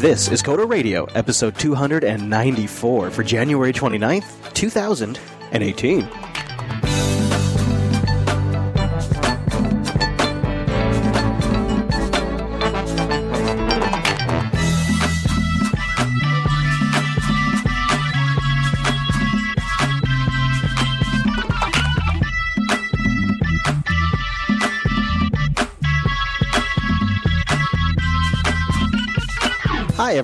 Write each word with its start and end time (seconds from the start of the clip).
This 0.00 0.28
is 0.30 0.44
Coder 0.44 0.70
Radio, 0.70 1.06
episode 1.16 1.58
294 1.58 3.10
for 3.10 3.22
January 3.24 3.72
29th, 3.72 4.54
2018. 4.54 6.27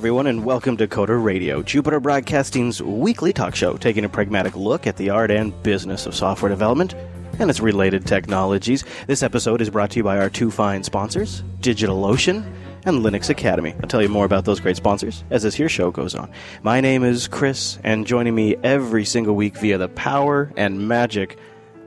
Everyone, 0.04 0.26
and 0.26 0.44
welcome 0.44 0.76
to 0.76 0.86
Coder 0.86 1.24
Radio, 1.24 1.62
Jupiter 1.62 1.98
Broadcasting's 1.98 2.82
weekly 2.82 3.32
talk 3.32 3.54
show, 3.54 3.78
taking 3.78 4.04
a 4.04 4.08
pragmatic 4.10 4.54
look 4.54 4.86
at 4.86 4.98
the 4.98 5.08
art 5.08 5.30
and 5.30 5.62
business 5.62 6.04
of 6.04 6.14
software 6.14 6.50
development 6.50 6.92
and 7.38 7.48
its 7.48 7.58
related 7.58 8.04
technologies. 8.06 8.84
This 9.06 9.22
episode 9.22 9.62
is 9.62 9.70
brought 9.70 9.92
to 9.92 10.00
you 10.00 10.02
by 10.02 10.18
our 10.18 10.28
two 10.28 10.50
fine 10.50 10.82
sponsors, 10.82 11.42
DigitalOcean 11.60 12.44
and 12.84 13.02
Linux 13.02 13.30
Academy. 13.30 13.72
I'll 13.82 13.88
tell 13.88 14.02
you 14.02 14.10
more 14.10 14.26
about 14.26 14.44
those 14.44 14.60
great 14.60 14.76
sponsors 14.76 15.24
as 15.30 15.42
this 15.42 15.54
here 15.54 15.70
show 15.70 15.90
goes 15.90 16.14
on. 16.14 16.30
My 16.62 16.82
name 16.82 17.02
is 17.02 17.26
Chris, 17.26 17.78
and 17.82 18.06
joining 18.06 18.34
me 18.34 18.56
every 18.56 19.06
single 19.06 19.34
week 19.34 19.56
via 19.56 19.78
the 19.78 19.88
power 19.88 20.52
and 20.58 20.86
magic 20.86 21.38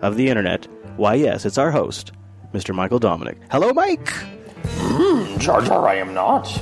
of 0.01 0.15
the 0.15 0.29
internet, 0.29 0.65
why, 0.95 1.13
yes, 1.13 1.45
it's 1.45 1.59
our 1.59 1.69
host, 1.69 2.13
Mr. 2.51 2.73
Michael 2.73 2.97
Dominic. 2.97 3.37
Hello, 3.51 3.73
Mike! 3.73 4.09
Hmm, 4.09 5.37
Jar 5.37 5.61
Jar, 5.61 5.87
I 5.87 5.97
am 5.97 6.15
not. 6.15 6.59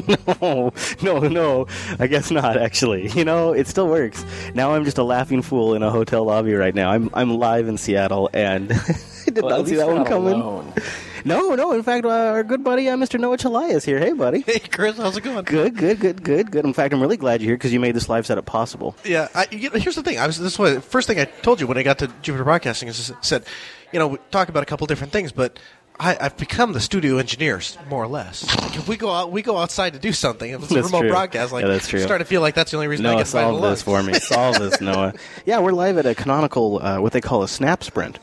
no, 0.42 0.72
no, 1.02 1.18
no. 1.20 1.66
I 1.98 2.06
guess 2.06 2.30
not. 2.30 2.56
Actually, 2.56 3.08
you 3.08 3.24
know, 3.24 3.52
it 3.52 3.66
still 3.66 3.88
works. 3.88 4.24
Now 4.54 4.74
I'm 4.74 4.84
just 4.84 4.98
a 4.98 5.02
laughing 5.04 5.42
fool 5.42 5.74
in 5.74 5.82
a 5.82 5.90
hotel 5.90 6.24
lobby 6.24 6.54
right 6.54 6.74
now. 6.74 6.90
I'm 6.90 7.10
I'm 7.14 7.38
live 7.38 7.68
in 7.68 7.76
Seattle, 7.78 8.30
and 8.32 8.72
I 9.26 9.30
did 9.30 9.42
Well, 9.42 9.58
not 9.58 9.68
see 9.68 9.76
that 9.76 9.86
one 9.88 10.04
coming. 10.04 10.34
alone. 10.40 10.72
No, 11.24 11.56
no. 11.56 11.72
In 11.72 11.82
fact, 11.82 12.04
uh, 12.06 12.08
our 12.10 12.44
good 12.44 12.62
buddy 12.62 12.88
uh, 12.88 12.96
Mr. 12.96 13.18
Noah 13.18 13.36
Chelliah 13.36 13.72
is 13.74 13.84
here. 13.84 13.98
Hey, 13.98 14.12
buddy. 14.12 14.42
Hey 14.42 14.60
Chris, 14.60 14.96
how's 14.96 15.16
it 15.16 15.22
going? 15.22 15.42
Good, 15.44 15.76
good, 15.76 15.98
good, 15.98 16.22
good, 16.22 16.52
good. 16.52 16.64
In 16.64 16.72
fact, 16.72 16.94
I'm 16.94 17.00
really 17.00 17.16
glad 17.16 17.40
you're 17.42 17.48
here 17.48 17.56
because 17.56 17.72
you 17.72 17.80
made 17.80 17.96
this 17.96 18.08
live 18.08 18.24
setup 18.28 18.46
possible. 18.46 18.94
Yeah, 19.04 19.26
I, 19.34 19.48
you 19.50 19.68
know, 19.70 19.76
here's 19.80 19.96
the 19.96 20.04
thing. 20.04 20.20
I 20.20 20.26
was 20.28 20.38
this 20.38 20.56
was 20.56 20.74
the 20.76 20.80
first 20.80 21.08
thing 21.08 21.18
I 21.18 21.24
told 21.24 21.60
you 21.60 21.66
when 21.66 21.76
I 21.78 21.82
got 21.82 21.98
to 21.98 22.06
Jupiter 22.22 22.44
Broadcasting 22.44 22.88
is 22.88 23.12
said, 23.22 23.44
you 23.92 23.98
know, 23.98 24.06
we 24.06 24.18
talk 24.30 24.48
about 24.50 24.62
a 24.62 24.66
couple 24.66 24.86
different 24.86 25.12
things, 25.12 25.32
but 25.32 25.58
I, 25.98 26.16
I've 26.20 26.36
become 26.36 26.72
the 26.72 26.80
studio 26.80 27.16
engineer, 27.16 27.60
more 27.88 28.04
or 28.04 28.08
less. 28.08 28.44
Like 28.60 28.76
if 28.76 28.88
we 28.88 28.96
go 28.96 29.10
out, 29.10 29.32
we 29.32 29.42
go 29.42 29.56
outside 29.56 29.94
to 29.94 29.98
do 29.98 30.12
something. 30.12 30.50
If 30.50 30.64
it's 30.64 30.72
a 30.72 30.82
remote 30.82 31.00
true. 31.00 31.10
broadcast, 31.10 31.52
like 31.52 31.64
Yeah, 31.64 31.70
that's 31.70 31.88
true. 31.88 32.00
I'm 32.00 32.06
starting 32.06 32.24
to 32.24 32.28
feel 32.28 32.42
like 32.42 32.54
that's 32.54 32.70
the 32.70 32.76
only 32.76 32.88
reason 32.88 33.06
I 33.06 33.10
Noah, 33.10 33.18
get 33.20 33.26
invited 33.28 33.48
solve 33.48 33.62
this 33.62 33.82
for 33.82 34.02
me. 34.02 34.14
Solve 34.14 34.58
this, 34.58 34.80
Noah. 34.80 35.14
Yeah, 35.46 35.60
we're 35.60 35.72
live 35.72 35.96
at 35.98 36.06
a 36.06 36.14
canonical, 36.14 36.82
uh, 36.82 37.00
what 37.00 37.12
they 37.12 37.20
call 37.20 37.42
a 37.42 37.48
snap 37.48 37.82
sprint. 37.82 38.18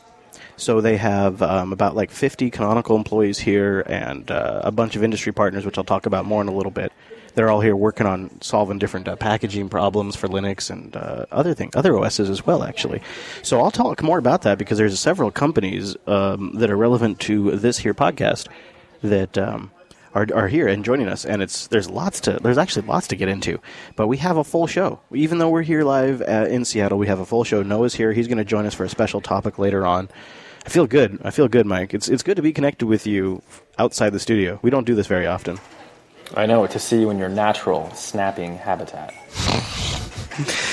So 0.56 0.80
they 0.80 0.96
have 0.98 1.42
um, 1.42 1.72
about 1.72 1.96
like 1.96 2.10
50 2.12 2.50
canonical 2.50 2.96
employees 2.96 3.38
here 3.38 3.80
and 3.80 4.30
uh, 4.30 4.60
a 4.62 4.70
bunch 4.70 4.94
of 4.94 5.02
industry 5.02 5.32
partners, 5.32 5.66
which 5.66 5.76
I'll 5.78 5.84
talk 5.84 6.06
about 6.06 6.26
more 6.26 6.40
in 6.42 6.48
a 6.48 6.54
little 6.54 6.70
bit. 6.70 6.92
They're 7.34 7.50
all 7.50 7.60
here 7.60 7.76
working 7.76 8.06
on 8.06 8.40
solving 8.40 8.78
different 8.78 9.08
uh, 9.08 9.16
packaging 9.16 9.68
problems 9.68 10.16
for 10.16 10.28
Linux 10.28 10.70
and 10.70 10.96
uh, 10.96 11.26
other 11.32 11.54
things, 11.54 11.74
other 11.74 11.96
OSs 11.98 12.30
as 12.30 12.46
well, 12.46 12.62
actually. 12.62 13.02
So 13.42 13.60
I'll 13.60 13.70
talk 13.70 14.02
more 14.02 14.18
about 14.18 14.42
that 14.42 14.58
because 14.58 14.78
there's 14.78 14.98
several 14.98 15.30
companies 15.30 15.96
um, 16.06 16.52
that 16.54 16.70
are 16.70 16.76
relevant 16.76 17.20
to 17.20 17.56
this 17.56 17.78
here 17.78 17.94
podcast 17.94 18.48
that 19.02 19.36
um, 19.36 19.70
are, 20.14 20.26
are 20.32 20.48
here 20.48 20.68
and 20.68 20.84
joining 20.84 21.08
us, 21.08 21.24
and 21.24 21.42
it's 21.42 21.66
there's 21.66 21.90
lots 21.90 22.20
to 22.20 22.38
there's 22.42 22.58
actually 22.58 22.86
lots 22.86 23.08
to 23.08 23.16
get 23.16 23.28
into, 23.28 23.60
but 23.96 24.06
we 24.06 24.16
have 24.18 24.36
a 24.36 24.44
full 24.44 24.66
show. 24.66 25.00
Even 25.12 25.38
though 25.38 25.50
we're 25.50 25.62
here 25.62 25.82
live 25.82 26.20
in 26.22 26.64
Seattle, 26.64 26.98
we 26.98 27.08
have 27.08 27.18
a 27.18 27.26
full 27.26 27.44
show. 27.44 27.62
Noah's 27.62 27.94
here; 27.94 28.12
he's 28.12 28.28
going 28.28 28.38
to 28.38 28.44
join 28.44 28.64
us 28.64 28.74
for 28.74 28.84
a 28.84 28.88
special 28.88 29.20
topic 29.20 29.58
later 29.58 29.84
on. 29.84 30.08
I 30.64 30.70
feel 30.70 30.86
good. 30.86 31.20
I 31.22 31.30
feel 31.30 31.48
good, 31.48 31.66
Mike. 31.66 31.92
It's 31.92 32.08
it's 32.08 32.22
good 32.22 32.36
to 32.36 32.42
be 32.42 32.52
connected 32.52 32.86
with 32.86 33.06
you 33.06 33.42
outside 33.78 34.10
the 34.10 34.20
studio. 34.20 34.58
We 34.62 34.70
don't 34.70 34.86
do 34.86 34.94
this 34.94 35.06
very 35.06 35.26
often. 35.26 35.58
I 36.34 36.46
know 36.46 36.66
to 36.66 36.78
see 36.78 37.00
you 37.00 37.10
in 37.10 37.18
your 37.18 37.28
natural 37.28 37.90
snapping 37.94 38.56
habitat. 38.56 39.14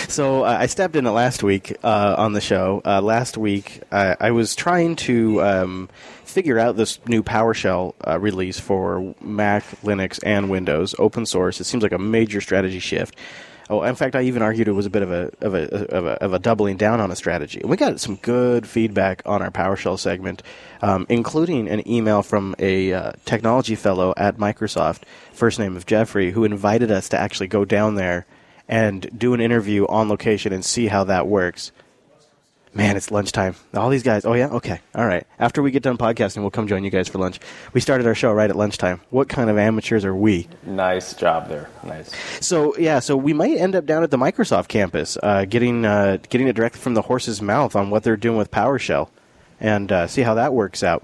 So 0.08 0.44
uh, 0.44 0.58
I 0.60 0.66
stepped 0.66 0.96
in 0.96 1.06
it 1.06 1.12
last 1.12 1.44
week 1.44 1.78
uh, 1.84 2.16
on 2.18 2.34
the 2.34 2.42
show. 2.42 2.82
Uh, 2.84 3.00
last 3.00 3.38
week, 3.38 3.82
I 3.92 4.32
was 4.32 4.56
trying 4.56 4.96
to 4.98 5.42
um, 5.44 5.90
figure 6.26 6.58
out 6.58 6.78
this 6.78 7.00
new 7.08 7.22
PowerShell 7.22 7.94
uh, 8.08 8.20
release 8.20 8.60
for 8.60 9.14
Mac, 9.22 9.64
Linux, 9.84 10.20
and 10.24 10.50
Windows, 10.50 10.96
open 10.98 11.26
source. 11.26 11.62
It 11.62 11.66
seems 11.66 11.84
like 11.84 11.92
a 11.92 12.00
major 12.00 12.42
strategy 12.42 12.80
shift. 12.80 13.16
Oh, 13.72 13.84
in 13.84 13.96
fact, 13.96 14.18
I 14.18 14.24
even 14.24 14.42
argued 14.42 14.68
it 14.68 14.74
was 14.74 14.86
a 14.86 14.90
bit 14.90 15.02
of 15.02 15.14
a 15.14 15.32
of 15.40 15.56
a 15.56 15.96
of 15.96 16.06
a, 16.06 16.10
of 16.22 16.34
a 16.34 16.40
doubling 16.40 16.76
down 16.76 17.00
on 17.00 17.10
a 17.10 17.16
strategy. 17.16 17.62
We 17.64 17.78
got 17.78 18.02
some 18.02 18.18
good 18.18 18.68
feedback 18.68 19.22
on 19.26 19.42
our 19.42 19.50
PowerShell 19.50 19.98
segment, 19.98 20.44
um, 20.82 21.06
including 21.08 21.70
an 21.70 21.88
email 21.88 22.22
from 22.22 22.54
a 22.60 22.92
uh, 22.92 23.12
technology 23.24 23.76
fellow 23.76 24.14
at 24.18 24.36
Microsoft, 24.36 25.04
first 25.32 25.58
name 25.58 25.78
of 25.78 25.86
Jeffrey, 25.86 26.32
who 26.32 26.44
invited 26.44 26.92
us 26.92 27.08
to 27.10 27.18
actually 27.18 27.48
go 27.48 27.64
down 27.64 27.96
there 27.96 28.26
and 28.68 29.10
do 29.18 29.34
an 29.34 29.40
interview 29.40 29.88
on 29.88 30.10
location 30.10 30.52
and 30.52 30.66
see 30.66 30.88
how 30.88 31.06
that 31.06 31.28
works. 31.28 31.72
Man, 32.74 32.96
it's 32.96 33.12
lunchtime. 33.12 33.56
All 33.74 33.90
these 33.90 34.04
guys. 34.04 34.24
Oh 34.24 34.34
yeah, 34.34 34.48
okay, 34.48 34.80
all 34.96 35.06
right. 35.06 35.28
After 35.40 35.62
we 35.62 35.72
get 35.72 35.84
done 35.84 35.98
podcasting, 35.98 36.38
we'll 36.38 36.52
come 36.52 36.68
join 36.68 36.86
you 36.86 36.90
guys 36.90 37.10
for 37.10 37.18
lunch. 37.18 37.40
We 37.74 37.82
started 37.82 38.08
our 38.08 38.16
show 38.16 38.32
right 38.32 38.50
at 38.50 38.56
lunchtime. 38.56 39.02
What 39.10 39.28
kind 39.28 39.50
of 39.50 39.58
amateurs 39.58 40.06
are 40.06 40.16
we? 40.16 40.48
Nice 40.64 41.14
job 41.14 41.50
there. 41.50 41.70
Nice. 41.84 42.12
So 42.40 42.78
yeah, 42.78 43.00
so 43.00 43.18
we 43.18 43.34
might 43.34 43.58
end 43.58 43.76
up 43.76 43.86
down 43.86 44.04
at 44.04 44.12
the 44.12 44.18
Microsoft 44.18 44.70
campus, 44.70 45.18
uh, 45.22 45.44
getting 45.44 45.86
uh, 45.86 46.18
getting 46.30 46.48
it 46.48 46.54
directly 46.56 46.80
from 46.80 46.94
the 46.94 47.02
horse's 47.02 47.42
mouth 47.42 47.76
on 47.76 47.90
what 47.90 48.04
they're 48.04 48.16
doing 48.16 48.38
with 48.38 48.52
PowerShell, 48.52 49.10
and 49.60 49.92
uh, 49.92 50.08
see 50.08 50.22
how 50.22 50.36
that 50.36 50.54
works 50.54 50.82
out. 50.82 51.04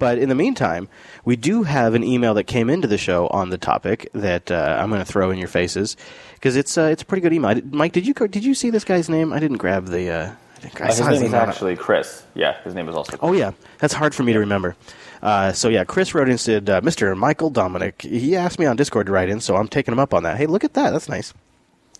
But 0.00 0.18
in 0.18 0.28
the 0.28 0.34
meantime, 0.34 0.88
we 1.24 1.36
do 1.36 1.62
have 1.62 1.94
an 1.94 2.02
email 2.02 2.34
that 2.34 2.44
came 2.44 2.68
into 2.68 2.88
the 2.88 2.98
show 2.98 3.28
on 3.28 3.50
the 3.50 3.58
topic 3.58 4.08
that 4.14 4.50
uh, 4.50 4.78
I'm 4.80 4.88
going 4.88 5.00
to 5.00 5.04
throw 5.04 5.30
in 5.30 5.38
your 5.38 5.46
faces 5.46 5.96
because 6.34 6.56
it's 6.56 6.76
uh, 6.76 6.86
it's 6.86 7.02
a 7.02 7.06
pretty 7.06 7.20
good 7.20 7.32
email. 7.32 7.60
Mike, 7.70 7.92
did 7.92 8.04
you 8.04 8.14
did 8.14 8.44
you 8.44 8.54
see 8.56 8.70
this 8.70 8.82
guy's 8.82 9.08
name? 9.08 9.32
I 9.32 9.38
didn't 9.38 9.58
grab 9.58 9.86
the. 9.86 10.10
Uh, 10.10 10.32
think 10.62 10.80
I 10.80 10.84
Uh, 10.84 10.88
his 10.88 11.00
name 11.20 11.22
is 11.24 11.34
actually 11.34 11.76
Chris. 11.76 12.24
Yeah, 12.34 12.56
his 12.62 12.74
name 12.74 12.88
is 12.88 12.94
also. 12.94 13.16
Oh 13.20 13.32
yeah, 13.32 13.52
that's 13.78 13.94
hard 13.94 14.14
for 14.14 14.22
me 14.22 14.32
to 14.32 14.38
remember. 14.38 14.76
Uh, 15.22 15.52
so 15.52 15.68
yeah, 15.68 15.84
Chris 15.84 16.14
wrote 16.14 16.28
in 16.28 16.32
and 16.32 16.40
said, 16.40 16.70
uh, 16.70 16.80
"Mr. 16.80 17.16
Michael 17.16 17.50
Dominic." 17.50 18.02
He 18.02 18.36
asked 18.36 18.58
me 18.58 18.66
on 18.66 18.76
Discord 18.76 19.06
to 19.06 19.12
write 19.12 19.28
in, 19.28 19.40
so 19.40 19.56
I'm 19.56 19.68
taking 19.68 19.92
him 19.92 19.98
up 19.98 20.14
on 20.14 20.22
that. 20.22 20.36
Hey, 20.36 20.46
look 20.46 20.64
at 20.64 20.74
that. 20.74 20.90
That's 20.90 21.08
nice. 21.08 21.34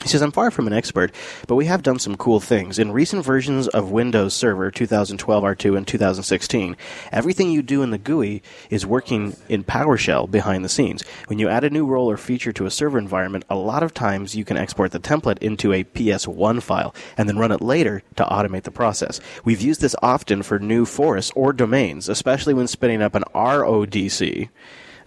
He 0.03 0.09
says, 0.09 0.21
I'm 0.21 0.33
far 0.33 0.51
from 0.51 0.67
an 0.67 0.73
expert, 0.73 1.15
but 1.47 1.55
we 1.55 1.67
have 1.67 1.85
done 1.85 2.01
some 2.01 2.17
cool 2.17 2.41
things. 2.41 2.81
In 2.81 2.91
recent 2.91 3.25
versions 3.25 3.69
of 3.69 3.93
Windows 3.93 4.35
Server 4.35 4.69
2012 4.69 5.45
R2 5.45 5.77
and 5.77 5.87
2016, 5.87 6.77
everything 7.13 7.53
you 7.53 7.63
do 7.63 7.83
in 7.83 7.91
the 7.91 7.99
GUI 7.99 8.43
is 8.69 8.85
working 8.85 9.37
in 9.49 9.63
PowerShell 9.63 10.29
behind 10.29 10.65
the 10.65 10.69
scenes. 10.69 11.05
When 11.29 11.39
you 11.39 11.49
add 11.49 11.63
a 11.63 11.71
new 11.71 11.87
role 11.87 12.11
or 12.11 12.17
feature 12.17 12.53
to 12.53 12.67
a 12.67 12.71
server 12.71 12.99
environment, 12.99 13.45
a 13.49 13.55
lot 13.55 13.85
of 13.85 13.95
times 13.95 14.35
you 14.35 14.45
can 14.45 14.57
export 14.57 14.91
the 14.91 14.99
template 14.99 15.39
into 15.39 15.73
a 15.73 15.85
PS1 15.85 16.63
file 16.63 16.93
and 17.17 17.29
then 17.29 17.39
run 17.39 17.53
it 17.53 17.61
later 17.61 18.03
to 18.17 18.25
automate 18.25 18.65
the 18.65 18.73
process. 18.73 19.21
We've 19.45 19.61
used 19.61 19.83
this 19.83 19.95
often 20.03 20.43
for 20.43 20.59
new 20.59 20.85
forests 20.85 21.31
or 21.37 21.53
domains, 21.53 22.09
especially 22.09 22.55
when 22.55 22.67
spinning 22.67 23.03
up 23.03 23.15
an 23.15 23.25
RODC 23.35 24.49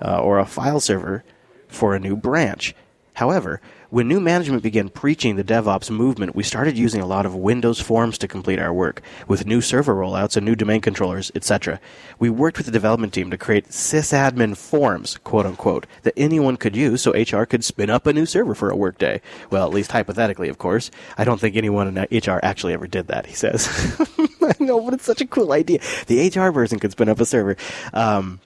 uh, 0.02 0.20
or 0.20 0.40
a 0.40 0.46
file 0.46 0.80
server 0.80 1.26
for 1.68 1.94
a 1.94 2.00
new 2.00 2.16
branch. 2.16 2.74
However, 3.16 3.62
when 3.90 4.08
new 4.08 4.20
management 4.20 4.64
began 4.64 4.90
preaching 4.90 5.36
the 5.36 5.44
DevOps 5.44 5.90
movement, 5.90 6.36
we 6.36 6.44
started 6.44 6.78
using 6.78 7.02
a 7.02 7.06
lot 7.06 7.26
of 7.26 7.36
Windows 7.36 7.80
forms 7.80 8.18
to 8.18 8.28
complete 8.28 8.60
our 8.60 8.74
work, 8.74 9.02
with 9.28 9.46
new 9.46 9.62
server 9.62 9.94
rollouts 9.94 10.36
and 10.36 10.46
new 10.46 10.56
domain 10.56 10.82
controllers, 10.82 11.32
etc. 11.36 11.80
We 12.20 12.30
worked 12.30 12.58
with 12.58 12.66
the 12.66 12.72
development 12.72 13.14
team 13.14 13.30
to 13.32 13.38
create 13.38 13.70
sysadmin 13.70 14.58
forms, 14.58 15.18
quote 15.24 15.46
unquote, 15.46 15.86
that 16.04 16.14
anyone 16.18 16.58
could 16.58 16.76
use 16.76 17.02
so 17.02 17.12
HR 17.12 17.46
could 17.46 17.64
spin 17.64 17.90
up 17.90 18.08
a 18.08 18.14
new 18.14 18.26
server 18.26 18.56
for 18.56 18.70
a 18.70 18.76
workday. 18.76 19.22
Well, 19.50 19.66
at 19.66 19.74
least 19.74 19.92
hypothetically, 19.92 20.50
of 20.50 20.58
course. 20.58 20.92
I 21.18 21.24
don't 21.24 21.40
think 21.40 21.56
anyone 21.56 21.98
in 21.98 22.08
HR 22.12 22.40
actually 22.44 22.74
ever 22.74 22.88
did 22.88 23.08
that, 23.08 23.26
he 23.26 23.34
says. 23.34 23.68
I 24.42 24.64
know, 24.64 24.82
but 24.82 24.94
it's 24.94 25.06
such 25.06 25.22
a 25.22 25.28
cool 25.28 25.52
idea. 25.52 25.80
The 26.08 26.28
HR 26.28 26.52
person 26.52 26.80
could 26.80 26.92
spin 26.92 27.10
up 27.10 27.20
a 27.20 27.26
server. 27.26 27.58
Um, 27.94 28.40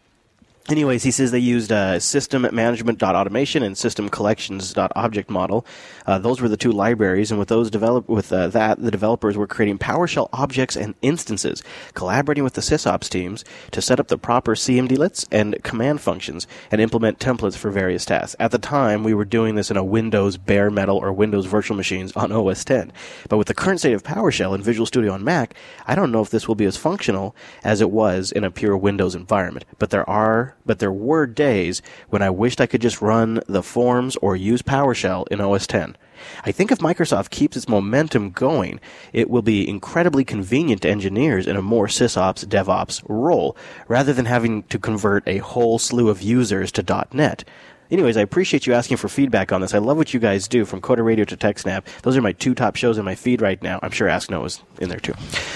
Anyways, 0.70 1.02
he 1.02 1.10
says 1.10 1.32
they 1.32 1.40
used 1.40 1.72
uh, 1.72 2.00
system 2.00 2.48
management.automation 2.52 3.64
and 3.64 3.76
system 3.76 4.08
collections.object 4.08 5.28
model. 5.28 5.66
Uh, 6.06 6.20
those 6.20 6.42
were 6.42 6.48
the 6.48 6.58
two 6.58 6.72
libraries, 6.72 7.32
and 7.32 7.40
with 7.40 7.50
those 7.50 7.72
develop 7.72 8.08
with 8.08 8.32
uh, 8.32 8.50
that, 8.50 8.80
the 8.80 8.92
developers 8.92 9.36
were 9.36 9.48
creating 9.48 9.80
PowerShell 9.80 10.30
objects 10.32 10.76
and 10.76 10.94
instances, 11.02 11.64
collaborating 11.96 12.44
with 12.44 12.54
the 12.54 12.62
sysops 12.62 13.10
teams 13.10 13.44
to 13.72 13.82
set 13.82 14.00
up 14.00 14.10
the 14.10 14.18
proper 14.18 14.54
CMDlets 14.54 15.26
and 15.32 15.58
command 15.64 16.02
functions 16.02 16.46
and 16.70 16.80
implement 16.80 17.18
templates 17.18 17.58
for 17.58 17.72
various 17.72 18.06
tasks. 18.06 18.36
At 18.40 18.52
the 18.52 18.60
time, 18.60 19.04
we 19.04 19.16
were 19.16 19.26
doing 19.26 19.56
this 19.56 19.72
in 19.72 19.78
a 19.78 19.84
Windows 19.84 20.38
bare 20.38 20.70
metal 20.70 20.98
or 20.98 21.12
Windows 21.12 21.48
virtual 21.48 21.78
machines 21.78 22.12
on 22.12 22.32
OS 22.32 22.64
10. 22.64 22.94
But 23.28 23.38
with 23.38 23.48
the 23.48 23.56
current 23.56 23.80
state 23.80 23.94
of 23.94 24.04
PowerShell 24.04 24.54
and 24.54 24.64
Visual 24.64 24.86
Studio 24.86 25.14
on 25.14 25.24
Mac, 25.24 25.56
I 25.88 25.96
don't 25.96 26.12
know 26.12 26.22
if 26.22 26.30
this 26.30 26.48
will 26.48 26.54
be 26.54 26.66
as 26.66 26.78
functional 26.78 27.36
as 27.64 27.82
it 27.82 27.90
was 27.90 28.32
in 28.32 28.44
a 28.44 28.52
pure 28.52 28.78
Windows 28.78 29.16
environment. 29.16 29.66
But 29.80 29.90
there 29.90 30.08
are 30.08 30.56
but 30.66 30.80
there 30.80 30.92
were 30.92 31.26
days 31.26 31.82
when 32.10 32.22
I 32.22 32.30
wished 32.30 32.62
I 32.62 32.68
could 32.68 32.82
just 32.82 33.02
run 33.02 33.42
the 33.48 33.64
forms 33.64 34.16
or 34.18 34.36
use 34.36 34.62
PowerShell 34.62 35.28
in 35.30 35.42
OS 35.42 35.68
10. 35.68 35.96
I 36.46 36.52
think 36.52 36.72
if 36.72 36.80
Microsoft 36.80 37.30
keeps 37.30 37.56
its 37.56 37.70
momentum 37.70 38.32
going, 38.32 38.80
it 39.14 39.30
will 39.30 39.42
be 39.42 39.68
incredibly 39.68 40.26
convenient 40.26 40.82
to 40.82 40.90
engineers 40.90 41.48
in 41.48 41.56
a 41.56 41.62
more 41.62 41.88
sysops 41.88 42.46
DevOps 42.46 43.02
role, 43.08 43.56
rather 43.88 44.14
than 44.14 44.26
having 44.26 44.64
to 44.64 44.80
convert 44.80 45.28
a 45.28 45.38
whole 45.38 45.80
slew 45.80 46.10
of 46.10 46.22
users 46.22 46.72
to 46.74 47.06
.NET. 47.14 47.44
Anyways, 47.92 48.18
I 48.18 48.22
appreciate 48.22 48.68
you 48.68 48.74
asking 48.74 48.98
for 48.98 49.10
feedback 49.10 49.52
on 49.52 49.62
this. 49.62 49.74
I 49.74 49.80
love 49.80 49.98
what 49.98 50.14
you 50.14 50.20
guys 50.20 50.48
do, 50.48 50.64
from 50.66 50.80
Coder 50.80 51.04
Radio 51.04 51.26
to 51.26 51.36
TechSnap. 51.36 51.86
Those 52.04 52.16
are 52.18 52.22
my 52.22 52.34
two 52.34 52.54
top 52.54 52.76
shows 52.76 52.98
in 52.98 53.06
my 53.06 53.16
feed 53.16 53.42
right 53.42 53.62
now. 53.64 53.80
I'm 53.82 53.92
sure 53.92 54.08
Ask 54.08 54.30
Noah's 54.30 54.62
in 54.80 54.90
there 54.90 55.00
too. 55.00 55.14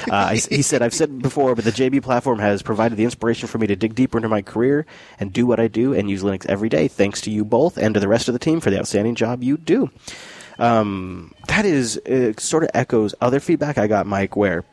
Uh, 0.10 0.16
I, 0.16 0.36
he 0.36 0.62
said, 0.62 0.82
I've 0.82 0.94
said 0.94 1.22
before, 1.22 1.54
but 1.56 1.64
the 1.64 1.72
JB 1.72 2.02
platform 2.02 2.40
has 2.40 2.62
provided 2.62 2.98
the 2.98 3.04
inspiration 3.04 3.48
for 3.48 3.58
me 3.60 3.68
to 3.68 3.76
dig 3.76 3.94
deeper 3.96 4.18
into 4.18 4.30
my 4.30 4.42
career 4.42 4.86
and 5.20 5.32
do 5.32 5.46
what 5.46 5.60
I 5.60 5.68
do 5.68 5.94
and 5.94 6.10
use 6.10 6.24
Linux 6.24 6.46
every 6.48 6.70
day. 6.70 6.88
Thanks 6.88 7.22
to 7.22 7.32
you 7.32 7.46
both 7.46 7.78
and 7.78 7.94
to 7.94 8.00
the 8.00 8.08
rest 8.08 8.28
of 8.28 8.34
the 8.34 8.40
team 8.40 8.60
for 8.60 8.72
the 8.72 8.80
outstanding 8.80 9.16
job 9.16 9.44
you 9.44 9.58
do. 9.58 9.92
Um, 10.60 11.34
that 11.48 11.66
is 11.66 12.00
sort 12.38 12.64
of 12.64 12.70
echoes 12.74 13.16
other 13.22 13.40
feedback 13.40 13.78
I 13.78 13.88
got, 13.88 14.06
Mike, 14.08 14.36
where 14.36 14.66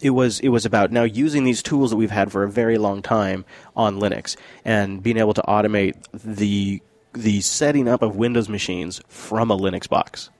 it 0.00 0.10
was 0.10 0.40
it 0.40 0.48
was 0.48 0.64
about 0.64 0.90
now 0.92 1.02
using 1.02 1.44
these 1.44 1.62
tools 1.62 1.90
that 1.90 1.96
we've 1.96 2.10
had 2.10 2.30
for 2.30 2.42
a 2.42 2.50
very 2.50 2.78
long 2.78 3.02
time 3.02 3.44
on 3.76 3.98
Linux 3.98 4.36
and 4.64 5.02
being 5.02 5.16
able 5.16 5.34
to 5.34 5.42
automate 5.42 5.96
the 6.12 6.82
the 7.12 7.40
setting 7.40 7.88
up 7.88 8.02
of 8.02 8.16
Windows 8.16 8.48
machines 8.48 9.00
from 9.08 9.50
a 9.50 9.56
Linux 9.56 9.88
box. 9.88 10.30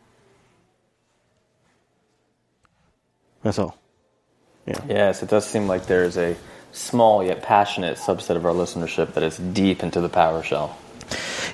That's 3.42 3.58
all. 3.58 3.78
Yeah. 4.66 4.80
Yes, 4.88 5.22
it 5.22 5.30
does 5.30 5.46
seem 5.46 5.66
like 5.66 5.86
there's 5.86 6.18
a 6.18 6.36
small 6.72 7.24
yet 7.24 7.42
passionate 7.42 7.96
subset 7.96 8.36
of 8.36 8.44
our 8.44 8.52
listenership 8.52 9.14
that 9.14 9.22
is 9.22 9.38
deep 9.38 9.82
into 9.82 10.00
the 10.00 10.10
PowerShell. 10.10 10.72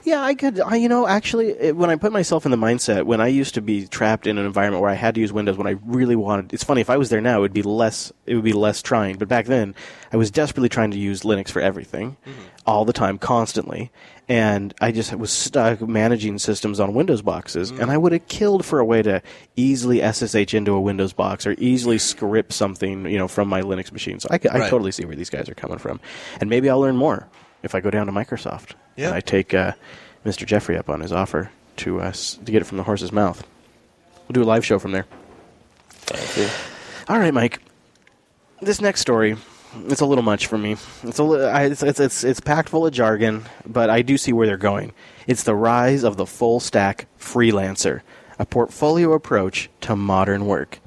Yeah, 0.04 0.22
I 0.22 0.34
could. 0.34 0.60
I, 0.60 0.76
you 0.76 0.88
know, 0.88 1.06
actually, 1.06 1.50
it, 1.50 1.76
when 1.76 1.90
I 1.90 1.96
put 1.96 2.12
myself 2.12 2.44
in 2.44 2.50
the 2.50 2.56
mindset 2.56 3.04
when 3.04 3.20
I 3.20 3.28
used 3.28 3.54
to 3.54 3.62
be 3.62 3.86
trapped 3.86 4.26
in 4.26 4.38
an 4.38 4.44
environment 4.44 4.82
where 4.82 4.90
I 4.90 4.94
had 4.94 5.14
to 5.14 5.20
use 5.20 5.32
Windows, 5.32 5.56
when 5.56 5.66
I 5.66 5.76
really 5.84 6.16
wanted, 6.16 6.52
it's 6.52 6.64
funny 6.64 6.80
if 6.80 6.90
I 6.90 6.96
was 6.96 7.08
there 7.08 7.20
now, 7.20 7.38
it 7.38 7.40
would 7.40 7.52
be 7.52 7.62
less. 7.62 8.12
It 8.26 8.34
would 8.34 8.44
be 8.44 8.52
less 8.52 8.82
trying. 8.82 9.16
But 9.16 9.28
back 9.28 9.46
then, 9.46 9.74
I 10.12 10.16
was 10.16 10.30
desperately 10.30 10.68
trying 10.68 10.90
to 10.90 10.98
use 10.98 11.22
Linux 11.22 11.50
for 11.50 11.60
everything, 11.60 12.16
mm-hmm. 12.26 12.42
all 12.66 12.84
the 12.84 12.92
time, 12.92 13.18
constantly, 13.18 13.90
and 14.28 14.74
I 14.80 14.92
just 14.92 15.14
was 15.14 15.30
stuck 15.30 15.80
managing 15.80 16.38
systems 16.38 16.80
on 16.80 16.94
Windows 16.94 17.22
boxes, 17.22 17.70
and 17.70 17.80
mm. 17.80 17.90
I 17.90 17.96
would 17.96 18.12
have 18.12 18.26
killed 18.28 18.64
for 18.64 18.78
a 18.78 18.84
way 18.84 19.02
to 19.02 19.22
easily 19.56 20.00
SSH 20.00 20.54
into 20.54 20.72
a 20.72 20.80
Windows 20.80 21.12
box 21.12 21.46
or 21.46 21.54
easily 21.58 21.98
script 21.98 22.52
something, 22.52 23.06
you 23.06 23.18
know, 23.18 23.28
from 23.28 23.48
my 23.48 23.62
Linux 23.62 23.92
machine. 23.92 24.20
So 24.20 24.28
I 24.30 24.38
Right. 24.44 24.70
totally 24.70 24.92
see 24.92 25.04
where 25.04 25.16
these 25.16 25.30
guys 25.30 25.48
are 25.48 25.54
coming 25.54 25.78
from, 25.78 26.00
and 26.40 26.50
maybe 26.50 26.68
I'll 26.68 26.80
learn 26.80 26.96
more 26.96 27.28
if 27.62 27.74
I 27.74 27.80
go 27.80 27.90
down 27.90 28.06
to 28.06 28.12
Microsoft 28.12 28.72
Yeah. 28.96 29.06
and 29.08 29.14
I 29.14 29.20
take 29.20 29.55
uh, 29.55 29.73
Mr. 30.25 30.46
Jeffrey 30.46 30.76
up 30.76 30.88
on 30.88 31.00
his 31.00 31.12
offer 31.12 31.50
to 31.79 32.00
us 32.00 32.38
to 32.44 32.52
get 32.52 32.62
it 32.62 32.67
from 32.67 32.79
the 32.79 32.85
horse's 32.85 33.12
mouth. 33.12 33.46
We'll 34.29 34.35
do 34.35 34.43
a 34.43 34.44
live 34.44 34.64
show 34.64 34.79
from 34.79 34.93
there. 34.93 35.06
All 37.08 37.19
right, 37.19 37.35
Mike. 37.35 37.61
This 38.62 38.81
next 38.81 39.00
story, 39.00 39.37
it's 39.88 40.00
a 40.00 40.06
little 40.06 40.23
much 40.23 40.46
for 40.46 40.56
me. 40.56 40.76
It's 41.02 41.19
a 41.19 41.25
li- 41.25 41.44
I, 41.44 41.64
it's, 41.64 41.82
it's 41.82 42.00
it's 42.00 42.25
it's 42.25 42.41
packed 42.41 42.69
full 42.69 42.87
of 42.87 42.93
jargon, 42.93 43.44
but 43.67 43.91
I 43.91 44.02
do 44.02 44.17
see 44.17 44.32
where 44.32 44.46
they're 44.46 44.56
going. 44.56 44.93
It's 45.26 45.43
the 45.43 45.55
rise 45.55 46.05
of 46.05 46.17
the 46.17 46.25
full 46.26 46.61
stack 46.61 47.06
freelancer, 47.19 48.00
a 48.38 48.46
portfolio 48.46 49.12
approach 49.12 49.69
to 49.82 49.96
modern 49.96 50.46
work. 50.46 50.79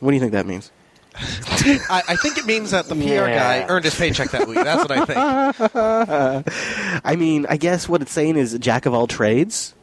What 0.00 0.10
do 0.10 0.14
you 0.14 0.20
think 0.20 0.32
that 0.32 0.46
means? 0.46 0.70
I, 1.18 2.02
I 2.08 2.16
think 2.16 2.38
it 2.38 2.46
means 2.46 2.70
that 2.72 2.86
the 2.88 2.94
PR 2.94 3.00
Yeah. 3.28 3.34
guy 3.62 3.66
earned 3.68 3.84
his 3.84 3.94
paycheck 3.94 4.30
that 4.32 4.46
week. 4.46 4.56
That's 4.56 4.88
what 4.88 4.90
I 5.10 6.42
think. 6.42 6.44
I 7.04 7.16
mean, 7.16 7.46
I 7.48 7.56
guess 7.56 7.88
what 7.88 8.02
it's 8.02 8.12
saying 8.12 8.36
is 8.36 8.56
jack 8.58 8.86
of 8.86 8.94
all 8.94 9.06
trades 9.06 9.74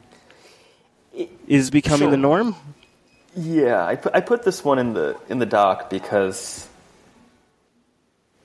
is 1.47 1.69
becoming 1.71 1.99
Sure. 2.01 2.11
the 2.11 2.17
norm. 2.17 2.55
Yeah, 3.35 3.83
I 3.83 3.95
put, 3.95 4.13
I 4.15 4.21
put 4.21 4.43
this 4.43 4.63
one 4.63 4.77
in 4.79 4.93
the 4.93 5.17
in 5.27 5.39
the 5.39 5.45
doc 5.47 5.89
because 5.89 6.67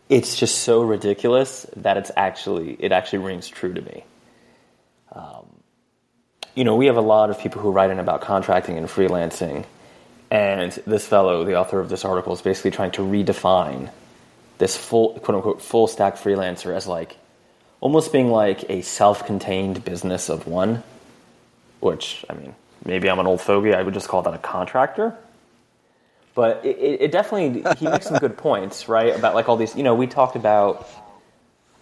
it's 0.09 0.37
just 0.37 0.61
so 0.63 0.81
ridiculous 0.83 1.67
that 1.77 1.99
it's 1.99 2.11
actually 2.17 2.77
it 2.81 2.93
actually 2.93 3.19
rings 3.19 3.49
true 3.49 3.75
to 3.75 3.81
me. 3.83 4.05
Um, 5.13 5.47
you 6.55 6.65
know, 6.65 6.75
we 6.77 6.87
have 6.87 6.97
a 6.97 7.03
lot 7.03 7.29
of 7.31 7.39
people 7.39 7.61
who 7.61 7.71
write 7.71 7.91
in 7.91 7.99
about 7.99 8.23
contracting 8.23 8.79
and 8.79 8.87
freelancing, 8.89 9.65
and 10.31 10.73
this 10.87 11.07
fellow, 11.07 11.45
the 11.45 11.57
author 11.57 11.81
of 11.81 11.89
this 11.89 12.05
article, 12.05 12.33
is 12.35 12.43
basically 12.43 12.73
trying 12.73 12.93
to 12.93 13.03
redefine 13.03 13.91
this 14.59 14.77
full 14.77 15.19
quote 15.21 15.37
unquote 15.37 15.63
full 15.63 15.87
stack 15.87 16.17
freelancer 16.17 16.75
as 16.75 16.87
like 16.87 17.17
almost 17.81 18.13
being 18.13 18.31
like 18.31 18.69
a 18.71 18.83
self-contained 18.83 19.85
business 19.85 20.29
of 20.29 20.47
one 20.47 20.83
which 21.81 22.25
I 22.29 22.35
mean, 22.35 22.55
maybe 22.85 23.09
I'm 23.11 23.19
an 23.19 23.27
old 23.27 23.41
fogey. 23.41 23.75
I 23.75 23.83
would 23.83 23.95
just 23.95 24.09
call 24.09 24.23
that 24.23 24.35
a 24.35 24.39
contractor. 24.39 25.17
But 26.35 26.65
it, 26.65 26.79
it 26.79 27.03
it 27.03 27.13
definitely 27.13 27.65
he 27.79 27.89
makes 27.89 28.07
some 28.07 28.19
good 28.19 28.37
points, 28.37 28.89
right? 28.89 29.15
About 29.15 29.35
like 29.35 29.49
all 29.49 29.57
these, 29.57 29.77
you 29.77 29.83
know, 29.83 29.95
we 29.95 30.07
talked 30.07 30.37
about. 30.37 30.89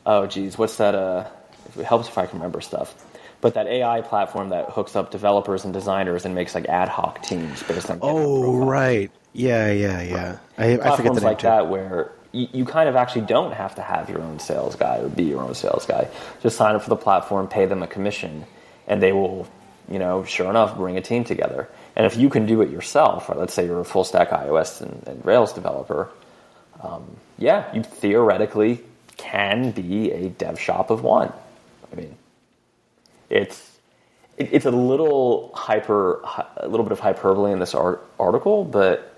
Oh, 0.05 0.27
geez, 0.27 0.57
what's 0.57 0.77
that? 0.77 0.95
Uh, 0.95 1.29
it 1.77 1.85
helps 1.85 2.09
if 2.09 2.17
I 2.17 2.27
can 2.27 2.39
remember 2.39 2.61
stuff. 2.61 2.95
But 3.41 3.55
that 3.55 3.67
AI 3.67 4.01
platform 4.01 4.49
that 4.51 4.71
hooks 4.71 4.97
up 4.97 5.11
developers 5.11 5.65
and 5.65 5.73
designers 5.73 6.25
and 6.25 6.35
makes 6.35 6.55
like 6.55 6.67
ad 6.67 6.89
hoc 6.89 7.23
teams 7.23 7.63
based 7.63 7.91
on. 7.91 7.99
Oh, 8.03 8.57
right. 8.57 9.11
Yeah, 9.33 9.71
yeah, 9.71 10.01
yeah. 10.03 10.39
I, 10.57 10.65
I 10.65 10.77
forget 10.77 10.81
platforms 10.83 11.15
the 11.17 11.21
name 11.21 11.29
like 11.31 11.39
too. 11.39 11.47
that 11.47 11.69
where 11.69 12.13
you, 12.33 12.49
you 12.53 12.65
kind 12.65 12.89
of 12.89 12.97
actually 12.97 13.23
don't 13.23 13.53
have 13.53 13.75
to 13.77 13.83
have 13.83 14.11
your 14.11 14.21
own 14.23 14.39
sales 14.39 14.77
guy 14.77 14.99
or 14.99 15.09
be 15.09 15.25
your 15.25 15.43
own 15.43 15.55
sales 15.55 15.87
guy. 15.87 16.09
Just 16.43 16.57
sign 16.57 16.75
up 16.75 16.83
for 16.83 16.91
the 16.91 16.97
platform, 16.97 17.49
pay 17.49 17.67
them 17.67 17.83
a 17.83 17.87
commission, 17.87 18.45
and 18.87 19.03
they 19.03 19.13
will, 19.13 19.49
you 19.91 19.99
know, 19.99 20.25
sure 20.25 20.51
enough, 20.51 20.77
bring 20.77 20.97
a 20.97 21.03
team 21.03 21.25
together. 21.25 21.69
And 21.97 22.05
if 22.07 22.17
you 22.17 22.29
can 22.29 22.47
do 22.47 22.61
it 22.61 22.71
yourself, 22.71 23.31
or 23.31 23.37
let's 23.37 23.55
say 23.55 23.65
you're 23.65 23.81
a 23.81 23.85
full 23.85 24.05
stack 24.05 24.31
iOS 24.31 24.83
and, 24.83 25.03
and 25.07 25.25
Rails 25.25 25.53
developer, 25.53 26.11
um, 26.83 27.05
yeah, 27.39 27.75
you 27.75 27.83
theoretically 27.83 28.83
can 29.17 29.71
be 29.71 30.13
a 30.13 30.29
dev 30.29 30.61
shop 30.61 30.91
of 30.91 31.03
one. 31.03 31.33
I 31.91 31.97
mean, 31.97 32.17
it's 33.31 33.79
it, 34.37 34.51
it's 34.53 34.67
a 34.67 34.71
little 34.71 35.51
hyper, 35.55 36.21
a 36.57 36.69
little 36.69 36.85
bit 36.85 36.93
of 36.93 37.01
hyperbole 37.01 37.53
in 37.53 37.59
this 37.59 37.75
art, 37.75 38.07
article, 38.19 38.65
but 38.65 39.15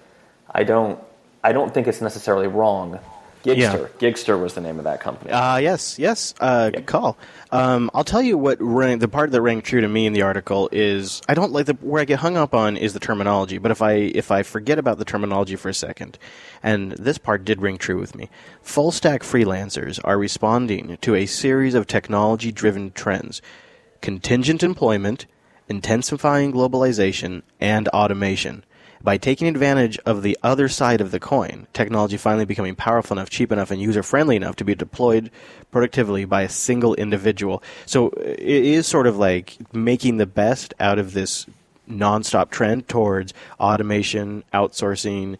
I 0.50 0.64
don't, 0.64 0.98
I 1.42 1.52
don't 1.52 1.74
think 1.74 1.88
it's 1.88 2.00
necessarily 2.00 2.46
wrong. 2.46 2.98
Gigster, 3.44 3.56
Yeah. 3.56 4.10
Gigster 4.10 4.40
was 4.40 4.54
the 4.54 4.60
name 4.60 4.78
of 4.78 4.84
that 4.84 5.00
company. 5.00 5.30
Uh, 5.30 5.58
yes, 5.58 5.96
yes. 5.98 6.34
Uh, 6.40 6.70
Good 6.70 6.86
call. 6.86 7.16
Um, 7.52 7.88
I'll 7.94 8.04
tell 8.04 8.20
you 8.20 8.36
what 8.36 8.58
rang, 8.60 8.98
the 8.98 9.06
part 9.08 9.30
that 9.30 9.40
rang 9.40 9.62
true 9.62 9.80
to 9.80 9.88
me 9.88 10.06
in 10.06 10.12
the 10.12 10.22
article 10.22 10.68
is 10.72 11.22
I 11.28 11.34
don't 11.34 11.52
like 11.52 11.66
the 11.66 11.74
where 11.74 12.02
I 12.02 12.04
get 12.04 12.18
hung 12.18 12.36
up 12.36 12.52
on 12.52 12.76
is 12.76 12.94
the 12.94 13.00
terminology. 13.00 13.58
But 13.58 13.70
if 13.70 13.80
I 13.80 13.92
if 13.92 14.32
I 14.32 14.42
forget 14.42 14.78
about 14.78 14.98
the 14.98 15.04
terminology 15.04 15.54
for 15.54 15.68
a 15.68 15.74
second, 15.74 16.18
and 16.64 16.92
this 16.92 17.16
part 17.16 17.44
did 17.44 17.62
ring 17.62 17.78
true 17.78 18.00
with 18.00 18.16
me, 18.16 18.28
full 18.60 18.90
stack 18.90 19.22
freelancers 19.22 20.00
are 20.02 20.18
responding 20.18 20.98
to 21.00 21.14
a 21.14 21.24
series 21.26 21.74
of 21.74 21.86
technology 21.86 22.50
driven 22.50 22.90
trends: 22.90 23.40
contingent 24.00 24.62
employment, 24.62 25.26
intensifying 25.68 26.52
globalization, 26.52 27.42
and 27.60 27.88
automation. 27.88 28.64
By 29.00 29.16
taking 29.16 29.46
advantage 29.46 29.98
of 30.04 30.22
the 30.22 30.36
other 30.42 30.68
side 30.68 31.00
of 31.00 31.12
the 31.12 31.20
coin, 31.20 31.68
technology 31.72 32.16
finally 32.16 32.44
becoming 32.44 32.74
powerful 32.74 33.16
enough, 33.16 33.30
cheap 33.30 33.52
enough, 33.52 33.70
and 33.70 33.80
user 33.80 34.02
friendly 34.02 34.34
enough 34.34 34.56
to 34.56 34.64
be 34.64 34.74
deployed 34.74 35.30
productively 35.70 36.24
by 36.24 36.42
a 36.42 36.48
single 36.48 36.94
individual. 36.96 37.62
So 37.86 38.08
it 38.08 38.40
is 38.40 38.88
sort 38.88 39.06
of 39.06 39.16
like 39.16 39.56
making 39.72 40.16
the 40.16 40.26
best 40.26 40.74
out 40.80 40.98
of 40.98 41.12
this 41.12 41.46
nonstop 41.88 42.50
trend 42.50 42.88
towards 42.88 43.32
automation, 43.60 44.42
outsourcing, 44.52 45.36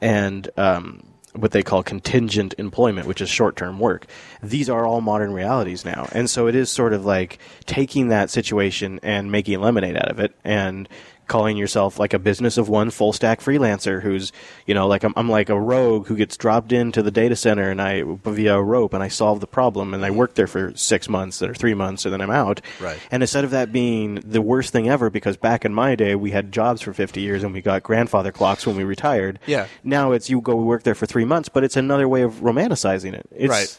and 0.00 0.48
um, 0.58 1.02
what 1.34 1.50
they 1.50 1.62
call 1.62 1.82
contingent 1.82 2.54
employment, 2.58 3.06
which 3.06 3.20
is 3.20 3.28
short 3.28 3.56
term 3.56 3.78
work. 3.80 4.06
These 4.42 4.70
are 4.70 4.86
all 4.86 5.00
modern 5.00 5.32
realities 5.32 5.84
now. 5.84 6.08
And 6.12 6.30
so 6.30 6.46
it 6.46 6.54
is 6.54 6.70
sort 6.70 6.92
of 6.92 7.04
like 7.04 7.38
taking 7.66 8.08
that 8.08 8.30
situation 8.30 9.00
and 9.02 9.32
making 9.32 9.60
lemonade 9.60 9.96
out 9.96 10.10
of 10.10 10.20
it 10.20 10.34
and 10.44 10.88
calling 11.26 11.56
yourself 11.56 11.98
like 11.98 12.12
a 12.12 12.18
business 12.18 12.58
of 12.58 12.68
one 12.68 12.90
full 12.90 13.12
stack 13.12 13.40
freelancer 13.40 14.02
who's, 14.02 14.32
you 14.66 14.74
know, 14.74 14.86
like 14.86 15.04
I'm, 15.04 15.12
I'm 15.16 15.28
like 15.28 15.48
a 15.48 15.58
rogue 15.58 16.06
who 16.06 16.16
gets 16.16 16.36
dropped 16.36 16.72
into 16.72 17.02
the 17.02 17.10
data 17.10 17.36
center 17.36 17.70
and 17.70 17.80
I, 17.80 18.02
via 18.02 18.56
a 18.56 18.62
rope, 18.62 18.94
and 18.94 19.02
I 19.02 19.08
solve 19.08 19.40
the 19.40 19.46
problem 19.46 19.94
and 19.94 20.04
I 20.04 20.08
mm-hmm. 20.08 20.18
work 20.18 20.34
there 20.34 20.46
for 20.46 20.74
six 20.76 21.08
months 21.08 21.42
or 21.42 21.54
three 21.54 21.74
months 21.74 22.04
and 22.04 22.12
then 22.12 22.20
I'm 22.20 22.30
out. 22.30 22.60
Right. 22.80 22.98
And 23.10 23.22
instead 23.22 23.44
of 23.44 23.50
that 23.50 23.72
being 23.72 24.16
the 24.16 24.42
worst 24.42 24.72
thing 24.72 24.88
ever, 24.88 25.10
because 25.10 25.36
back 25.36 25.64
in 25.64 25.74
my 25.74 25.94
day 25.94 26.14
we 26.14 26.30
had 26.30 26.52
jobs 26.52 26.80
for 26.80 26.92
50 26.92 27.20
years 27.20 27.42
and 27.42 27.52
we 27.52 27.60
got 27.60 27.82
grandfather 27.82 28.32
clocks 28.32 28.66
when 28.66 28.76
we 28.76 28.84
retired. 28.84 29.38
Yeah. 29.46 29.66
Now 29.82 30.12
it's 30.12 30.28
you 30.30 30.40
go 30.40 30.56
work 30.56 30.82
there 30.82 30.94
for 30.94 31.06
three 31.06 31.24
months, 31.24 31.48
but 31.48 31.64
it's 31.64 31.76
another 31.76 32.08
way 32.08 32.22
of 32.22 32.34
romanticizing 32.36 33.14
it. 33.14 33.26
It's, 33.30 33.50
Right. 33.50 33.78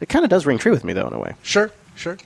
It 0.00 0.08
kind 0.08 0.24
of 0.24 0.30
does 0.30 0.46
ring 0.46 0.58
true 0.58 0.72
with 0.72 0.84
me 0.84 0.92
though, 0.92 1.06
in 1.06 1.14
a 1.14 1.18
way. 1.18 1.34
Sure, 1.42 1.70
sure. 1.94 2.18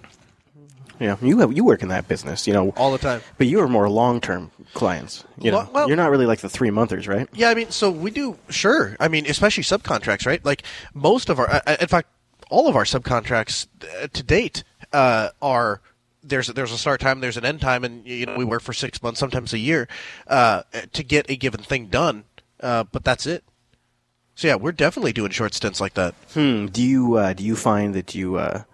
Yeah. 1.01 1.17
You 1.23 1.39
have 1.39 1.53
you 1.53 1.65
work 1.65 1.83
in 1.83 1.89
that 1.89 2.07
business, 2.07 2.47
you 2.47 2.53
know, 2.53 2.71
All 2.77 2.93
the 2.93 2.99
time. 2.99 3.23
but 3.39 3.47
you 3.49 3.61
are 3.61 3.69
more 3.69 3.89
long 3.89 4.21
term 4.21 4.51
clients. 4.75 5.25
You 5.39 5.51
know, 5.51 5.57
Well- 5.59 5.71
well- 5.73 5.89
you're 5.89 5.97
not 5.97 6.11
really 6.11 6.27
like 6.27 6.41
the 6.41 6.49
three 6.51 6.71
monthers, 6.71 7.09
right? 7.09 7.29
Yeah, 7.33 7.49
I 7.51 7.55
mean, 7.55 7.71
so 7.71 7.91
we 7.91 8.11
do 8.11 8.37
sure. 8.51 8.97
I 9.01 9.09
mean, 9.09 9.27
especially 9.27 9.65
subcontracts, 9.65 10.27
right? 10.27 10.45
Like 10.45 10.63
most 10.95 11.29
of 11.31 11.39
our, 11.41 11.63
in 11.81 11.89
fact, 11.89 12.09
all 12.51 12.69
of 12.69 12.77
our 12.77 12.85
subcontracts 12.85 13.67
uh, 14.03 14.09
to 14.13 14.23
date 14.23 14.63
uh, 14.93 15.31
are 15.41 15.81
there's 16.23 16.49
there's 16.49 16.73
a 16.73 16.77
start 16.77 17.01
time, 17.01 17.21
there's 17.21 17.39
an 17.39 17.47
end 17.47 17.61
time, 17.63 17.83
and 17.83 18.05
you 18.07 18.27
know 18.27 18.37
we 18.37 18.45
work 18.45 18.61
for 18.61 18.75
six 18.75 19.03
months, 19.03 19.19
sometimes 19.19 19.55
a 19.55 19.59
year, 19.59 19.89
uh, 20.27 20.63
to 20.93 21.03
get 21.03 21.31
a 21.31 21.37
given 21.37 21.63
thing 21.63 21.87
done. 21.87 22.25
Uh, 22.61 22.85
but 22.85 23.05
that's 23.05 23.27
it. 23.27 23.43
So 24.35 24.49
yeah, 24.49 24.57
we're 24.57 24.73
definitely 24.73 25.13
doing 25.15 25.31
short 25.31 25.55
stints 25.55 25.81
like 25.81 25.95
that. 25.95 26.15
Hmm. 26.35 26.67
Do 26.67 26.83
you 26.83 27.15
uh, 27.17 27.33
do 27.33 27.43
you 27.43 27.57
find 27.57 27.95
that 27.95 28.15
you 28.15 28.37
uh, 28.37 28.65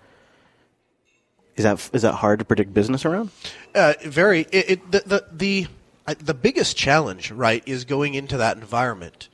is 1.57 1.65
that 1.65 1.91
is 1.93 2.03
that 2.03 2.15
hard 2.15 2.39
to 2.39 2.45
predict 2.45 2.75
business 2.75 3.05
around? 3.05 3.31
Uh, 3.75 3.95
very. 4.05 4.41
It, 4.53 4.71
it, 4.71 4.93
the 4.93 5.03
the 5.07 5.25
the, 5.33 5.67
uh, 6.07 6.15
the 6.19 6.35
biggest 6.35 6.77
challenge, 6.77 7.31
right, 7.31 7.63
is 7.67 7.85
going 7.85 8.15
into 8.15 8.37
that 8.37 8.57
environment 8.57 9.29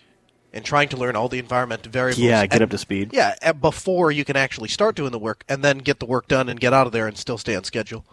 and 0.53 0.65
trying 0.65 0.89
to 0.91 0.97
learn 0.97 1.17
all 1.17 1.29
the 1.29 1.39
environment 1.39 1.87
variables. 1.87 2.19
Yeah, 2.19 2.45
get 2.47 2.55
and- 2.55 2.63
up 2.63 2.71
to 2.71 2.79
speed. 2.79 3.11
Yeah, 3.13 3.53
before 3.53 4.13
you 4.13 4.25
can 4.25 4.37
actually 4.37 4.69
start 4.69 4.95
doing 4.97 5.11
the 5.13 5.19
work, 5.19 5.45
and 5.49 5.63
then 5.65 5.79
get 5.79 5.99
the 5.99 6.07
work 6.07 6.29
done 6.29 6.49
and 6.49 6.61
get 6.61 6.73
out 6.73 6.87
of 6.87 6.93
there 6.93 7.07
and 7.07 7.17
still 7.17 7.39
stay 7.39 7.57
on 7.57 7.65
schedule. 7.65 8.05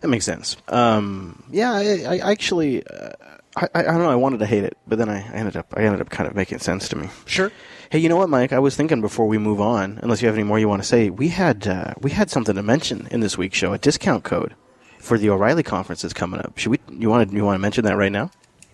That 0.00 0.08
makes 0.08 0.24
sense. 0.24 0.56
Um, 0.68 1.42
yeah, 1.50 1.72
I, 1.72 2.18
I 2.20 2.30
actually, 2.30 2.86
uh, 2.86 3.12
I, 3.56 3.68
I 3.74 3.82
don't 3.82 3.98
know. 3.98 4.10
I 4.10 4.14
wanted 4.14 4.38
to 4.40 4.46
hate 4.46 4.62
it, 4.62 4.76
but 4.86 4.98
then 4.98 5.08
I 5.08 5.22
ended 5.32 5.56
up, 5.56 5.72
I 5.76 5.82
ended 5.82 6.00
up 6.02 6.10
kind 6.10 6.28
of 6.28 6.36
making 6.36 6.58
sense 6.58 6.88
to 6.90 6.96
me. 6.96 7.08
Sure. 7.24 7.50
Hey, 7.90 7.98
you 8.00 8.08
know 8.08 8.16
what, 8.16 8.28
Mike? 8.28 8.52
I 8.52 8.58
was 8.58 8.74
thinking 8.76 9.00
before 9.00 9.26
we 9.26 9.38
move 9.38 9.60
on, 9.60 9.98
unless 10.02 10.20
you 10.20 10.26
have 10.28 10.34
any 10.34 10.44
more 10.44 10.58
you 10.58 10.68
want 10.68 10.82
to 10.82 10.88
say, 10.88 11.08
we 11.10 11.28
had 11.28 11.66
uh, 11.68 11.94
we 12.00 12.10
had 12.10 12.30
something 12.30 12.54
to 12.54 12.62
mention 12.62 13.06
in 13.10 13.20
this 13.20 13.38
week's 13.38 13.56
show, 13.56 13.72
a 13.72 13.78
discount 13.78 14.24
code 14.24 14.54
for 14.98 15.16
the 15.18 15.30
O'Reilly 15.30 15.62
conference 15.62 16.02
that's 16.02 16.14
coming 16.14 16.40
up. 16.40 16.58
Should 16.58 16.70
we? 16.70 16.80
You 16.90 17.08
want 17.08 17.30
to 17.30 17.36
you 17.36 17.44
want 17.44 17.54
to 17.54 17.60
mention 17.60 17.84
that 17.84 17.96
right 17.96 18.10
now 18.10 18.30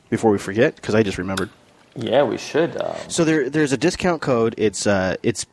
before 0.08 0.30
we 0.30 0.38
forget? 0.38 0.76
Because 0.76 0.94
I 0.94 1.02
just 1.02 1.18
remembered. 1.18 1.50
Yeah, 1.94 2.22
we 2.22 2.38
should. 2.38 2.80
Um, 2.80 2.96
So 3.08 3.24
there, 3.24 3.50
there's 3.50 3.72
a 3.72 3.76
discount 3.76 4.22
code. 4.22 4.54
It's 4.56 4.86
uh, 4.86 5.16
it's 5.22 5.44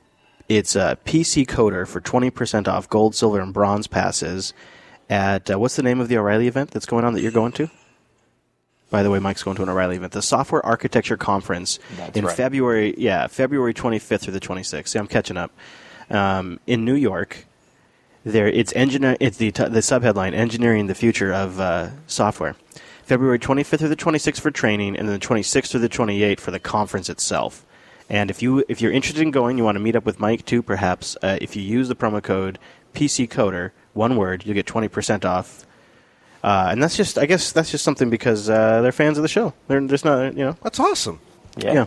it's 0.48 0.76
uh, 0.78 0.96
PC 1.06 1.46
Coder 1.46 1.86
for 1.86 2.00
twenty 2.00 2.30
percent 2.30 2.68
off 2.68 2.90
gold, 2.90 3.14
silver, 3.14 3.42
and 3.42 3.54
bronze 3.54 3.88
passes 3.88 4.54
at 5.10 5.52
uh, 5.52 5.60
what's 5.60 5.76
the 5.76 5.84
name 5.84 6.00
of 6.00 6.08
the 6.08 6.18
O'Reilly 6.18 6.48
event 6.48 6.72
that's 6.72 6.86
going 6.86 7.04
on 7.04 7.14
that 7.14 7.22
you're 7.22 7.32
going 7.32 7.52
to? 7.54 7.70
By 8.90 9.04
the 9.04 9.12
way, 9.12 9.20
Mike's 9.20 9.44
going 9.44 9.56
to 9.58 9.64
an 9.64 9.70
O'Reilly 9.70 9.98
event, 9.98 10.14
the 10.14 10.22
Software 10.22 10.66
Architecture 10.66 11.18
Conference 11.18 11.80
That's 11.98 12.18
in 12.18 12.26
right. 12.26 12.36
February. 12.36 12.96
Yeah, 12.98 13.28
February 13.28 13.74
25th 13.74 14.22
through 14.22 14.34
the 14.34 14.40
26th. 14.40 14.88
See, 14.88 15.00
I'm 15.00 15.08
catching 15.08 15.38
up. 15.38 15.52
Um, 16.10 16.60
in 16.66 16.86
New 16.86 16.96
York, 16.96 17.46
there 18.24 18.48
it's 18.48 18.74
engineer. 18.76 19.16
It's 19.20 19.38
the 19.38 19.52
t- 19.52 19.64
the 19.64 19.80
subheadline: 19.80 20.34
Engineering 20.34 20.88
the 20.88 20.96
Future 20.96 21.32
of 21.32 21.60
uh, 21.60 21.90
Software. 22.08 22.56
February 23.04 23.40
25th 23.40 23.80
through 23.80 23.90
the 23.90 23.96
26th 23.96 24.40
for 24.40 24.52
training, 24.52 24.96
and 24.96 25.08
then 25.08 25.20
the 25.20 25.26
26th 25.26 25.72
through 25.72 25.80
the 25.80 25.90
28th 25.90 26.40
for 26.40 26.52
the 26.52 26.60
conference 26.60 27.10
itself. 27.10 27.66
And 28.10 28.30
if 28.30 28.42
you 28.42 28.64
if 28.68 28.82
you're 28.82 28.92
interested 28.92 29.22
in 29.22 29.32
going, 29.32 29.58
you 29.58 29.64
want 29.64 29.76
to 29.76 29.80
meet 29.80 29.96
up 29.96 30.06
with 30.06 30.20
Mike 30.20 30.46
too, 30.46 30.64
perhaps. 30.64 31.16
Uh, 31.22 31.38
if 31.42 31.56
you 31.56 31.62
use 31.62 31.88
the 31.88 31.96
promo 31.96 32.22
code 32.22 32.58
PC 32.94 33.30
Coder, 33.30 33.72
one 33.94 34.16
word, 34.16 34.46
you'll 34.46 34.56
get 34.56 34.66
20% 34.66 35.26
off. 35.26 35.66
Uh, 36.44 36.68
and 36.72 36.82
that's 36.82 36.96
just, 36.96 37.18
I 37.18 37.26
guess, 37.26 37.52
that's 37.52 37.70
just 37.72 37.84
something 37.84 38.10
because 38.10 38.50
uh, 38.50 38.82
they're 38.82 38.92
fans 38.94 39.18
of 39.18 39.24
the 39.24 39.28
show. 39.28 39.54
They're 39.68 39.82
just 39.82 40.06
not, 40.06 40.36
you 40.38 40.46
know, 40.46 40.58
That's 40.64 40.80
awesome. 40.80 41.20
yeah. 41.58 41.74
yeah. 41.74 41.86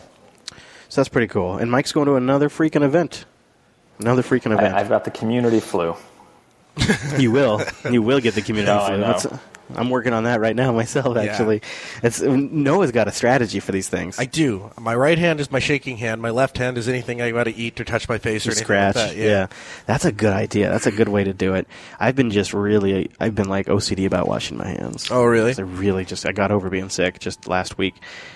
So 0.88 1.00
that's 1.00 1.08
pretty 1.08 1.28
cool. 1.28 1.56
And 1.56 1.70
Mike's 1.70 1.92
going 1.92 2.06
to 2.06 2.16
another 2.16 2.50
freaking 2.50 2.82
event. 2.82 3.24
Another 3.98 4.22
freaking 4.22 4.52
event. 4.52 4.74
I, 4.74 4.80
I've 4.80 4.90
got 4.90 5.04
the 5.04 5.10
community 5.10 5.60
flu. 5.60 5.94
you 7.18 7.30
will. 7.30 7.62
You 7.90 8.02
will 8.02 8.20
get 8.20 8.34
the 8.34 8.42
community 8.42 8.72
No, 8.74 8.82
I 8.82 8.88
flu. 8.88 8.96
know. 8.98 9.06
That's- 9.06 9.38
I'm 9.76 9.90
working 9.90 10.12
on 10.12 10.24
that 10.24 10.40
right 10.40 10.54
now 10.56 10.72
myself. 10.82 11.16
Actually, 11.16 11.62
it's 12.02 12.20
Noah's 12.20 12.92
got 12.92 13.08
a 13.08 13.12
strategy 13.12 13.60
for 13.60 13.72
these 13.72 13.88
things. 13.88 14.18
I 14.18 14.24
do. 14.24 14.70
My 14.80 14.94
right 14.94 15.18
hand 15.18 15.40
is 15.40 15.50
my 15.50 15.58
shaking 15.58 15.96
hand. 15.96 16.20
My 16.22 16.30
left 16.30 16.58
hand 16.58 16.78
is 16.78 16.88
anything 16.88 17.20
I 17.20 17.30
got 17.30 17.44
to 17.44 17.54
eat 17.54 17.80
or 17.80 17.84
touch 17.84 18.08
my 18.08 18.18
face 18.18 18.46
or 18.46 18.52
scratch. 18.52 18.96
like 18.96 19.10
that. 19.10 19.16
yeah. 19.16 19.46
that's 19.86 20.04
a 20.04 20.12
good 20.12 20.32
idea. 20.32 20.70
That's 20.70 20.86
a 20.86 20.92
good 20.92 21.08
way 21.08 21.24
to 21.24 21.32
do 21.32 21.54
it. 21.54 21.66
I've 21.98 22.16
been 22.16 22.30
just 22.30 22.52
really, 22.52 23.10
I've 23.20 23.34
been 23.34 23.48
like 23.48 23.66
OCD 23.66 24.06
about 24.06 24.28
washing 24.28 24.56
my 24.58 24.68
hands. 24.68 25.08
Oh, 25.10 25.24
really? 25.24 25.54
I 25.56 25.60
really 25.62 26.04
just, 26.04 26.26
I 26.26 26.32
got 26.32 26.50
over 26.50 26.70
being 26.70 26.88
sick 26.88 27.18
just 27.18 27.48
last 27.48 27.78
week, 27.78 27.94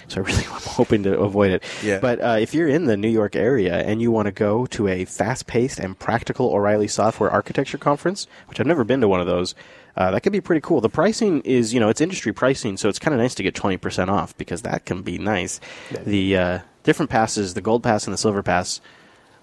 so 0.09 0.21
I 0.21 0.25
really 0.25 0.45
am 0.45 0.51
hoping 0.53 1.03
to 1.05 1.19
avoid 1.19 1.51
it. 1.53 1.63
Yeah. 1.83 1.99
But 2.01 2.21
uh, 2.21 2.37
if 2.41 2.55
you're 2.55 2.69
in 2.69 2.87
the 2.87 2.97
New 2.97 3.09
York 3.09 3.37
area 3.37 3.77
and 3.77 4.01
you 4.01 4.11
want 4.11 4.27
to 4.27 4.33
go 4.33 4.67
to 4.67 4.89
a 4.89 5.05
fast-paced 5.05 5.79
and 5.79 5.99
practical 5.99 6.53
O'Reilly 6.53 6.89
Software 6.89 7.31
Architecture 7.31 7.79
Conference, 7.79 8.27
which 8.49 8.61
I've 8.61 8.67
never 8.67 8.85
been 8.85 9.01
to 9.01 9.09
one 9.09 9.21
of 9.21 9.27
those. 9.27 9.55
Uh, 9.97 10.11
that 10.11 10.23
could 10.23 10.33
be 10.33 10.41
pretty 10.43 10.61
cool. 10.61 10.81
The 10.81 10.91
pricing 10.91 11.41
is, 11.43 11.73
you 11.73 11.81
know, 11.81 11.89
it's 11.89 12.01
industry 12.01 12.33
pricing, 12.33 12.77
so 12.77 12.89
it's 12.89 12.99
kind 12.99 13.15
of 13.15 13.21
nice 13.21 13.35
to 13.37 13.43
get 13.43 13.55
20% 13.55 14.09
off 14.09 14.37
because 14.37 14.63
that 14.63 14.85
can 14.85 15.03
be 15.03 15.17
nice. 15.17 15.59
The 16.05 16.37
uh, 16.37 16.59
different 16.83 17.11
passes, 17.11 17.55
the 17.55 17.63
gold 17.63 17.83
pass 17.83 18.07
and 18.07 18.13
the 18.13 18.19
silver 18.19 18.43
pass, 18.43 18.81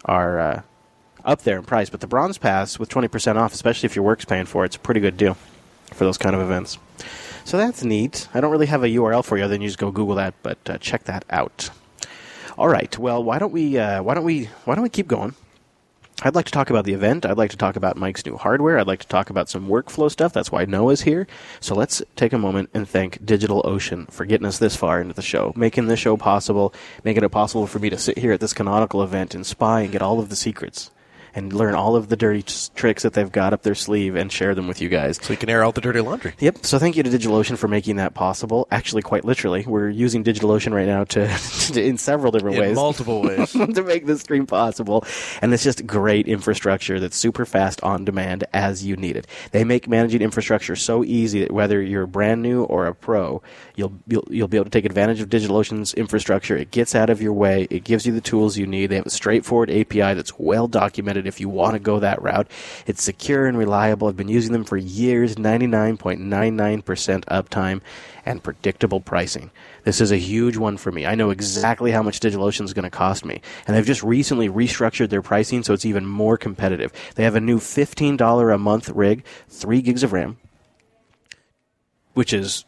are 0.05 0.39
uh, 0.39 0.61
up 1.25 1.41
there 1.41 1.57
in 1.57 1.63
price, 1.63 1.89
but 1.89 2.01
the 2.01 2.07
bronze 2.07 2.37
pass 2.37 2.77
with 2.77 2.89
20% 2.89 3.35
off, 3.35 3.53
especially 3.53 3.87
if 3.87 3.95
your 3.95 4.05
work's 4.05 4.25
paying 4.25 4.45
for 4.45 4.63
it, 4.63 4.67
it's 4.67 4.75
a 4.75 4.79
pretty 4.79 4.99
good 4.99 5.17
deal 5.17 5.35
for 5.91 6.03
those 6.05 6.17
kind 6.17 6.35
of 6.35 6.41
events. 6.41 6.77
So 7.45 7.57
that's 7.57 7.83
neat. 7.83 8.27
I 8.33 8.39
don't 8.39 8.51
really 8.51 8.67
have 8.67 8.83
a 8.83 8.87
URL 8.87 9.23
for 9.25 9.37
you, 9.37 9.43
other 9.43 9.55
than 9.55 9.61
you 9.61 9.67
just 9.67 9.79
go 9.79 9.91
Google 9.91 10.15
that, 10.15 10.35
but 10.43 10.57
uh, 10.69 10.77
check 10.77 11.05
that 11.05 11.25
out. 11.29 11.71
All 12.57 12.67
right. 12.69 12.95
Well, 12.97 13.23
why 13.23 13.39
don't 13.39 13.51
we? 13.51 13.77
Uh, 13.77 14.03
why 14.03 14.13
don't 14.13 14.23
we? 14.23 14.45
Why 14.65 14.75
don't 14.75 14.83
we 14.83 14.89
keep 14.89 15.07
going? 15.07 15.33
I'd 16.25 16.35
like 16.35 16.45
to 16.45 16.53
talk 16.53 16.69
about 16.69 16.85
the 16.85 16.93
event. 16.93 17.25
I'd 17.25 17.37
like 17.37 17.51
to 17.51 17.57
talk 17.57 17.75
about 17.75 17.97
Mike's 17.97 18.25
new 18.25 18.37
hardware. 18.37 18.79
I'd 18.79 18.87
like 18.87 19.01
to 19.01 19.07
talk 19.07 19.29
about 19.29 19.49
some 19.49 19.67
workflow 19.67 20.09
stuff. 20.09 20.31
That's 20.31 20.53
why 20.53 20.63
Noah's 20.63 21.01
here. 21.01 21.27
So 21.59 21.75
let's 21.75 22.01
take 22.15 22.31
a 22.31 22.37
moment 22.37 22.69
and 22.73 22.87
thank 22.87 23.21
DigitalOcean 23.25 24.09
for 24.09 24.25
getting 24.25 24.47
us 24.47 24.57
this 24.57 24.77
far 24.77 25.01
into 25.01 25.13
the 25.13 25.21
show, 25.21 25.51
making 25.57 25.87
this 25.87 25.99
show 25.99 26.15
possible, 26.15 26.73
making 27.03 27.25
it 27.25 27.29
possible 27.29 27.67
for 27.67 27.79
me 27.79 27.89
to 27.89 27.97
sit 27.97 28.17
here 28.17 28.31
at 28.31 28.39
this 28.39 28.53
canonical 28.53 29.03
event 29.03 29.35
and 29.35 29.45
spy 29.45 29.81
and 29.81 29.91
get 29.91 30.01
all 30.01 30.21
of 30.21 30.29
the 30.29 30.37
secrets 30.37 30.91
and 31.35 31.53
learn 31.53 31.75
all 31.75 31.95
of 31.95 32.09
the 32.09 32.15
dirty 32.15 32.43
t- 32.43 32.69
tricks 32.75 33.03
that 33.03 33.13
they've 33.13 33.31
got 33.31 33.53
up 33.53 33.63
their 33.63 33.75
sleeve 33.75 34.15
and 34.15 34.31
share 34.31 34.53
them 34.55 34.67
with 34.67 34.81
you 34.81 34.89
guys. 34.89 35.19
So 35.21 35.33
you 35.33 35.37
can 35.37 35.49
air 35.49 35.63
out 35.63 35.75
the 35.75 35.81
dirty 35.81 36.01
laundry. 36.01 36.33
Yep. 36.39 36.65
So 36.65 36.79
thank 36.79 36.95
you 36.95 37.03
to 37.03 37.09
DigitalOcean 37.09 37.57
for 37.57 37.67
making 37.67 37.95
that 37.97 38.13
possible. 38.13 38.67
Actually, 38.71 39.01
quite 39.01 39.25
literally, 39.25 39.65
we're 39.65 39.89
using 39.89 40.23
DigitalOcean 40.23 40.73
right 40.73 40.87
now 40.87 41.03
to, 41.05 41.27
to 41.73 41.83
in 41.83 41.97
several 41.97 42.31
different 42.31 42.57
In 42.57 42.61
ways 42.61 42.75
multiple 42.75 43.21
ways. 43.21 43.51
to 43.51 43.83
make 43.83 44.05
this 44.05 44.21
stream 44.21 44.45
possible. 44.45 45.05
And 45.41 45.53
it's 45.53 45.63
just 45.63 45.85
great 45.87 46.27
infrastructure 46.27 46.99
that's 46.99 47.17
super 47.17 47.45
fast 47.45 47.81
on 47.81 48.05
demand 48.05 48.45
as 48.53 48.85
you 48.85 48.95
need 48.95 49.15
it. 49.15 49.27
They 49.51 49.63
make 49.63 49.87
managing 49.87 50.21
infrastructure 50.21 50.75
so 50.75 51.03
easy 51.03 51.41
that 51.41 51.51
whether 51.51 51.81
you're 51.81 52.05
brand 52.05 52.41
new 52.41 52.63
or 52.63 52.85
a 52.87 52.95
pro, 52.95 53.41
you'll 53.75 53.93
you'll, 54.07 54.27
you'll 54.29 54.47
be 54.47 54.57
able 54.57 54.65
to 54.65 54.69
take 54.69 54.85
advantage 54.85 55.21
of 55.21 55.29
DigitalOcean's 55.29 55.93
infrastructure. 55.93 56.55
It 56.55 56.71
gets 56.71 56.95
out 56.95 57.09
of 57.09 57.21
your 57.21 57.33
way. 57.33 57.67
It 57.69 57.83
gives 57.83 58.05
you 58.05 58.13
the 58.13 58.21
tools 58.21 58.57
you 58.57 58.67
need. 58.67 58.87
They 58.87 58.95
have 58.97 59.05
a 59.05 59.09
straightforward 59.09 59.71
API 59.71 60.13
that's 60.13 60.37
well 60.37 60.67
documented 60.67 61.22
if 61.27 61.39
you 61.39 61.49
want 61.49 61.73
to 61.73 61.79
go 61.79 61.99
that 61.99 62.21
route. 62.21 62.47
It's 62.85 63.03
secure 63.03 63.45
and 63.45 63.57
reliable. 63.57 64.07
I've 64.07 64.17
been 64.17 64.27
using 64.27 64.53
them 64.53 64.63
for 64.63 64.77
years, 64.77 65.35
99.99% 65.35 67.25
uptime 67.25 67.81
and 68.25 68.43
predictable 68.43 69.01
pricing. 69.01 69.51
This 69.83 69.99
is 69.99 70.11
a 70.11 70.17
huge 70.17 70.57
one 70.57 70.77
for 70.77 70.91
me. 70.91 71.05
I 71.05 71.15
know 71.15 71.29
exactly 71.29 71.91
how 71.91 72.03
much 72.03 72.19
DigitalOcean 72.19 72.63
is 72.63 72.73
going 72.73 72.83
to 72.83 72.89
cost 72.89 73.25
me. 73.25 73.41
And 73.67 73.75
they've 73.75 73.85
just 73.85 74.03
recently 74.03 74.49
restructured 74.49 75.09
their 75.09 75.21
pricing 75.21 75.63
so 75.63 75.73
it's 75.73 75.85
even 75.85 76.05
more 76.05 76.37
competitive. 76.37 76.93
They 77.15 77.23
have 77.23 77.35
a 77.35 77.41
new 77.41 77.59
$15 77.59 78.53
a 78.53 78.57
month 78.57 78.89
rig, 78.89 79.25
3 79.49 79.81
gigs 79.81 80.03
of 80.03 80.13
RAM, 80.13 80.37
which 82.13 82.33
is 82.33 82.65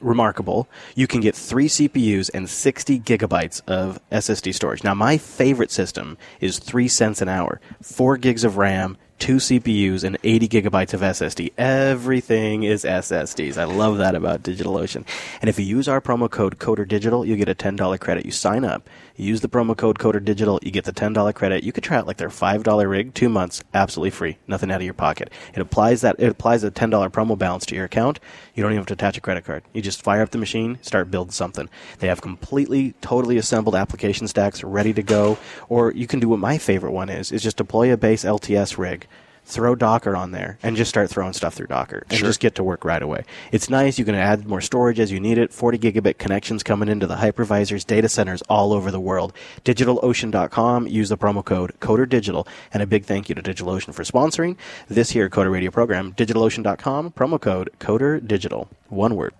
remarkable. 0.00 0.68
You 0.94 1.06
can 1.06 1.20
get 1.20 1.34
three 1.34 1.68
CPUs 1.68 2.30
and 2.34 2.48
60 2.48 3.00
gigabytes 3.00 3.62
of 3.66 4.00
SSD 4.10 4.54
storage. 4.54 4.82
Now, 4.82 4.94
my 4.94 5.18
favorite 5.18 5.70
system 5.70 6.18
is 6.40 6.58
3 6.58 6.88
cents 6.88 7.22
an 7.22 7.28
hour, 7.28 7.60
4 7.82 8.16
gigs 8.16 8.44
of 8.44 8.56
RAM, 8.56 8.96
two 9.20 9.36
CPUs, 9.36 10.02
and 10.02 10.16
80 10.24 10.48
gigabytes 10.48 10.94
of 10.94 11.02
SSD. 11.02 11.52
Everything 11.58 12.62
is 12.62 12.84
SSDs. 12.84 13.58
I 13.58 13.64
love 13.64 13.98
that 13.98 14.14
about 14.14 14.42
DigitalOcean. 14.42 15.04
And 15.42 15.50
if 15.50 15.58
you 15.58 15.66
use 15.66 15.88
our 15.88 16.00
promo 16.00 16.28
code 16.28 16.58
CODERDIGITAL, 16.58 17.26
you 17.26 17.36
get 17.36 17.48
a 17.48 17.54
$10 17.54 18.00
credit. 18.00 18.24
You 18.24 18.32
sign 18.32 18.64
up, 18.64 18.88
you 19.16 19.26
use 19.26 19.42
the 19.42 19.48
promo 19.48 19.76
code 19.76 19.98
CODERDIGITAL, 19.98 20.64
you 20.64 20.70
get 20.70 20.86
the 20.86 20.92
$10 20.92 21.34
credit. 21.34 21.62
You 21.62 21.70
could 21.70 21.84
try 21.84 21.98
out 21.98 22.06
like 22.06 22.16
their 22.16 22.30
$5 22.30 22.90
rig, 22.90 23.12
two 23.12 23.28
months, 23.28 23.62
absolutely 23.74 24.10
free, 24.10 24.38
nothing 24.48 24.70
out 24.70 24.80
of 24.80 24.84
your 24.84 24.94
pocket. 24.94 25.30
It 25.54 25.60
applies 25.60 26.00
that 26.00 26.16
it 26.18 26.30
applies 26.30 26.64
a 26.64 26.70
$10 26.70 26.90
promo 27.10 27.36
balance 27.36 27.66
to 27.66 27.74
your 27.74 27.84
account. 27.84 28.20
You 28.54 28.62
don't 28.62 28.72
even 28.72 28.80
have 28.80 28.86
to 28.86 28.94
attach 28.94 29.18
a 29.18 29.20
credit 29.20 29.44
card. 29.44 29.62
You 29.74 29.82
just 29.82 30.02
fire 30.02 30.22
up 30.22 30.30
the 30.30 30.38
machine, 30.38 30.78
start 30.80 31.10
building 31.10 31.32
something. 31.32 31.68
They 31.98 32.08
have 32.08 32.22
completely, 32.22 32.94
totally 33.02 33.36
assembled 33.36 33.74
application 33.74 34.26
stacks 34.28 34.64
ready 34.64 34.94
to 34.94 35.02
go. 35.02 35.36
Or 35.68 35.92
you 35.92 36.06
can 36.06 36.20
do 36.20 36.28
what 36.30 36.38
my 36.38 36.56
favorite 36.56 36.92
one 36.92 37.10
is, 37.10 37.32
is 37.32 37.42
just 37.42 37.58
deploy 37.58 37.92
a 37.92 37.98
base 37.98 38.24
LTS 38.24 38.78
rig 38.78 39.06
throw 39.50 39.74
Docker 39.74 40.16
on 40.16 40.30
there 40.32 40.58
and 40.62 40.76
just 40.76 40.88
start 40.88 41.10
throwing 41.10 41.32
stuff 41.32 41.54
through 41.54 41.66
Docker 41.66 42.04
and 42.08 42.18
Sure. 42.18 42.28
just 42.28 42.40
get 42.40 42.54
to 42.54 42.64
work 42.64 42.84
right 42.84 43.02
away. 43.02 43.24
It's 43.52 43.68
nice. 43.68 43.98
You 43.98 44.04
can 44.04 44.14
add 44.14 44.46
more 44.46 44.60
storage 44.60 44.98
as 45.00 45.10
you 45.12 45.20
need 45.20 45.36
it. 45.38 45.52
40 45.52 45.78
gigabit 45.78 46.18
connections 46.18 46.62
coming 46.62 46.88
into 46.88 47.06
the 47.06 47.16
hypervisors, 47.16 47.86
data 47.86 48.08
centers 48.08 48.42
all 48.48 48.72
over 48.72 48.90
the 48.90 49.00
world. 49.00 49.32
DigitalOcean.com. 49.64 50.86
Use 50.86 51.08
the 51.08 51.18
promo 51.18 51.44
code 51.44 51.72
CoderDigital. 51.80 52.46
And 52.72 52.82
a 52.82 52.86
big 52.86 53.04
thank 53.04 53.28
you 53.28 53.34
to 53.34 53.42
DigitalOcean 53.42 53.92
for 53.94 54.04
sponsoring 54.04 54.56
this 54.88 55.10
here 55.10 55.28
Coder 55.28 55.50
Radio 55.52 55.70
program. 55.70 56.12
DigitalOcean.com. 56.14 57.10
Promo 57.12 57.40
code 57.40 57.70
CoderDigital. 57.80 58.68
One 58.88 59.16
word. 59.16 59.34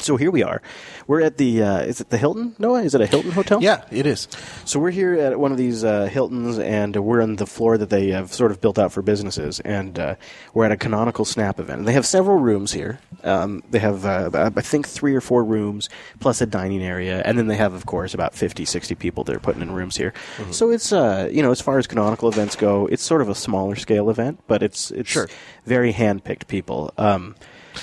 So 0.00 0.16
here 0.16 0.30
we 0.30 0.42
are. 0.42 0.62
We're 1.06 1.20
at 1.20 1.36
the 1.36 1.62
uh, 1.62 1.78
is 1.80 2.00
it 2.00 2.08
the 2.10 2.16
Hilton? 2.18 2.54
Noah, 2.58 2.82
is 2.82 2.94
it 2.94 3.00
a 3.00 3.06
Hilton 3.06 3.32
hotel? 3.32 3.62
Yeah, 3.62 3.84
it 3.90 4.06
is. 4.06 4.28
So 4.64 4.80
we're 4.80 4.90
here 4.92 5.14
at 5.14 5.38
one 5.38 5.52
of 5.52 5.58
these 5.58 5.84
uh, 5.84 6.06
Hiltons, 6.06 6.58
and 6.58 6.96
we're 6.96 7.20
on 7.20 7.36
the 7.36 7.46
floor 7.46 7.76
that 7.76 7.90
they 7.90 8.08
have 8.10 8.32
sort 8.32 8.50
of 8.50 8.60
built 8.60 8.78
out 8.78 8.92
for 8.92 9.02
businesses, 9.02 9.60
and 9.60 9.98
uh, 9.98 10.14
we're 10.54 10.64
at 10.64 10.72
a 10.72 10.76
Canonical 10.76 11.24
Snap 11.24 11.58
event. 11.60 11.80
And 11.80 11.88
they 11.88 11.92
have 11.92 12.06
several 12.06 12.38
rooms 12.38 12.72
here. 12.72 12.98
Um, 13.24 13.62
they 13.70 13.78
have, 13.80 14.06
uh, 14.06 14.30
I 14.56 14.60
think, 14.62 14.88
three 14.88 15.14
or 15.14 15.20
four 15.20 15.44
rooms 15.44 15.88
plus 16.20 16.40
a 16.40 16.46
dining 16.46 16.82
area, 16.82 17.20
and 17.24 17.36
then 17.36 17.48
they 17.48 17.56
have, 17.56 17.74
of 17.74 17.84
course, 17.86 18.14
about 18.14 18.34
50, 18.34 18.64
60 18.64 18.94
people 18.94 19.24
they're 19.24 19.38
putting 19.40 19.60
in 19.62 19.72
rooms 19.72 19.96
here. 19.96 20.14
So 20.52 20.70
it's, 20.70 20.92
uh, 20.92 21.28
you 21.30 21.42
know, 21.42 21.50
as 21.50 21.60
far 21.60 21.78
as 21.78 21.86
Canonical 21.86 22.28
events 22.28 22.56
go, 22.56 22.86
it's 22.86 23.02
sort 23.02 23.20
of 23.20 23.28
a 23.28 23.34
smaller 23.34 23.76
scale 23.76 24.08
event, 24.10 24.40
but 24.46 24.62
it's 24.62 24.90
it's 24.92 25.10
Sure. 25.10 25.28
very 25.66 25.92
hand-picked 25.92 26.46
people. 26.48 26.92
Um, 26.96 27.34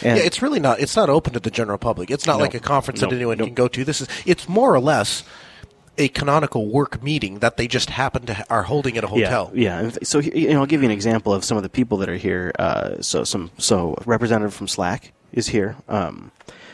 and 0.03 0.17
yeah, 0.17 0.23
it's 0.23 0.41
really 0.41 0.59
not. 0.59 0.79
It's 0.79 0.95
not 0.95 1.09
open 1.09 1.33
to 1.33 1.39
the 1.39 1.51
general 1.51 1.77
public. 1.77 2.11
It's 2.11 2.25
not 2.25 2.37
No. 2.37 2.43
like 2.43 2.53
a 2.53 2.59
conference 2.59 2.99
that 3.01 3.11
anyone 3.11 3.37
No. 3.37 3.45
can 3.45 3.53
go 3.53 3.67
to. 3.67 3.83
This 3.83 4.01
is. 4.01 4.07
It's 4.25 4.47
more 4.49 4.73
or 4.73 4.79
less 4.79 5.23
a 5.97 6.07
canonical 6.09 6.67
work 6.67 7.01
meeting 7.01 7.39
that 7.39 7.57
they 7.57 7.67
just 7.67 7.89
happen 7.89 8.25
to 8.27 8.33
ha- 8.35 8.43
are 8.49 8.63
holding 8.63 8.97
at 8.97 9.03
a 9.03 9.07
hotel. 9.07 9.51
Yeah, 9.53 9.81
yeah. 9.81 9.91
So 10.03 10.19
you 10.19 10.49
know, 10.53 10.59
I'll 10.59 10.65
give 10.67 10.81
you 10.83 10.87
an 10.89 10.91
example 10.93 11.33
of 11.33 11.43
some 11.43 11.57
of 11.57 11.63
the 11.63 11.69
people 11.69 11.97
that 11.97 12.09
are 12.09 12.17
here. 12.17 12.51
Uh, 12.59 13.01
so 13.01 13.23
some 13.23 13.49
so 13.57 13.95
representative 14.05 14.53
from 14.53 14.67
Slack 14.67 15.11
is 15.33 15.47
here. 15.47 15.75
Um, 15.89 16.31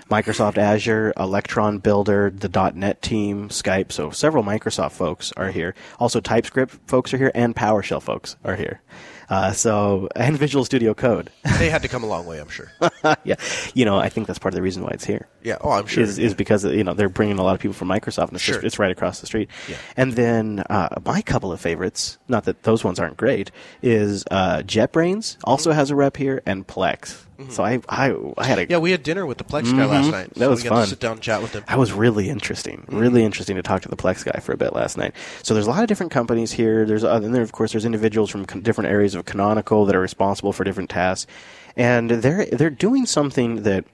Microsoft 0.09 0.57
Azure, 0.57 1.13
Electron 1.17 1.79
Builder, 1.79 2.29
the 2.29 2.71
.NET 2.75 3.01
team, 3.01 3.49
Skype. 3.49 3.91
So 3.91 4.09
several 4.11 4.43
Microsoft 4.43 4.91
folks 4.91 5.31
are 5.37 5.51
here. 5.51 5.75
Also, 5.99 6.19
TypeScript 6.19 6.77
folks 6.87 7.13
are 7.13 7.17
here, 7.17 7.31
and 7.33 7.55
PowerShell 7.55 8.01
folks 8.01 8.35
are 8.43 8.55
here. 8.55 8.81
Uh, 9.29 9.51
so 9.53 10.09
and 10.15 10.37
Visual 10.37 10.65
Studio 10.65 10.93
Code. 10.93 11.29
They 11.63 11.69
had 11.69 11.81
to 11.83 11.87
come 11.87 12.03
a 12.03 12.07
long 12.07 12.25
way, 12.25 12.39
I'm 12.41 12.49
sure. 12.49 12.69
yeah, 13.23 13.35
you 13.73 13.85
know, 13.85 13.97
I 13.97 14.09
think 14.09 14.27
that's 14.27 14.37
part 14.39 14.53
of 14.53 14.57
the 14.57 14.61
reason 14.61 14.83
why 14.83 14.89
it's 14.91 15.05
here 15.05 15.29
Yeah. 15.43 15.57
Oh, 15.61 15.69
I'm 15.71 15.87
sure. 15.87 16.03
is, 16.03 16.19
is 16.19 16.33
because 16.33 16.65
you 16.65 16.83
know 16.83 16.93
they're 16.93 17.07
bringing 17.07 17.39
a 17.39 17.43
lot 17.43 17.55
of 17.55 17.61
people 17.61 17.73
from 17.73 17.87
Microsoft, 17.87 18.27
and 18.27 18.33
it's, 18.35 18.43
just, 18.43 18.63
it's 18.63 18.79
right 18.79 18.91
across 18.91 19.21
the 19.21 19.25
street. 19.27 19.49
Yeah. 19.69 19.77
And 19.95 20.11
then 20.13 20.59
uh, 20.69 20.89
my 21.05 21.21
couple 21.21 21.53
of 21.53 21.61
favorites, 21.61 22.17
not 22.27 22.43
that 22.45 22.63
those 22.63 22.83
ones 22.83 22.99
aren't 22.99 23.15
great, 23.15 23.49
is 23.81 24.25
uh, 24.29 24.57
JetBrains 24.65 25.37
also 25.45 25.69
Mm-hmm. 25.69 25.79
has 25.79 25.89
a 25.91 25.95
rep 25.95 26.17
here, 26.17 26.41
and 26.45 26.67
Plex. 26.67 27.23
So 27.49 27.63
I, 27.63 27.81
I 27.89 28.15
I 28.37 28.45
had 28.45 28.59
a 28.59 28.67
yeah, 28.69 28.77
we 28.77 28.91
had 28.91 29.01
dinner 29.03 29.25
with 29.25 29.37
the 29.39 29.43
Plex 29.43 29.71
guy 29.75 29.85
last 29.85 30.11
night. 30.11 30.29
Mm-hmm. 30.31 30.39
That 30.39 30.45
so 30.45 30.49
was 30.51 30.63
we 30.63 30.69
got 30.69 30.75
fun. 30.75 30.83
To 30.83 30.89
sit 30.89 30.99
down 30.99 31.11
and 31.13 31.21
chat 31.21 31.41
with 31.41 31.53
him. 31.53 31.63
that 31.67 31.77
was 31.79 31.91
really 31.91 32.29
interesting, 32.29 32.79
Mm-hmm. 32.87 32.97
really 32.97 33.23
interesting 33.25 33.55
to 33.55 33.63
talk 33.63 33.81
to 33.81 33.89
the 33.89 33.95
Plex 33.95 34.23
guy 34.23 34.39
for 34.39 34.51
a 34.53 34.57
bit 34.57 34.73
last 34.73 34.97
night. 34.97 35.13
So 35.41 35.53
there's 35.53 35.65
a 35.67 35.69
lot 35.69 35.81
of 35.81 35.87
different 35.87 36.11
companies 36.11 36.51
here. 36.51 36.85
There's 36.85 37.03
uh, 37.03 37.19
and 37.23 37.33
then 37.33 37.41
of 37.41 37.51
course 37.51 37.71
there's 37.71 37.85
individuals 37.85 38.29
from 38.29 38.45
con- 38.45 38.61
different 38.61 38.89
areas 38.91 39.15
of 39.15 39.25
Canonical 39.25 39.85
that 39.85 39.95
are 39.95 39.99
responsible 39.99 40.53
for 40.53 40.63
different 40.63 40.89
tasks, 40.89 41.29
and 41.75 42.09
they're 42.09 42.45
they're 42.45 42.69
doing 42.69 43.05
something 43.05 43.63
that 43.63 43.85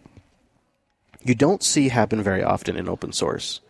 you 1.24 1.36
don't 1.36 1.63
see 1.63 1.89
happen 1.89 2.22
very 2.22 2.43
often 2.43 2.75
in 2.75 2.88
open 2.89 3.12
source, 3.13 3.62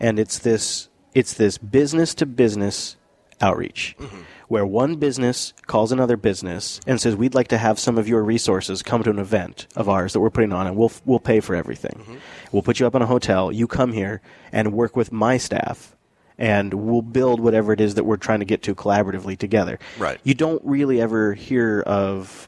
and 0.00 0.18
it's 0.18 0.38
this 0.38 0.88
it's 1.14 1.34
this 1.34 1.58
business 1.58 2.14
to 2.14 2.26
business 2.26 2.96
outreach. 3.44 3.94
Mm-hmm. 3.98 4.20
Where 4.48 4.66
one 4.66 4.96
business 4.96 5.54
calls 5.66 5.90
another 5.90 6.16
business 6.16 6.80
and 6.86 7.00
says, 7.00 7.16
"We'd 7.16 7.34
like 7.34 7.48
to 7.48 7.58
have 7.58 7.78
some 7.78 7.98
of 7.98 8.06
your 8.08 8.22
resources 8.22 8.82
come 8.82 9.02
to 9.02 9.10
an 9.10 9.18
event 9.18 9.66
of 9.74 9.88
ours 9.88 10.12
that 10.12 10.20
we're 10.20 10.30
putting 10.30 10.52
on, 10.52 10.66
and 10.66 10.76
we'll 10.76 10.92
we'll 11.04 11.18
pay 11.20 11.40
for 11.40 11.54
everything. 11.54 11.98
Mm-hmm. 11.98 12.16
We'll 12.52 12.62
put 12.62 12.78
you 12.78 12.86
up 12.86 12.94
in 12.94 13.02
a 13.02 13.06
hotel. 13.06 13.50
You 13.50 13.66
come 13.66 13.92
here 13.92 14.20
and 14.52 14.72
work 14.72 14.96
with 14.96 15.12
my 15.12 15.38
staff, 15.38 15.96
and 16.36 16.74
we'll 16.74 17.02
build 17.02 17.40
whatever 17.40 17.72
it 17.72 17.80
is 17.80 17.94
that 17.94 18.04
we're 18.04 18.18
trying 18.18 18.40
to 18.40 18.44
get 18.44 18.62
to 18.64 18.74
collaboratively 18.74 19.38
together." 19.38 19.78
Right. 19.98 20.20
You 20.24 20.34
don't 20.34 20.62
really 20.64 21.00
ever 21.00 21.32
hear 21.32 21.80
of 21.80 22.46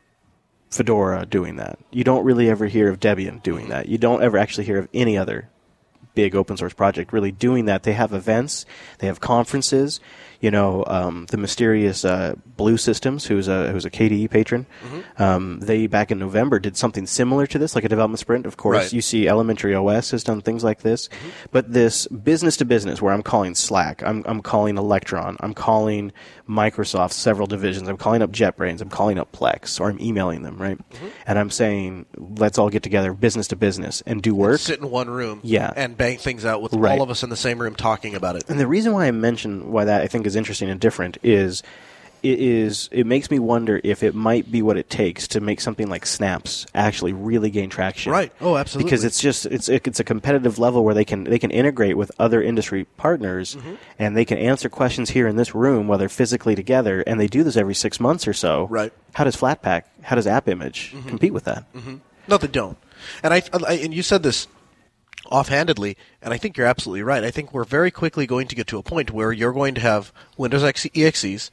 Fedora 0.70 1.24
doing 1.24 1.56
that. 1.56 1.78
You 1.90 2.04
don't 2.04 2.24
really 2.24 2.50
ever 2.50 2.66
hear 2.66 2.88
of 2.90 3.00
Debian 3.00 3.42
doing 3.42 3.64
mm-hmm. 3.64 3.72
that. 3.72 3.88
You 3.88 3.98
don't 3.98 4.22
ever 4.22 4.36
actually 4.36 4.64
hear 4.64 4.78
of 4.78 4.88
any 4.92 5.16
other 5.16 5.48
big 6.16 6.34
open 6.34 6.56
source 6.56 6.72
project 6.72 7.12
really 7.12 7.30
doing 7.30 7.66
that. 7.66 7.84
They 7.84 7.92
have 7.92 8.12
events, 8.12 8.66
they 8.98 9.06
have 9.06 9.20
conferences. 9.20 10.00
You 10.40 10.50
know, 10.50 10.84
um, 10.86 11.26
the 11.30 11.36
mysterious 11.36 12.04
uh, 12.04 12.34
Blue 12.56 12.76
Systems, 12.76 13.24
who's 13.26 13.48
a 13.48 13.72
who's 13.72 13.84
a 13.84 13.90
KDE 13.90 14.30
patron, 14.30 14.66
um, 15.18 15.60
they 15.60 15.86
back 15.86 16.10
in 16.10 16.18
November 16.18 16.58
did 16.58 16.76
something 16.76 17.06
similar 17.06 17.46
to 17.46 17.58
this, 17.58 17.74
like 17.74 17.84
a 17.84 17.88
development 17.88 18.20
sprint. 18.20 18.46
Of 18.46 18.56
course, 18.56 18.76
Right. 18.76 18.92
you 18.92 19.00
see 19.02 19.28
Elementary 19.28 19.74
OS 19.74 20.10
has 20.10 20.22
done 20.24 20.40
things 20.42 20.62
like 20.64 20.82
this, 20.82 21.08
but 21.52 21.72
this 21.72 22.06
business 22.08 22.56
to 22.58 22.64
business, 22.64 23.00
where 23.00 23.12
I'm 23.14 23.22
calling 23.22 23.54
Slack, 23.54 24.02
I'm 24.04 24.22
I'm 24.26 24.42
calling 24.42 24.76
Electron, 24.76 25.36
I'm 25.40 25.54
calling 25.54 26.12
Microsoft 26.48 27.12
several 27.12 27.46
divisions, 27.46 27.88
I'm 27.88 27.96
calling 27.96 28.22
up 28.22 28.30
JetBrains, 28.30 28.80
I'm 28.80 28.88
calling 28.90 29.18
up 29.18 29.32
Plex, 29.32 29.80
or 29.80 29.88
I'm 29.90 30.00
emailing 30.00 30.42
them, 30.42 30.58
right? 30.58 30.78
And 31.26 31.38
I'm 31.38 31.50
saying, 31.50 32.06
let's 32.16 32.58
all 32.58 32.70
get 32.70 32.82
together, 32.82 33.12
business 33.12 33.48
to 33.48 33.56
business, 33.56 34.02
and 34.06 34.22
do 34.22 34.34
work. 34.34 34.60
Sit 34.60 34.78
in 34.80 34.90
one 34.90 35.08
room. 35.10 35.40
Yeah. 35.42 35.72
And 35.74 35.96
bang 35.96 36.18
things 36.18 36.44
out 36.44 36.62
with 36.62 36.72
Right. 36.74 36.92
all 36.98 37.02
of 37.02 37.10
us 37.10 37.22
in 37.22 37.30
the 37.30 37.36
same 37.36 37.58
room 37.60 37.74
talking 37.74 38.14
about 38.14 38.36
it. 38.36 38.44
And 38.48 38.60
the 38.60 38.66
reason 38.66 38.92
why 38.92 39.06
I 39.06 39.10
mention 39.10 39.72
why 39.72 39.84
that 39.86 40.02
I 40.02 40.06
think 40.06 40.25
is 40.26 40.36
interesting 40.36 40.68
and 40.68 40.80
different 40.80 41.18
is 41.22 41.62
it 42.22 42.40
is 42.40 42.88
it 42.92 43.06
makes 43.06 43.30
me 43.30 43.38
wonder 43.38 43.78
if 43.84 44.02
it 44.02 44.14
might 44.14 44.50
be 44.50 44.62
what 44.62 44.78
it 44.78 44.88
takes 44.88 45.28
to 45.28 45.40
make 45.40 45.60
something 45.60 45.88
like 45.88 46.06
Snaps 46.06 46.66
actually 46.74 47.12
really 47.12 47.50
gain 47.50 47.68
traction. 47.68 48.10
Right. 48.10 48.32
Oh, 48.40 48.56
absolutely. 48.56 48.90
Because 48.90 49.04
it's 49.04 49.20
just 49.20 49.44
it's 49.46 49.68
it's 49.68 50.00
a 50.00 50.04
competitive 50.04 50.58
level 50.58 50.82
where 50.82 50.94
they 50.94 51.04
can 51.04 51.24
they 51.24 51.38
can 51.38 51.50
integrate 51.50 51.96
with 51.96 52.10
other 52.18 52.42
industry 52.42 52.84
partners 52.96 53.54
Mm-hmm. 53.54 53.74
and 53.98 54.16
they 54.16 54.24
can 54.24 54.38
answer 54.38 54.68
questions 54.68 55.10
here 55.10 55.28
in 55.28 55.36
this 55.36 55.54
room 55.54 55.88
while 55.88 55.98
they're 55.98 56.08
physically 56.08 56.54
together 56.56 57.02
and 57.06 57.20
they 57.20 57.26
do 57.28 57.44
this 57.44 57.56
every 57.56 57.74
6 57.74 58.00
months 58.00 58.26
or 58.26 58.32
so. 58.32 58.66
Right. 58.68 58.90
Mm-hmm. 58.90 59.12
How 59.12 59.24
does 59.24 59.36
Flatpak, 59.36 59.82
how 60.02 60.16
does 60.16 60.26
App 60.26 60.48
Image 60.48 60.94
compete 61.06 61.32
with 61.34 61.44
that? 61.44 61.64
No, 62.28 62.38
they 62.38 62.48
don't. 62.48 62.78
And 63.22 63.32
I, 63.34 63.42
I 63.52 63.74
and 63.74 63.92
you 63.94 64.02
said 64.02 64.22
this 64.22 64.48
offhandedly, 65.30 65.96
and 66.22 66.32
I 66.32 66.38
think 66.38 66.56
you're 66.56 66.66
absolutely 66.66 67.02
right. 67.02 67.24
I 67.24 67.30
think 67.30 67.52
we're 67.52 67.64
very 67.64 67.90
quickly 67.90 68.26
going 68.26 68.48
to 68.48 68.54
get 68.56 68.66
to 68.68 68.78
a 68.78 68.82
point 68.82 69.10
where 69.10 69.32
you're 69.32 69.52
going 69.52 69.74
to 69.76 69.80
have 69.80 70.12
Windows 70.36 70.62
EXEs, 70.62 71.50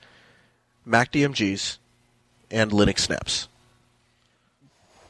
Mac 0.86 1.12
DMGs, 1.12 1.78
and 2.52 2.72
Linux 2.72 3.00
snaps. 3.00 3.48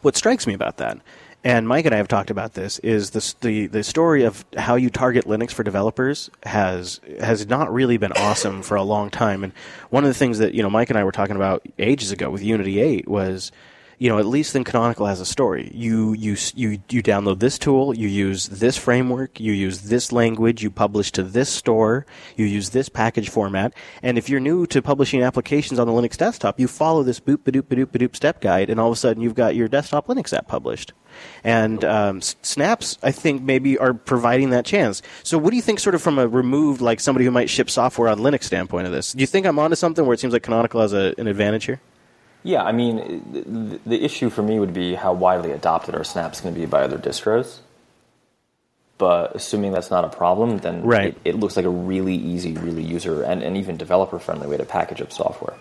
what 0.02 0.15
strikes 0.15 0.45
me 0.47 0.54
about 0.54 0.78
that, 0.78 0.99
and 1.43 1.67
Mike 1.67 1.86
and 1.86 1.93
I 1.93 1.97
have 1.97 2.08
talked 2.08 2.30
about 2.30 2.54
this, 2.54 2.80
is 2.80 3.10
the 3.10 3.36
the 3.41 3.67
the 3.67 3.84
story 3.84 4.23
of 4.23 4.45
how 4.58 4.76
you 4.76 4.89
target 4.89 5.26
Linux 5.26 5.52
for 5.52 5.63
developers 5.63 6.30
has 6.43 7.02
has 7.19 7.47
not 7.47 7.73
really 7.73 7.97
been 7.97 8.13
awesome 8.13 8.62
for 8.62 8.76
a 8.76 8.84
long 8.84 9.10
time. 9.10 9.43
And 9.43 9.52
one 9.89 10.04
of 10.04 10.08
the 10.08 10.13
things 10.13 10.39
that 10.39 10.54
you 10.54 10.63
know 10.63 10.69
Mike 10.69 10.89
and 10.89 10.97
I 10.97 11.04
were 11.04 11.12
talking 11.12 11.36
about 11.36 11.65
ages 11.78 12.12
ago 12.12 12.30
with 12.30 12.43
Unity 12.43 12.80
Eight 12.80 13.08
was. 13.08 13.52
You 13.99 14.10
know, 14.10 14.17
at 14.17 14.25
least 14.25 14.53
then 14.53 14.63
Canonical 14.63 15.06
has 15.06 15.19
a 15.19 15.25
story. 15.25 15.71
You 15.73 16.13
you 16.13 16.36
you 16.56 16.79
you 16.89 17.03
download 17.03 17.39
this 17.39 17.58
tool, 17.58 17.95
you 17.95 18.08
use 18.08 18.47
this 18.47 18.77
framework, 18.77 19.39
you 19.39 19.53
use 19.53 19.82
this 19.82 20.12
language, 20.12 20.63
you 20.63 20.71
publish 20.71 21.12
to 21.13 21.23
this 21.23 21.49
store, 21.49 22.06
you 22.36 22.45
use 22.45 22.71
this 22.71 22.89
package 22.89 23.29
format, 23.29 23.73
and 24.01 24.17
if 24.17 24.29
you're 24.29 24.39
new 24.39 24.65
to 24.67 24.82
publishing 24.82 25.23
applications 25.23 25.79
on 25.79 25.88
the 25.88 25.93
Linux 25.93 26.17
desktop, 26.17 26.60
you 26.60 26.67
follow 26.67 27.03
this 27.03 27.19
boop 27.19 27.38
badoop 27.38 27.63
badoop 27.63 27.88
badoop 27.88 28.15
step 28.15 28.41
guide, 28.41 28.69
and 28.69 28.79
all 28.79 28.88
of 28.88 28.93
a 28.93 28.97
sudden 28.97 29.21
you've 29.21 29.36
got 29.36 29.56
your 29.56 29.67
desktop 29.67 30.08
Linux 30.08 30.36
app 30.36 30.47
published. 30.47 30.93
And 31.43 31.84
um, 31.86 32.21
Snaps, 32.21 32.97
I 33.03 33.12
think, 33.12 33.43
maybe 33.43 33.77
are 33.77 33.93
providing 33.93 34.49
that 34.51 34.65
chance. 34.65 35.01
So, 35.23 35.38
what 35.38 35.51
do 35.51 35.56
you 35.56 35.62
think, 35.62 35.79
sort 35.79 35.95
of 35.95 36.01
from 36.01 36.17
a 36.17 36.27
removed, 36.27 36.82
like 36.82 36.99
somebody 36.99 37.25
who 37.25 37.32
might 37.32 37.49
ship 37.49 37.69
software 37.69 38.10
on 38.10 38.19
Linux 38.19 38.43
standpoint 38.43 38.88
of 38.88 38.93
this? 38.93 39.13
Do 39.13 39.21
you 39.21 39.27
think 39.27 39.45
I'm 39.45 39.60
onto 39.60 39.75
something 39.75 40.06
where 40.06 40.13
it 40.13 40.19
seems 40.19 40.34
like 40.34 40.43
Canonical 40.43 40.82
has 40.82 40.93
a, 40.93 41.13
an 41.17 41.27
advantage 41.27 41.65
here? 41.65 41.82
Yeah, 42.43 42.63
I 42.63 42.73
mean, 42.73 43.23
the, 43.32 43.79
the 43.86 44.03
issue 44.03 44.29
for 44.29 44.41
me 44.43 44.60
would 44.60 44.73
be 44.73 44.95
how 44.95 45.13
widely 45.13 45.51
adopted 45.51 45.95
our 45.95 46.03
Snap's 46.03 46.41
going 46.41 46.53
to 46.53 46.60
be 46.60 46.65
by 46.65 46.84
other 46.84 46.97
distros. 46.97 47.60
But 48.97 49.36
assuming 49.36 49.71
that's 49.71 49.89
not 49.89 50.06
a 50.06 50.10
problem, 50.10 50.60
then 50.60 50.84
Right. 50.84 51.15
it, 51.25 51.32
it 51.32 51.36
looks 51.39 51.56
like 51.56 51.65
a 51.65 51.69
really 51.69 52.15
easy, 52.15 52.53
really 52.53 52.84
user 52.84 53.23
and, 53.23 53.41
and 53.41 53.58
even 53.58 53.77
developer 53.77 54.19
friendly 54.19 54.47
way 54.47 54.58
to 54.58 54.65
package 54.65 55.01
up 55.01 55.12
software. 55.12 55.56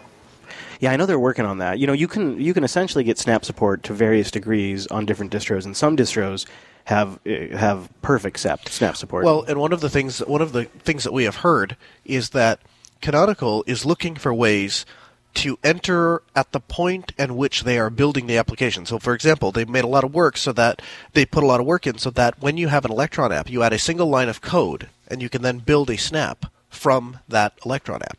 Yeah, 0.81 0.90
I 0.90 0.97
know 0.97 1.07
they're 1.07 1.18
working 1.18 1.47
on 1.47 1.59
that. 1.59 1.79
You 1.79 1.87
know, 1.87 1.92
you 1.92 2.09
can 2.09 2.40
you 2.40 2.53
can 2.53 2.64
essentially 2.64 3.05
get 3.05 3.16
Snap 3.16 3.45
support 3.45 3.85
to 3.85 3.92
various 3.92 4.33
degrees 4.33 4.88
on 4.88 5.07
different 5.07 5.33
distros, 5.33 5.64
and 5.64 5.77
some 5.77 5.97
distros 5.97 6.45
have 6.85 7.21
uh, 7.25 7.57
have 7.57 7.88
perfect 8.03 8.40
SAP 8.40 8.68
Snap 8.68 8.97
support. 8.97 9.25
Well, 9.25 9.42
and 9.42 9.61
one 9.61 9.73
of 9.73 9.81
the 9.81 9.88
things 9.88 10.18
one 10.18 10.42
of 10.42 10.51
the 10.53 10.64
things 10.64 11.05
that 11.05 11.12
we 11.12 11.23
have 11.25 11.37
heard 11.37 11.77
is 12.05 12.31
that 12.31 12.59
Canonical 13.01 13.62
is 13.68 13.87
looking 13.87 14.16
for 14.16 14.35
ways 14.35 14.85
to 15.35 15.59
enter 15.64 16.23
at 16.35 16.53
the 16.53 16.61
point 16.61 17.12
at 17.18 17.31
which 17.31 17.64
they 17.64 17.79
are 17.79 17.90
building 17.90 18.27
the 18.27 18.37
application. 18.37 18.85
So, 18.87 18.99
for 18.99 19.14
example, 19.14 19.51
they've 19.53 19.68
made 19.68 19.85
a 19.85 19.88
lot 19.88 20.05
of 20.05 20.14
work 20.14 20.37
so 20.37 20.53
that 20.53 20.83
they 21.14 21.25
put 21.25 21.42
a 21.42 21.47
lot 21.47 21.61
of 21.61 21.66
work 21.66 21.87
in 21.87 21.99
so 21.99 22.11
that 22.11 22.40
when 22.40 22.57
you 22.57 22.68
have 22.68 22.85
an 22.85 22.90
Electron 22.92 23.33
app, 23.33 23.51
you 23.51 23.62
add 23.62 23.73
a 23.73 23.79
single 23.79 24.09
line 24.09 24.29
of 24.29 24.40
code 24.40 24.88
and 25.09 25.23
you 25.23 25.29
can 25.29 25.42
then 25.42 25.59
build 25.59 25.90
a 25.90 25.97
snap 25.97 26.47
from 26.68 27.18
that 27.29 27.55
Electron 27.64 28.03
app. 28.03 28.18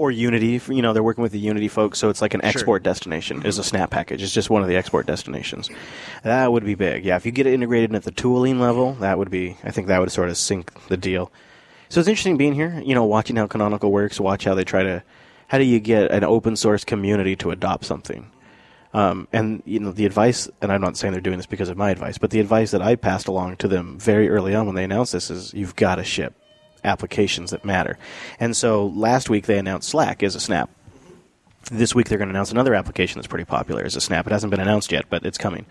or 0.00 0.10
Unity, 0.10 0.58
you 0.72 0.80
know, 0.80 0.94
they're 0.94 1.02
working 1.02 1.20
with 1.20 1.32
the 1.32 1.38
Unity 1.38 1.68
folks, 1.68 1.98
so 1.98 2.08
it's 2.08 2.22
like 2.22 2.32
an 2.32 2.42
export 2.42 2.82
destination 2.82 3.44
is 3.44 3.58
a 3.58 3.62
Snap 3.64 3.90
package. 3.90 4.22
It's 4.22 4.32
just 4.32 4.48
one 4.48 4.62
of 4.62 4.68
the 4.68 4.76
export 4.76 5.04
destinations. 5.06 5.68
That 6.22 6.50
would 6.50 6.64
be 6.64 6.74
big. 6.74 7.04
Yeah, 7.04 7.16
if 7.16 7.26
you 7.26 7.32
get 7.32 7.46
it 7.46 7.52
integrated 7.52 7.94
at 7.94 8.04
the 8.04 8.10
tooling 8.10 8.58
level, 8.58 8.94
that 8.94 9.18
would 9.18 9.30
be. 9.30 9.58
I 9.62 9.70
think 9.72 9.88
that 9.88 10.00
would 10.00 10.10
sort 10.10 10.30
of 10.30 10.38
sink 10.38 10.72
the 10.88 10.96
deal. 10.96 11.30
So 11.90 12.00
it's 12.00 12.08
interesting 12.08 12.38
being 12.38 12.54
here. 12.54 12.80
You 12.82 12.94
know, 12.94 13.04
watching 13.04 13.36
how 13.36 13.46
Canonical 13.46 13.92
works, 13.92 14.18
watch 14.18 14.44
how 14.44 14.54
they 14.54 14.64
try 14.64 14.82
to. 14.84 15.02
How 15.50 15.58
do 15.58 15.64
you 15.64 15.80
get 15.80 16.12
an 16.12 16.22
open 16.22 16.54
source 16.54 16.84
community 16.84 17.34
to 17.34 17.50
adopt 17.50 17.84
something? 17.84 18.30
Um, 18.94 19.26
and 19.32 19.64
you 19.66 19.80
know 19.80 19.90
the 19.90 20.06
advice, 20.06 20.48
and 20.62 20.70
I'm 20.70 20.80
not 20.80 20.96
saying 20.96 21.10
they're 21.10 21.20
doing 21.20 21.38
this 21.38 21.46
because 21.46 21.68
of 21.68 21.76
my 21.76 21.90
advice, 21.90 22.18
but 22.18 22.30
the 22.30 22.38
advice 22.38 22.70
that 22.70 22.80
I 22.80 22.94
passed 22.94 23.26
along 23.26 23.56
to 23.56 23.66
them 23.66 23.98
very 23.98 24.28
early 24.28 24.54
on 24.54 24.66
when 24.66 24.76
they 24.76 24.84
announced 24.84 25.12
this 25.12 25.28
is 25.28 25.52
you've 25.52 25.74
got 25.74 25.96
to 25.96 26.04
ship 26.04 26.34
applications 26.84 27.50
that 27.50 27.64
matter. 27.64 27.98
And 28.38 28.56
so 28.56 28.86
last 28.86 29.28
week 29.28 29.46
they 29.46 29.58
announced 29.58 29.88
Slack 29.88 30.22
as 30.22 30.36
a 30.36 30.40
snap. 30.40 30.70
This 31.72 31.96
week 31.96 32.08
they're 32.08 32.18
going 32.18 32.28
to 32.28 32.32
announce 32.32 32.52
another 32.52 32.76
application 32.76 33.18
that's 33.18 33.26
pretty 33.26 33.44
popular 33.44 33.84
as 33.84 33.96
a 33.96 34.00
snap. 34.00 34.28
It 34.28 34.32
hasn't 34.32 34.52
been 34.52 34.60
announced 34.60 34.92
yet, 34.92 35.06
but 35.10 35.26
it's 35.26 35.36
coming. 35.36 35.66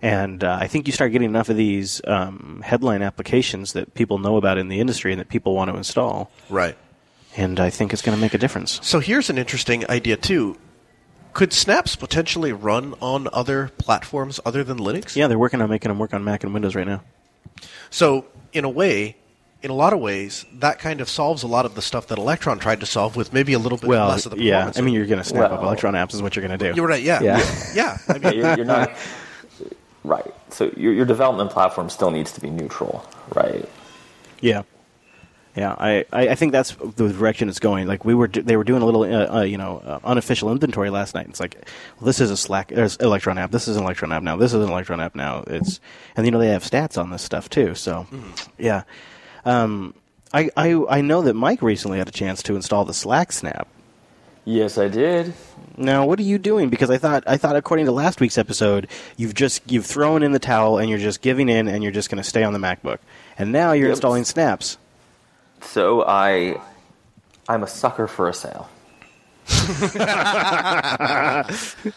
And 0.00 0.44
uh, 0.44 0.58
I 0.60 0.68
think 0.68 0.86
you 0.86 0.92
start 0.92 1.10
getting 1.10 1.28
enough 1.28 1.48
of 1.48 1.56
these 1.56 2.00
um, 2.06 2.62
headline 2.64 3.02
applications 3.02 3.72
that 3.72 3.94
people 3.94 4.18
know 4.18 4.36
about 4.36 4.58
in 4.58 4.68
the 4.68 4.78
industry 4.78 5.12
and 5.12 5.20
that 5.20 5.28
people 5.28 5.56
want 5.56 5.72
to 5.72 5.76
install. 5.76 6.30
Right. 6.48 6.76
And 7.36 7.58
I 7.58 7.70
think 7.70 7.92
it's 7.92 8.02
going 8.02 8.16
to 8.16 8.20
make 8.20 8.34
a 8.34 8.38
difference. 8.38 8.78
So 8.82 9.00
here's 9.00 9.28
an 9.30 9.38
interesting 9.38 9.88
idea 9.90 10.16
too. 10.16 10.56
Could 11.32 11.52
Snaps 11.52 11.96
potentially 11.96 12.52
run 12.52 12.94
on 13.00 13.28
other 13.32 13.72
platforms 13.78 14.38
other 14.46 14.62
than 14.62 14.78
Linux? 14.78 15.16
Yeah, 15.16 15.26
they're 15.26 15.38
working 15.38 15.60
on 15.60 15.68
making 15.68 15.88
them 15.88 15.98
work 15.98 16.14
on 16.14 16.22
Mac 16.22 16.44
and 16.44 16.54
Windows 16.54 16.76
right 16.76 16.86
now. 16.86 17.02
So 17.90 18.26
in 18.52 18.64
a 18.64 18.68
way, 18.70 19.16
in 19.60 19.70
a 19.70 19.74
lot 19.74 19.92
of 19.92 19.98
ways, 19.98 20.44
that 20.54 20.78
kind 20.78 21.00
of 21.00 21.08
solves 21.08 21.42
a 21.42 21.48
lot 21.48 21.64
of 21.66 21.74
the 21.74 21.82
stuff 21.82 22.06
that 22.08 22.18
Electron 22.18 22.60
tried 22.60 22.80
to 22.80 22.86
solve 22.86 23.16
with 23.16 23.32
maybe 23.32 23.52
a 23.52 23.58
little 23.58 23.78
bit 23.78 23.88
Well, 23.88 24.08
less 24.08 24.26
of 24.26 24.32
the 24.36 24.42
yeah. 24.42 24.70
I 24.76 24.80
mean, 24.80 24.94
you're 24.94 25.06
going 25.06 25.18
to 25.22 25.24
snap 25.24 25.50
up 25.50 25.62
Electron 25.62 25.94
apps 25.94 26.14
is 26.14 26.22
what 26.22 26.36
you're 26.36 26.46
going 26.46 26.56
to 26.56 26.70
do. 26.70 26.76
you're 26.76 26.86
right. 26.86 27.02
Yeah, 27.02 27.20
Yeah. 27.20 27.64
yeah. 27.74 27.98
I 28.08 28.18
mean, 28.18 28.34
you're, 28.34 28.56
you're 28.56 28.64
not 28.66 28.92
right. 30.04 30.34
So 30.50 30.70
your, 30.76 30.92
your 30.92 31.06
development 31.06 31.50
platform 31.50 31.90
still 31.90 32.10
needs 32.10 32.30
to 32.32 32.40
be 32.40 32.50
neutral, 32.50 33.04
right? 33.34 33.68
Yeah, 34.40 34.62
yeah. 35.56 35.74
I, 35.78 36.04
I, 36.12 36.34
think 36.34 36.52
that's 36.52 36.74
the 36.74 37.08
direction 37.08 37.48
it's 37.48 37.58
going. 37.60 37.86
Like 37.86 38.04
we 38.04 38.14
were, 38.14 38.28
they 38.28 38.56
were 38.56 38.64
doing 38.64 38.82
a 38.82 38.84
little, 38.86 39.02
uh, 39.02 39.38
uh, 39.38 39.42
you 39.42 39.58
know, 39.58 39.82
uh, 39.84 40.00
unofficial 40.04 40.50
inventory 40.50 40.90
last 40.90 41.14
night. 41.14 41.26
It's 41.28 41.40
like, 41.40 41.56
well, 41.98 42.06
this 42.06 42.20
is 42.20 42.30
a 42.30 42.36
Slack, 42.36 42.68
there's 42.68 42.96
Electron 42.96 43.38
app. 43.38 43.50
This 43.50 43.68
is 43.68 43.76
an 43.76 43.82
Electron 43.84 44.12
app 44.12 44.22
now. 44.22 44.36
This 44.36 44.52
is 44.52 44.62
an 44.62 44.70
Electron 44.70 45.00
app 45.00 45.14
now. 45.14 45.44
It's, 45.46 45.80
and 46.16 46.26
you 46.26 46.32
know 46.32 46.38
they 46.38 46.48
have 46.48 46.64
stats 46.64 47.00
on 47.00 47.10
this 47.10 47.22
stuff 47.22 47.48
too. 47.48 47.74
So, 47.74 48.06
yeah. 48.58 48.82
Um, 49.44 49.94
I, 50.32 50.50
I, 50.56 50.84
I 50.88 51.00
know 51.00 51.22
that 51.22 51.34
Mike 51.34 51.62
recently 51.62 51.98
had 51.98 52.08
a 52.08 52.12
chance 52.12 52.42
to 52.44 52.56
install 52.56 52.84
the 52.84 52.94
Slack 52.94 53.30
Snap. 53.30 53.68
Yes, 54.46 54.76
I 54.76 54.88
did. 54.88 55.32
Now, 55.76 56.04
what 56.06 56.18
are 56.18 56.22
you 56.24 56.38
doing? 56.38 56.68
Because 56.68 56.90
I 56.90 56.98
thought, 56.98 57.24
I 57.26 57.36
thought, 57.38 57.56
according 57.56 57.86
to 57.86 57.92
last 57.92 58.20
week's 58.20 58.36
episode, 58.36 58.88
you've 59.16 59.32
just 59.34 59.70
you've 59.70 59.86
thrown 59.86 60.22
in 60.22 60.32
the 60.32 60.38
towel 60.38 60.78
and 60.78 60.90
you're 60.90 60.98
just 60.98 61.22
giving 61.22 61.48
in 61.48 61.66
and 61.66 61.82
you're 61.82 61.92
just 61.92 62.10
going 62.10 62.22
to 62.22 62.28
stay 62.28 62.42
on 62.44 62.52
the 62.52 62.58
MacBook. 62.58 62.98
And 63.38 63.52
now 63.52 63.72
you're 63.72 63.86
Yep. 63.88 63.94
installing 63.96 64.24
Snaps. 64.24 64.76
So 65.64 66.04
I, 66.06 66.60
I'm 67.48 67.62
a 67.62 67.66
sucker 67.66 68.06
for 68.06 68.28
a 68.28 68.34
sale. 68.34 68.68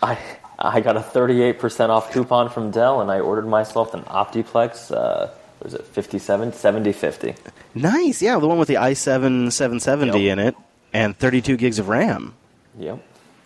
I 0.02 0.18
I 0.60 0.82
got 0.82 0.98
a 0.98 1.02
38% 1.02 1.90
off 1.90 2.12
coupon 2.12 2.50
from 2.50 2.72
Dell, 2.72 3.00
and 3.02 3.12
I 3.12 3.20
ordered 3.20 3.48
myself 3.48 3.94
an 3.94 4.02
Optiplex. 4.04 4.92
Uh, 4.92 5.30
what 5.60 5.68
is 5.68 5.74
it 5.74 5.86
57 5.86 6.54
70 6.54 6.92
50? 6.92 7.36
Nice, 7.76 8.22
yeah, 8.22 8.40
the 8.40 8.48
one 8.48 8.58
with 8.58 8.68
the 8.68 8.76
i7 8.76 9.52
770 9.52 10.20
Yep. 10.20 10.32
in 10.34 10.40
it 10.40 10.56
and 10.94 11.18
32 11.18 11.58
gigs 11.58 11.80
of 11.80 11.90
RAM. 11.90 12.34
Yep. 12.80 13.00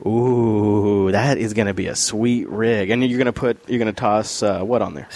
Ooh, 0.05 1.11
that 1.11 1.37
is 1.37 1.53
going 1.53 1.67
to 1.67 1.73
be 1.73 1.87
a 1.87 1.95
sweet 1.95 2.49
rig. 2.49 2.89
And 2.89 3.03
you're 3.03 3.17
going 3.19 3.25
to 3.27 3.33
put, 3.33 3.69
you're 3.69 3.77
going 3.79 3.93
to 3.93 3.99
toss 3.99 4.41
uh, 4.41 4.61
what 4.63 4.81
on 4.81 4.93
there? 4.95 5.07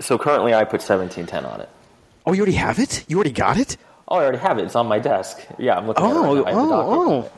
So 0.00 0.18
currently, 0.18 0.52
I 0.52 0.64
put 0.64 0.82
1710 0.82 1.44
on 1.46 1.60
it. 1.62 1.68
Oh, 2.26 2.32
you 2.32 2.40
already 2.42 2.56
have 2.56 2.78
it? 2.78 3.04
You 3.08 3.16
already 3.16 3.30
got 3.30 3.56
it? 3.56 3.76
Oh, 4.08 4.16
I 4.18 4.22
already 4.22 4.38
have 4.38 4.58
it. 4.58 4.64
It's 4.64 4.76
on 4.76 4.86
my 4.86 4.98
desk. 4.98 5.44
Yeah, 5.58 5.76
I'm 5.76 5.86
looking 5.86 6.04
at 6.04 6.10
it. 6.10 6.16
Oh, 6.16 6.42
Right 6.42 6.44
now. 6.44 6.58
I 6.58 6.60
have 6.60 6.68
the 6.68 6.74
oh, 6.74 7.22
oh. 7.24 7.32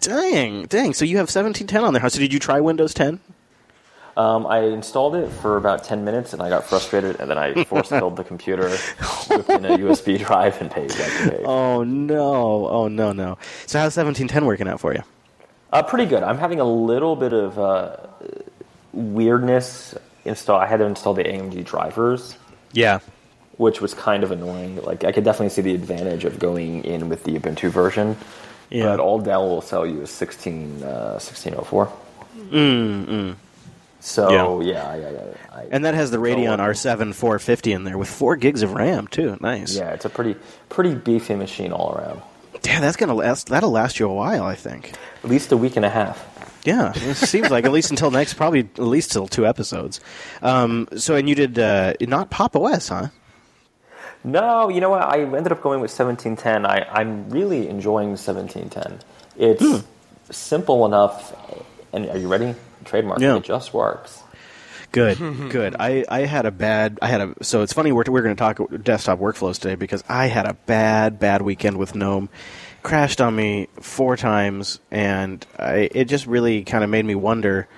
Dang, 0.00 0.66
dang. 0.66 0.94
So 0.94 1.04
you 1.04 1.16
have 1.18 1.24
1710 1.24 1.84
on 1.84 1.92
there. 1.92 2.08
So 2.08 2.18
did 2.18 2.32
you 2.32 2.38
try 2.38 2.60
Windows 2.60 2.94
10? 2.94 3.20
Um, 4.16 4.46
I 4.48 4.60
installed 4.60 5.14
it 5.14 5.28
for 5.30 5.56
about 5.56 5.84
10 5.84 6.04
minutes 6.04 6.32
and 6.32 6.42
I 6.42 6.48
got 6.48 6.64
frustrated, 6.64 7.20
and 7.20 7.30
then 7.30 7.38
I 7.38 7.62
force 7.70 7.88
filled 7.90 8.16
the 8.16 8.24
computer, 8.24 8.68
whipped 9.30 9.48
in 9.48 9.64
a 9.64 9.78
USB 9.78 10.18
drive, 10.26 10.60
and 10.60 10.70
paid 10.70 10.90
paid. 10.90 11.42
Oh, 11.44 11.84
no. 11.84 12.66
Oh, 12.68 12.88
no, 12.88 13.12
no. 13.12 13.38
So 13.66 13.78
how's 13.78 13.96
1710 13.96 14.44
working 14.44 14.66
out 14.66 14.80
for 14.80 14.92
you? 14.92 15.02
Uh, 15.72 15.82
pretty 15.84 16.06
good. 16.06 16.22
I'm 16.24 16.38
having 16.38 16.58
a 16.58 16.64
little 16.64 17.14
bit 17.14 17.32
of 17.32 17.58
uh, 17.58 17.96
weirdness 18.92 19.94
install. 20.24 20.58
I 20.58 20.66
had 20.66 20.78
to 20.78 20.84
install 20.84 21.14
the 21.14 21.24
AMD 21.24 21.64
drivers, 21.64 22.36
Yeah. 22.72 22.98
Which 23.58 23.80
was 23.82 23.92
kind 23.94 24.24
of 24.24 24.30
annoying. 24.30 24.82
Like 24.82 25.04
I 25.04 25.12
could 25.12 25.24
definitely 25.24 25.50
see 25.50 25.62
the 25.62 25.74
advantage 25.74 26.24
of 26.24 26.38
going 26.38 26.84
in 26.84 27.08
with 27.10 27.24
the 27.24 27.38
Ubuntu 27.38 27.70
version. 27.70 28.16
Yeah. 28.70 28.84
But 28.84 29.00
all 29.00 29.18
Dell 29.18 29.48
will 29.48 29.60
sell 29.62 29.86
you 29.86 30.02
is 30.02 30.10
16, 30.10 30.82
uh, 30.82 31.18
1604. 31.20 31.92
Mm, 32.50 33.36
So 34.00 34.60
yeah, 34.60 34.94
yeah, 34.94 35.10
yeah. 35.10 35.20
I, 35.52 35.62
And 35.70 35.84
that 35.84 35.94
has 35.94 36.10
the 36.10 36.18
Radeon 36.18 36.58
R7 36.58 37.14
450 37.14 37.72
in 37.72 37.84
there 37.84 37.98
with 37.98 38.08
4 38.08 38.36
gigs 38.36 38.62
of 38.62 38.72
RAM, 38.72 39.06
too. 39.06 39.36
Nice. 39.40 39.76
yeah, 39.76 39.90
it's 39.90 40.04
a 40.04 40.10
pretty 40.10 40.36
pretty 40.68 40.94
beefy 40.94 41.34
machine 41.34 41.72
all 41.72 41.94
around. 41.94 42.20
Yeah, 42.64 42.80
that's 42.80 42.96
going 42.96 43.08
to 43.08 43.14
last. 43.14 43.48
That'll 43.48 43.70
last 43.70 43.98
you 43.98 44.08
a 44.08 44.14
while, 44.14 44.44
I 44.44 44.54
think. 44.54 44.92
At 45.24 45.30
least 45.30 45.52
a 45.52 45.56
week 45.56 45.76
and 45.76 45.84
a 45.84 45.90
half. 45.90 46.26
Yeah, 46.64 46.92
it 46.94 47.14
seems 47.16 47.50
like 47.50 47.64
at 47.64 47.72
least 47.72 47.90
until 47.90 48.10
next, 48.10 48.34
probably 48.34 48.60
at 48.60 48.78
least 48.78 49.12
till 49.12 49.26
two 49.28 49.46
episodes. 49.46 50.00
Um, 50.42 50.88
so, 50.96 51.14
and 51.14 51.28
you 51.28 51.34
did 51.34 51.58
uh, 51.58 51.94
not 52.02 52.30
Pop 52.30 52.56
OS, 52.56 52.88
huh? 52.88 53.08
No, 54.30 54.68
you 54.68 54.80
know 54.80 54.90
what? 54.90 55.02
I 55.02 55.20
ended 55.22 55.52
up 55.52 55.62
going 55.62 55.80
with 55.80 55.90
1710. 55.96 56.66
I, 56.66 56.86
I'm 56.92 57.30
really 57.30 57.68
enjoying 57.68 58.10
1710. 58.10 59.00
It's 59.38 59.62
Hmm. 59.62 59.78
simple 60.30 60.84
enough. 60.86 61.34
And 61.92 62.08
are 62.10 62.18
you 62.18 62.28
ready? 62.28 62.54
Trademark. 62.84 63.20
Yeah. 63.20 63.36
It 63.36 63.44
just 63.44 63.72
works. 63.72 64.22
Good, 64.92 65.18
good. 65.50 65.76
I, 65.78 66.04
I 66.08 66.20
had 66.20 66.46
a 66.46 66.50
bad. 66.50 66.98
I 67.02 67.08
had 67.08 67.20
a. 67.20 67.34
So 67.42 67.62
it's 67.62 67.72
funny 67.72 67.92
we're 67.92 68.04
we're 68.08 68.22
going 68.22 68.34
to 68.34 68.40
talk 68.40 68.58
desktop 68.82 69.18
workflows 69.18 69.58
today 69.58 69.74
because 69.74 70.02
I 70.08 70.26
had 70.28 70.46
a 70.46 70.54
bad 70.54 71.18
bad 71.18 71.42
weekend 71.42 71.76
with 71.76 71.94
GNOME. 71.94 72.28
Crashed 72.82 73.20
on 73.20 73.34
me 73.36 73.68
four 73.80 74.16
times, 74.16 74.80
and 74.90 75.44
I, 75.58 75.88
it 75.92 76.04
just 76.06 76.26
really 76.26 76.62
kind 76.64 76.84
of 76.84 76.90
made 76.90 77.04
me 77.04 77.14
wonder. 77.14 77.68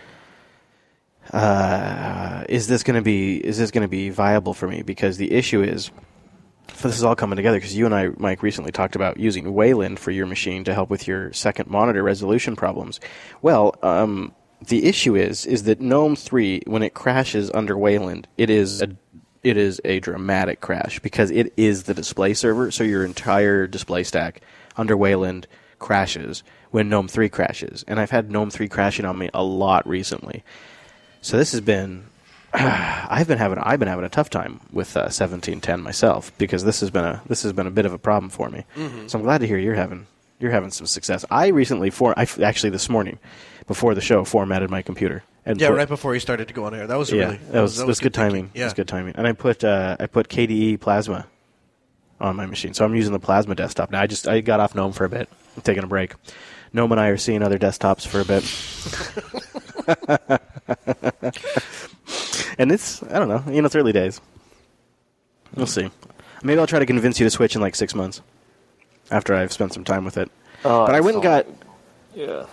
Uh, 1.32 2.44
is 2.48 2.66
this 2.68 2.82
going 2.82 2.96
to 2.96 3.02
be 3.02 3.36
is 3.36 3.58
this 3.58 3.70
going 3.70 3.82
to 3.82 3.88
be 3.88 4.10
viable 4.10 4.54
for 4.54 4.68
me? 4.68 4.82
Because 4.82 5.16
the 5.16 5.32
issue 5.32 5.62
is, 5.62 5.86
so 5.86 5.92
this 6.78 6.96
is 6.96 7.04
all 7.04 7.16
coming 7.16 7.36
together 7.36 7.58
because 7.58 7.76
you 7.76 7.86
and 7.86 7.94
I, 7.94 8.08
Mike, 8.16 8.42
recently 8.42 8.72
talked 8.72 8.96
about 8.96 9.18
using 9.18 9.52
Wayland 9.52 9.98
for 9.98 10.10
your 10.10 10.26
machine 10.26 10.64
to 10.64 10.74
help 10.74 10.90
with 10.90 11.06
your 11.06 11.32
second 11.32 11.68
monitor 11.70 12.02
resolution 12.02 12.56
problems. 12.56 13.00
Well, 13.42 13.74
um, 13.82 14.32
the 14.66 14.86
issue 14.86 15.16
is 15.16 15.46
is 15.46 15.64
that 15.64 15.80
GNOME 15.80 16.16
three, 16.16 16.62
when 16.66 16.82
it 16.82 16.94
crashes 16.94 17.50
under 17.52 17.76
Wayland, 17.76 18.28
it 18.36 18.50
is 18.50 18.82
a 18.82 18.90
it 19.42 19.56
is 19.56 19.80
a 19.84 20.00
dramatic 20.00 20.60
crash 20.60 21.00
because 21.00 21.30
it 21.30 21.52
is 21.56 21.84
the 21.84 21.94
display 21.94 22.34
server. 22.34 22.70
So 22.70 22.84
your 22.84 23.04
entire 23.04 23.66
display 23.66 24.04
stack 24.04 24.42
under 24.76 24.96
Wayland 24.96 25.46
crashes 25.78 26.42
when 26.70 26.88
GNOME 26.88 27.08
three 27.08 27.28
crashes, 27.28 27.84
and 27.88 27.98
I've 27.98 28.10
had 28.10 28.30
GNOME 28.30 28.50
three 28.50 28.68
crashing 28.68 29.06
on 29.06 29.18
me 29.18 29.30
a 29.32 29.42
lot 29.42 29.88
recently. 29.88 30.44
So 31.22 31.36
this 31.36 31.52
has 31.52 31.60
been 31.60 32.04
I've 32.54 33.28
been 33.28 33.38
having 33.38 33.58
I've 33.58 33.78
been 33.78 33.88
having 33.88 34.04
a 34.04 34.08
tough 34.08 34.28
time 34.30 34.60
with 34.72 34.96
uh, 34.96 35.06
1710 35.10 35.80
myself 35.82 36.32
because 36.38 36.64
this 36.64 36.80
has 36.80 36.90
been 36.90 37.04
a 37.04 37.22
this 37.26 37.42
has 37.44 37.52
been 37.52 37.66
a 37.66 37.70
bit 37.70 37.86
of 37.86 37.92
a 37.92 37.98
problem 37.98 38.28
for 38.30 38.48
me. 38.50 38.64
So 39.06 39.18
I'm 39.18 39.24
glad 39.24 39.38
to 39.42 39.46
hear 39.46 39.56
you're 39.58 39.74
having 39.74 40.06
you're 40.40 40.50
having 40.50 40.70
some 40.70 40.86
success. 40.86 41.24
I 41.30 41.48
recently 41.48 41.90
for 41.90 42.12
I 42.18 42.26
actually 42.42 42.70
this 42.70 42.88
morning 42.88 43.18
before 43.66 43.94
the 43.94 44.00
show 44.00 44.24
formatted 44.24 44.68
my 44.70 44.82
computer 44.82 45.22
and 45.46 45.60
Yeah, 45.60 45.68
put- 45.68 45.76
right 45.76 45.88
before 45.88 46.14
you 46.14 46.20
started 46.20 46.48
to 46.48 46.54
go 46.54 46.64
on 46.64 46.74
air. 46.74 46.86
That 46.88 46.98
was 46.98 47.12
yeah 47.12 47.24
really 47.24 47.36
that 47.52 47.60
was 47.60 47.76
that 47.76 47.86
was, 47.86 48.00
good, 48.00 48.14
thinking. 48.14 48.30
timing. 48.32 48.50
Yeah, 48.54 48.62
It 48.62 48.64
was 48.66 48.74
good 48.74 48.88
timing. 48.88 49.14
And 49.16 49.26
I 49.28 49.32
put 49.32 49.62
uh, 49.62 49.96
I 50.00 50.06
put 50.06 50.28
KDE 50.28 50.80
Plasma 50.80 51.26
on 52.20 52.36
my 52.36 52.46
machine, 52.46 52.74
so 52.74 52.84
I'm 52.84 52.94
using 52.94 53.12
the 53.12 53.20
Plasma 53.20 53.54
desktop 53.54 53.90
now. 53.90 54.00
I 54.00 54.06
just 54.06 54.26
I 54.28 54.40
got 54.40 54.58
off 54.60 54.74
GNOME 54.74 54.92
for 54.92 55.04
a 55.04 55.08
bit, 55.08 55.28
I'm 55.56 55.62
taking 55.62 55.84
a 55.84 55.86
break. 55.86 56.14
GNOME 56.72 56.92
and 56.92 57.00
I 57.00 57.08
are 57.08 57.16
seeing 57.16 57.42
other 57.42 57.58
desktops 57.58 58.06
for 58.06 58.20
a 58.20 58.24
bit. 58.24 58.42
and 62.58 62.72
it's 62.72 63.02
I 63.04 63.18
don't 63.18 63.28
know, 63.28 63.42
you 63.52 63.60
know, 63.62 63.66
it's 63.66 63.74
early 63.76 63.92
days. 63.92 64.20
We'll 65.54 65.66
see. 65.66 65.90
Maybe 66.42 66.58
I'll 66.60 66.66
try 66.66 66.78
to 66.78 66.86
convince 66.86 67.18
you 67.20 67.26
to 67.26 67.30
switch 67.30 67.54
in 67.54 67.60
like 67.60 67.74
six 67.74 67.94
months 67.94 68.20
after 69.10 69.34
I've 69.34 69.52
spent 69.52 69.72
some 69.72 69.84
time 69.84 70.04
with 70.04 70.16
it. 70.16 70.30
Oh, 70.64 70.86
but 70.86 70.94
I 70.94 71.00
went 71.00 71.16
and 71.16 71.22
got 71.22 71.46
Yeah. 72.14 72.46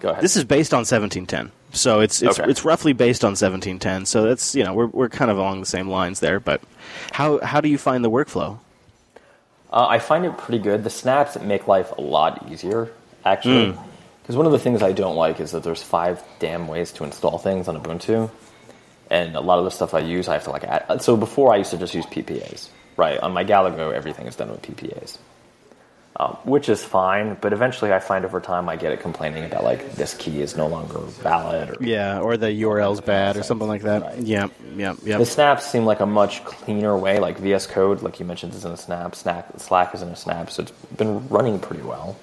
Go 0.00 0.10
ahead. 0.10 0.22
this 0.22 0.36
is 0.36 0.44
based 0.44 0.74
on 0.74 0.80
1710, 0.80 1.50
so 1.72 2.00
it's 2.00 2.22
it's 2.22 2.38
Okay. 2.38 2.50
it's 2.50 2.64
roughly 2.64 2.92
based 2.92 3.24
on 3.24 3.30
1710. 3.30 4.06
So 4.06 4.22
that's 4.22 4.54
you 4.54 4.64
know 4.64 4.74
we're 4.74 4.86
we're 4.86 5.08
kind 5.08 5.30
of 5.30 5.38
along 5.38 5.60
the 5.60 5.66
same 5.66 5.88
lines 5.88 6.20
there. 6.20 6.40
But 6.40 6.60
how 7.12 7.38
how 7.44 7.60
do 7.60 7.68
you 7.68 7.78
find 7.78 8.04
the 8.04 8.10
workflow? 8.10 8.58
Uh, 9.72 9.86
I 9.88 9.98
find 9.98 10.24
it 10.24 10.36
pretty 10.38 10.60
good. 10.62 10.84
The 10.84 10.90
snaps 10.90 11.38
make 11.40 11.66
life 11.66 11.90
a 11.98 12.00
lot 12.00 12.48
easier, 12.50 12.90
actually. 13.24 13.72
Hmm. 13.72 13.80
Because 14.24 14.36
one 14.36 14.46
of 14.46 14.52
the 14.52 14.58
things 14.58 14.82
I 14.82 14.92
don't 14.92 15.16
like 15.16 15.38
is 15.38 15.52
that 15.52 15.62
there's 15.62 15.82
five 15.82 16.22
damn 16.38 16.66
ways 16.66 16.92
to 16.92 17.04
install 17.04 17.36
things 17.38 17.68
on 17.68 17.78
Ubuntu, 17.80 18.30
and 19.10 19.36
a 19.36 19.40
lot 19.40 19.58
of 19.58 19.64
the 19.66 19.70
stuff 19.70 19.92
I 19.94 19.98
use, 20.00 20.28
I 20.28 20.32
have 20.32 20.44
to 20.44 20.50
like 20.50 20.64
add. 20.64 21.02
So 21.02 21.16
before 21.16 21.52
I 21.52 21.58
used 21.58 21.70
to 21.72 21.76
just 21.78 21.94
use 21.94 22.06
PPAs, 22.06 22.68
right? 22.96 23.18
On 23.20 23.32
my 23.32 23.44
Galago, 23.44 23.92
everything 23.92 24.26
is 24.26 24.34
done 24.36 24.50
with 24.50 24.62
PPAs. 24.62 25.18
um, 26.16 26.36
which 26.44 26.68
is 26.68 26.82
fine. 26.82 27.36
But 27.40 27.52
eventually, 27.52 27.92
I 27.92 27.98
find 27.98 28.24
over 28.24 28.40
time 28.40 28.68
I 28.68 28.76
get 28.76 28.92
it 28.92 29.00
complaining 29.00 29.44
about 29.44 29.64
like 29.64 29.92
this 29.96 30.14
key 30.14 30.40
is 30.40 30.56
no 30.56 30.68
longer 30.68 31.00
valid. 31.00 31.70
Or 31.70 31.84
Yeah, 31.84 32.20
or 32.20 32.36
the 32.36 32.52
URL's 32.62 33.00
bad 33.02 33.36
or 33.36 33.42
something 33.42 33.66
like 33.68 33.82
that. 33.82 34.02
Right. 34.02 34.18
Yeah, 34.20 34.46
yeah, 34.76 34.94
yeah. 35.04 35.18
the 35.18 35.26
snaps 35.26 35.66
seem 35.70 35.84
like 35.84 36.00
a 36.00 36.06
much 36.06 36.44
cleaner 36.44 36.96
way. 36.96 37.18
Like 37.18 37.38
VS 37.38 37.66
Code, 37.66 38.00
like 38.02 38.20
you 38.20 38.26
mentioned, 38.26 38.54
is 38.54 38.64
in 38.64 38.70
a 38.70 38.76
snap. 38.76 39.16
Snack, 39.16 39.46
Slack 39.58 39.92
is 39.94 40.02
in 40.02 40.08
a 40.08 40.16
snap, 40.16 40.50
so 40.50 40.62
it's 40.62 40.72
been 40.96 41.28
running 41.28 41.58
pretty 41.58 41.82
well. 41.82 42.16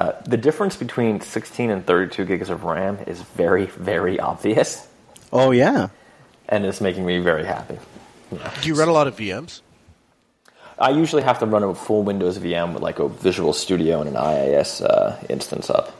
Uh, 0.00 0.12
the 0.24 0.38
difference 0.38 0.76
between 0.76 1.20
16 1.20 1.70
and 1.70 1.84
32 1.84 2.24
gigs 2.24 2.48
of 2.48 2.64
RAM 2.64 2.96
is 3.06 3.20
very, 3.36 3.66
very 3.66 4.18
obvious, 4.18 4.88
Oh 5.30 5.50
yeah. 5.50 5.88
and 6.48 6.64
it's 6.64 6.80
making 6.80 7.04
me 7.04 7.18
very 7.18 7.44
happy. 7.44 7.78
Do 8.62 8.68
you 8.68 8.74
run 8.74 8.88
a 8.88 8.92
lot 8.92 9.06
of 9.06 9.16
VMs? 9.16 9.60
I 10.78 10.88
usually 10.88 11.22
have 11.22 11.38
to 11.40 11.46
run 11.46 11.62
a 11.62 11.74
full 11.74 12.02
Windows 12.02 12.38
VM 12.38 12.72
with 12.72 12.82
like 12.82 12.98
a 12.98 13.08
Visual 13.08 13.52
Studio 13.52 14.00
and 14.00 14.08
an 14.08 14.16
IIS 14.16 14.80
uh, 14.80 15.22
instance 15.28 15.68
up. 15.68 15.94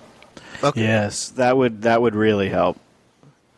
Okay. 0.64 0.80
Yes, 0.80 1.28
that 1.36 1.58
would 1.58 1.82
that 1.82 2.00
would 2.00 2.14
really 2.14 2.48
help. 2.48 2.78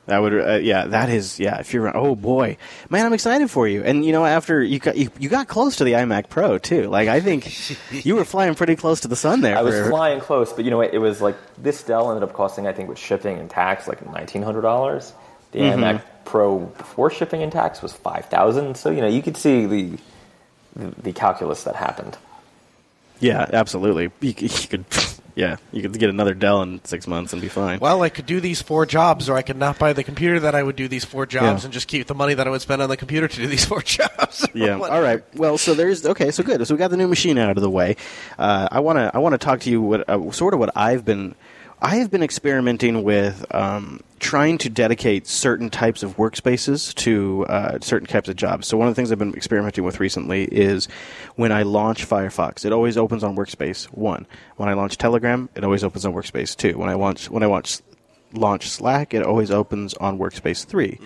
That 0.06 0.18
would, 0.18 0.34
uh, 0.34 0.54
yeah, 0.54 0.86
that 0.86 1.10
is, 1.10 1.38
yeah. 1.38 1.60
If 1.60 1.72
you're, 1.72 1.96
oh 1.96 2.16
boy, 2.16 2.56
man, 2.90 3.06
I'm 3.06 3.12
excited 3.12 3.48
for 3.50 3.68
you. 3.68 3.84
And 3.84 4.04
you 4.04 4.10
know, 4.10 4.24
after 4.24 4.60
you 4.60 4.80
got 4.80 4.96
you, 4.96 5.10
you 5.20 5.28
got 5.28 5.46
close 5.46 5.76
to 5.76 5.84
the 5.84 5.92
iMac 5.92 6.28
Pro 6.28 6.58
too. 6.58 6.88
Like 6.88 7.08
I 7.08 7.20
think 7.20 7.70
you 8.04 8.16
were 8.16 8.24
flying 8.24 8.56
pretty 8.56 8.74
close 8.74 9.00
to 9.00 9.08
the 9.08 9.14
sun 9.14 9.42
there. 9.42 9.56
I 9.56 9.62
was 9.62 9.88
flying 9.88 10.20
close, 10.20 10.52
but 10.52 10.64
you 10.64 10.72
know 10.72 10.78
what? 10.78 10.92
It 10.92 10.98
was 10.98 11.20
like 11.20 11.36
this 11.56 11.84
Dell 11.84 12.10
ended 12.10 12.28
up 12.28 12.34
costing, 12.34 12.66
I 12.66 12.72
think, 12.72 12.88
with 12.88 12.98
shipping 12.98 13.38
and 13.38 13.48
tax, 13.48 13.86
like 13.86 14.04
nineteen 14.12 14.42
hundred 14.42 14.62
dollars. 14.62 15.12
The 15.52 15.60
iMac 15.60 16.02
Pro 16.24 16.58
before 16.58 17.10
shipping 17.10 17.42
and 17.42 17.52
tax 17.52 17.80
was 17.80 17.92
five 17.92 18.26
thousand. 18.26 18.76
So 18.76 18.90
you 18.90 19.02
know, 19.02 19.08
you 19.08 19.22
could 19.22 19.36
see 19.36 19.66
the, 19.66 19.98
the 20.74 20.86
the 21.02 21.12
calculus 21.12 21.62
that 21.62 21.76
happened. 21.76 22.16
Yeah, 23.20 23.48
absolutely. 23.52 24.10
You, 24.20 24.34
you 24.36 24.68
could, 24.68 24.84
yeah, 25.34 25.56
you 25.72 25.82
could 25.82 25.92
get 25.98 26.10
another 26.10 26.34
Dell 26.34 26.62
in 26.62 26.84
six 26.84 27.06
months 27.06 27.32
and 27.32 27.40
be 27.40 27.48
fine. 27.48 27.78
Well, 27.80 28.02
I 28.02 28.08
could 28.08 28.26
do 28.26 28.40
these 28.40 28.60
four 28.62 28.84
jobs, 28.86 29.28
or 29.28 29.36
I 29.36 29.42
could 29.42 29.56
not 29.56 29.78
buy 29.78 29.92
the 29.92 30.04
computer 30.04 30.40
that 30.40 30.54
I 30.54 30.62
would 30.62 30.76
do 30.76 30.88
these 30.88 31.04
four 31.04 31.26
jobs 31.26 31.62
Yeah. 31.62 31.66
and 31.66 31.72
just 31.72 31.88
keep 31.88 32.06
the 32.06 32.14
money 32.14 32.34
that 32.34 32.46
I 32.46 32.50
would 32.50 32.60
spend 32.60 32.82
on 32.82 32.88
the 32.88 32.96
computer 32.96 33.28
to 33.28 33.36
do 33.36 33.46
these 33.46 33.64
four 33.72 33.82
jobs. 33.82 34.46
Yeah. 34.54 34.76
What- 34.76 34.90
All 34.90 35.00
right. 35.00 35.22
Well, 35.34 35.56
so 35.58 35.72
there's 35.74 36.04
okay. 36.04 36.30
So 36.30 36.42
good. 36.42 36.66
So 36.66 36.74
we 36.74 36.78
got 36.78 36.90
the 36.90 36.96
new 36.96 37.08
machine 37.08 37.38
out 37.38 37.56
of 37.56 37.62
the 37.62 37.70
way. 37.70 37.96
Uh, 38.38 38.68
I 38.70 38.80
want 38.80 38.98
to 38.98 39.10
I 39.14 39.18
want 39.18 39.32
to 39.32 39.38
talk 39.38 39.60
to 39.60 39.70
you 39.70 39.80
what 39.80 40.08
uh, 40.08 40.30
sort 40.32 40.52
of 40.54 40.60
what 40.60 40.70
I've 40.76 41.04
been 41.04 41.34
I 41.82 41.96
have 41.96 42.12
been 42.12 42.22
experimenting 42.22 43.02
with 43.02 43.44
um, 43.52 44.00
trying 44.20 44.56
to 44.58 44.70
dedicate 44.70 45.26
certain 45.26 45.68
types 45.68 46.04
of 46.04 46.16
workspaces 46.16 46.94
to 46.94 47.44
uh, 47.46 47.80
certain 47.80 48.06
types 48.06 48.28
of 48.28 48.36
jobs. 48.36 48.68
So 48.68 48.76
one 48.76 48.86
of 48.86 48.92
the 48.92 48.94
things 48.94 49.10
I've 49.10 49.18
been 49.18 49.34
experimenting 49.34 49.82
with 49.82 49.98
recently 49.98 50.44
is 50.44 50.86
when 51.34 51.50
I 51.50 51.64
launch 51.64 52.08
Firefox, 52.08 52.64
it 52.64 52.72
always 52.72 52.96
opens 52.96 53.24
on 53.24 53.34
Workspace 53.34 53.86
one. 53.86 54.28
When 54.56 54.68
I 54.68 54.74
launch 54.74 54.96
Telegram, 54.96 55.48
it 55.56 55.64
always 55.64 55.82
opens 55.82 56.06
on 56.06 56.14
Workspace 56.14 56.56
two. 56.56 56.78
When 56.78 56.88
I 56.88 56.94
launch 56.94 57.28
when 57.28 57.42
I 57.42 57.46
launch 57.46 57.80
launch 58.32 58.70
Slack, 58.70 59.12
it 59.12 59.24
always 59.24 59.50
opens 59.50 59.94
on 59.94 60.18
Workspace 60.18 60.64
3. 60.64 60.98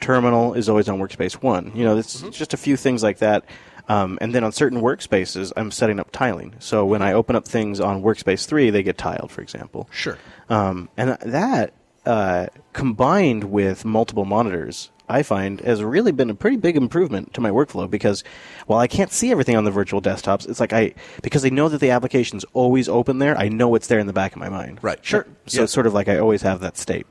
Terminal 0.00 0.54
is 0.54 0.68
always 0.68 0.88
on 0.88 0.98
Workspace 0.98 1.34
1. 1.34 1.72
You 1.74 1.84
know, 1.84 1.98
it's 1.98 2.22
just 2.30 2.54
a 2.54 2.56
few 2.56 2.76
things 2.76 3.02
like 3.02 3.18
that. 3.18 3.44
Um, 3.90 4.18
and 4.20 4.32
then 4.32 4.44
on 4.44 4.52
certain 4.52 4.80
workspaces, 4.80 5.52
I'm 5.56 5.70
setting 5.72 5.98
up 5.98 6.10
tiling. 6.12 6.54
So 6.60 6.86
when 6.86 7.02
I 7.02 7.12
open 7.12 7.34
up 7.34 7.48
things 7.48 7.80
on 7.80 8.02
Workspace 8.02 8.46
3, 8.46 8.70
they 8.70 8.84
get 8.84 8.96
tiled, 8.96 9.32
for 9.32 9.40
example. 9.42 9.88
Sure. 9.90 10.16
Um, 10.48 10.88
and 10.96 11.18
that, 11.22 11.72
uh, 12.06 12.46
combined 12.72 13.44
with 13.44 13.84
multiple 13.84 14.24
monitors, 14.24 14.90
I 15.08 15.24
find 15.24 15.60
has 15.62 15.82
really 15.82 16.12
been 16.12 16.30
a 16.30 16.36
pretty 16.36 16.56
big 16.56 16.76
improvement 16.76 17.34
to 17.34 17.40
my 17.40 17.50
workflow 17.50 17.90
because 17.90 18.22
while 18.68 18.78
I 18.78 18.86
can't 18.86 19.10
see 19.10 19.32
everything 19.32 19.56
on 19.56 19.64
the 19.64 19.72
virtual 19.72 20.00
desktops, 20.00 20.48
it's 20.48 20.60
like 20.60 20.72
I, 20.72 20.94
because 21.22 21.44
I 21.44 21.48
know 21.48 21.68
that 21.68 21.80
the 21.80 21.90
application's 21.90 22.44
always 22.52 22.88
open 22.88 23.18
there, 23.18 23.36
I 23.36 23.48
know 23.48 23.74
it's 23.74 23.88
there 23.88 23.98
in 23.98 24.06
the 24.06 24.12
back 24.12 24.32
of 24.32 24.38
my 24.38 24.48
mind. 24.48 24.78
Right, 24.82 25.04
sure. 25.04 25.26
So 25.46 25.58
Yeah. 25.58 25.64
it's 25.64 25.72
sort 25.72 25.88
of 25.88 25.94
like 25.94 26.08
I 26.08 26.18
always 26.18 26.42
have 26.42 26.60
that 26.60 26.78
state. 26.78 27.08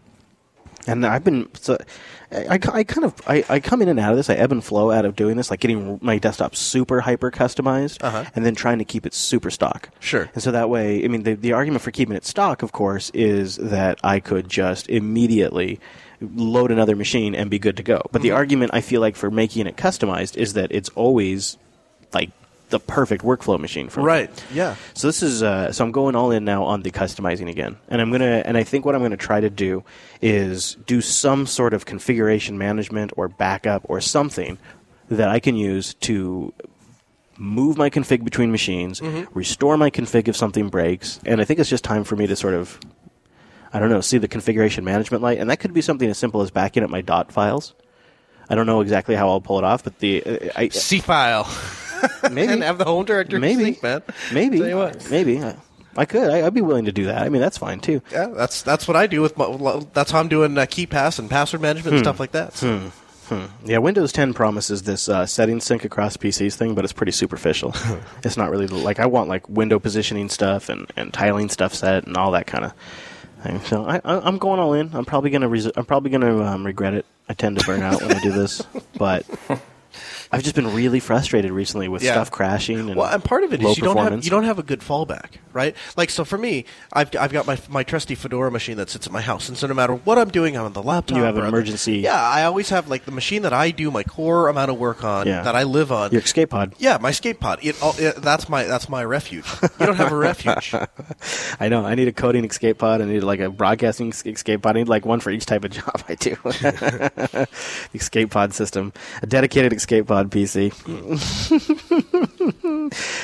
And 0.87 1.05
I've 1.05 1.23
been, 1.23 1.47
so 1.53 1.77
I, 2.31 2.59
I, 2.71 2.83
kind 2.83 3.03
of, 3.05 3.13
I, 3.27 3.43
I 3.49 3.59
come 3.59 3.81
in 3.81 3.89
and 3.89 3.99
out 3.99 4.11
of 4.11 4.17
this. 4.17 4.29
I 4.29 4.35
ebb 4.35 4.51
and 4.51 4.63
flow 4.63 4.91
out 4.91 5.05
of 5.05 5.15
doing 5.15 5.37
this, 5.37 5.51
like 5.51 5.59
getting 5.59 5.99
my 6.01 6.17
desktop 6.17 6.55
super 6.55 7.01
hyper 7.01 7.29
customized, 7.31 8.03
Uh-huh. 8.03 8.25
and 8.35 8.45
then 8.45 8.55
trying 8.55 8.79
to 8.79 8.85
keep 8.85 9.05
it 9.05 9.13
super 9.13 9.49
stock. 9.51 9.89
Sure. 9.99 10.29
And 10.33 10.41
so 10.41 10.51
that 10.51 10.69
way, 10.69 11.03
I 11.03 11.07
mean, 11.07 11.23
the, 11.23 11.33
the 11.35 11.53
argument 11.53 11.81
for 11.83 11.91
keeping 11.91 12.15
it 12.15 12.25
stock, 12.25 12.63
of 12.63 12.71
course, 12.71 13.11
is 13.13 13.57
that 13.57 13.99
I 14.03 14.19
could 14.19 14.49
just 14.49 14.89
immediately 14.89 15.79
load 16.21 16.71
another 16.71 16.95
machine 16.95 17.33
and 17.35 17.49
be 17.49 17.59
good 17.59 17.77
to 17.77 17.83
go. 17.83 18.01
But 18.11 18.21
the 18.21 18.31
argument 18.31 18.71
I 18.73 18.81
feel 18.81 19.01
like 19.01 19.15
for 19.15 19.31
making 19.31 19.67
it 19.67 19.75
customized 19.77 20.35
is 20.37 20.53
that 20.53 20.71
it's 20.71 20.89
always 20.89 21.57
like 22.13 22.31
the 22.69 22.79
perfect 22.79 23.23
workflow 23.23 23.59
machine 23.59 23.89
for 23.89 24.01
me. 24.01 24.05
Right. 24.05 24.45
Yeah. 24.53 24.75
So 24.93 25.07
this 25.07 25.21
is 25.21 25.43
uh, 25.43 25.71
so 25.71 25.83
I'm 25.83 25.91
going 25.91 26.15
all 26.15 26.31
in 26.31 26.45
now 26.45 26.63
on 26.63 26.81
the 26.81 26.91
customizing 26.91 27.49
again, 27.49 27.77
and 27.87 28.01
I'm 28.01 28.11
gonna 28.11 28.43
and 28.45 28.57
I 28.57 28.63
think 28.63 28.85
what 28.85 28.95
I'm 28.95 29.01
gonna 29.01 29.17
try 29.17 29.39
to 29.39 29.49
do 29.49 29.83
is 30.21 30.77
do 30.85 31.01
some 31.01 31.45
sort 31.45 31.73
of 31.73 31.85
configuration 31.85 32.57
management 32.57 33.11
or 33.17 33.27
backup 33.27 33.83
or 33.85 34.01
something 34.01 34.57
that 35.09 35.29
I 35.29 35.39
can 35.39 35.55
use 35.55 35.95
to 35.95 36.53
move 37.37 37.77
my 37.77 37.89
config 37.89 38.23
between 38.23 38.51
machines, 38.51 39.01
restore 39.33 39.77
my 39.77 39.89
config 39.89 40.27
if 40.27 40.35
something 40.35 40.69
breaks, 40.69 41.19
and 41.25 41.41
I 41.41 41.45
think 41.45 41.59
it's 41.59 41.69
just 41.69 41.83
time 41.83 42.03
for 42.03 42.15
me 42.15 42.27
to 42.27 42.35
sort 42.35 42.53
of 42.53 42.79
I 43.73 43.79
don't 43.79 43.89
know 43.89 44.01
see 44.01 44.17
the 44.17 44.27
configuration 44.27 44.83
management 44.83 45.23
light, 45.23 45.39
and 45.39 45.49
that 45.49 45.57
could 45.57 45.73
be 45.73 45.81
something 45.81 46.09
as 46.09 46.17
simple 46.17 46.41
as 46.41 46.51
backing 46.51 46.83
up 46.83 46.89
my 46.89 47.01
dot 47.01 47.31
files. 47.31 47.73
I 48.49 48.55
don't 48.55 48.65
know 48.65 48.81
exactly 48.81 49.15
how 49.15 49.29
I'll 49.29 49.41
pull 49.41 49.59
it 49.59 49.63
off, 49.63 49.83
but 49.83 49.99
the 49.99 50.23
uh, 50.23 50.49
I, 50.55 50.69
C 50.69 50.99
file. 50.99 51.43
maybe 52.31 52.53
and 52.53 52.63
have 52.63 52.77
the 52.77 52.85
home 52.85 53.05
directory 53.05 53.39
maybe, 53.39 53.77
man. 53.81 54.01
maybe, 54.33 54.59
Tell 54.59 54.67
you 54.67 54.77
what. 54.77 55.09
maybe. 55.09 55.41
I, 55.97 56.05
could. 56.05 56.29
I, 56.29 56.45
I'd 56.45 56.53
be 56.53 56.61
willing 56.61 56.85
to 56.85 56.91
do 56.91 57.05
that. 57.05 57.21
I 57.23 57.29
mean, 57.29 57.41
that's 57.41 57.57
fine 57.57 57.79
too. 57.79 58.01
Yeah, 58.11 58.27
that's 58.27 58.61
that's 58.61 58.87
what 58.87 58.95
I 58.95 59.07
do 59.07 59.21
with 59.21 59.37
my. 59.37 59.83
That's 59.93 60.11
how 60.11 60.19
I'm 60.19 60.29
doing 60.29 60.57
uh, 60.57 60.61
KeePass 60.61 61.19
and 61.19 61.29
password 61.29 61.61
management 61.61 61.91
Hmm. 61.91 61.95
and 61.97 62.05
stuff 62.05 62.19
like 62.19 62.31
that. 62.31 62.53
So. 62.55 62.91
Yeah, 63.63 63.77
Windows 63.77 64.11
10 64.11 64.33
promises 64.33 64.81
this 64.83 65.07
uh, 65.07 65.27
setting 65.27 65.59
sync 65.61 65.85
across 65.85 66.17
PCs 66.17 66.55
thing, 66.55 66.73
but 66.73 66.83
it's 66.83 66.93
pretty 66.93 67.11
superficial. 67.11 67.75
it's 68.23 68.37
not 68.37 68.49
really 68.49 68.65
like 68.65 68.99
I 68.99 69.05
want 69.05 69.29
like 69.29 69.47
window 69.47 69.77
positioning 69.77 70.29
stuff 70.29 70.67
and, 70.67 70.91
and 70.95 71.13
tiling 71.13 71.47
stuff 71.49 71.75
set 71.75 72.07
and 72.07 72.17
all 72.17 72.31
that 72.31 72.47
kind 72.47 72.65
of 72.65 72.73
thing. 73.43 73.59
So 73.65 73.85
I, 73.85 73.97
I, 74.03 74.19
I'm 74.27 74.39
going 74.39 74.59
all 74.59 74.73
in. 74.73 74.89
I'm 74.95 75.05
probably 75.05 75.29
gonna 75.29 75.47
I'm 75.75 75.85
probably 75.85 76.09
gonna 76.09 76.43
um, 76.43 76.65
regret 76.65 76.95
it. 76.95 77.05
I 77.27 77.35
tend 77.35 77.59
to 77.59 77.65
burn 77.67 77.83
out 77.83 78.01
when 78.01 78.11
I 78.11 78.19
do 78.19 78.31
this, 78.31 78.63
but 78.97 79.27
I've 80.31 80.43
just 80.43 80.55
been 80.55 80.73
really 80.75 80.99
frustrated 80.99 81.49
recently 81.51 81.87
with 81.87 82.03
Yeah. 82.03 82.11
stuff 82.13 82.29
crashing. 82.29 82.77
And 82.79 82.95
Well, 82.95 83.11
and 83.11 83.23
part 83.23 83.43
of 83.43 83.51
it 83.51 83.63
is 83.63 83.77
you 83.77 83.83
don't 83.83 83.97
have 83.97 84.23
you 84.23 84.29
don't 84.29 84.43
have 84.43 84.59
a 84.59 84.63
good 84.63 84.81
fallback, 84.81 85.37
right? 85.53 85.75
Like 85.97 86.11
so 86.11 86.23
for 86.23 86.37
me, 86.37 86.65
I've 86.93 87.09
I've 87.19 87.31
got 87.31 87.47
my 87.47 87.57
my 87.67 87.81
trusty 87.83 88.13
Fedora 88.13 88.51
machine 88.51 88.77
that 88.77 88.89
sits 88.91 89.07
at 89.07 89.13
my 89.13 89.21
house, 89.21 89.49
and 89.49 89.57
so 89.57 89.65
no 89.65 89.73
matter 89.73 89.93
what 89.95 90.19
I'm 90.19 90.29
doing, 90.29 90.55
I'm 90.55 90.65
on 90.65 90.73
the 90.73 90.83
laptop. 90.83 91.17
You 91.17 91.23
have 91.23 91.35
an 91.37 91.45
emergency- 91.45 91.97
yeah, 91.97 92.21
I 92.21 92.43
always 92.43 92.69
have 92.69 92.87
like 92.87 93.05
the 93.05 93.11
machine 93.11 93.41
that 93.41 93.53
I 93.53 93.71
do 93.71 93.89
my 93.89 94.03
core 94.03 94.49
amount 94.49 94.69
of 94.69 94.77
work 94.77 95.03
on, 95.03 95.25
Yeah. 95.25 95.41
that 95.41 95.55
I 95.55 95.63
live 95.63 95.91
on. 95.91 96.11
your 96.11 96.21
escape 96.21 96.51
pod. 96.51 96.73
yeah, 96.77 96.99
my 97.01 97.09
escape 97.09 97.39
pod. 97.39 97.57
It, 97.63 97.81
all- 97.81 97.95
it, 97.97 98.17
that's 98.17 98.47
my 98.47 98.65
that's 98.65 98.87
my 98.87 99.03
refuge. 99.03 99.45
You 99.79 99.85
don't 99.87 99.95
have 99.95 100.11
a 100.11 100.15
refuge. 100.15 100.75
I 101.59 101.69
know. 101.69 101.85
I 101.85 101.95
need 101.95 102.07
a 102.07 102.13
coding 102.13 102.45
escape 102.45 102.77
pod. 102.77 103.01
I 103.01 103.05
need 103.05 103.21
like 103.23 103.39
a 103.39 103.49
broadcasting 103.49 104.13
escape 104.25 104.61
pod. 104.61 104.75
I 104.75 104.79
need 104.81 104.89
like 104.89 105.05
one 105.07 105.21
for 105.21 105.31
each 105.31 105.45
type 105.47 105.65
of 105.65 105.71
job 105.79 106.03
I 106.07 106.13
do. 106.15 106.35
The 107.91 107.97
escape 107.97 108.29
pod 108.31 108.53
system, 108.53 108.93
a 109.21 109.27
dedicated 109.27 109.73
escape 109.73 110.07
pod 110.07 110.18
PC. 110.27 110.73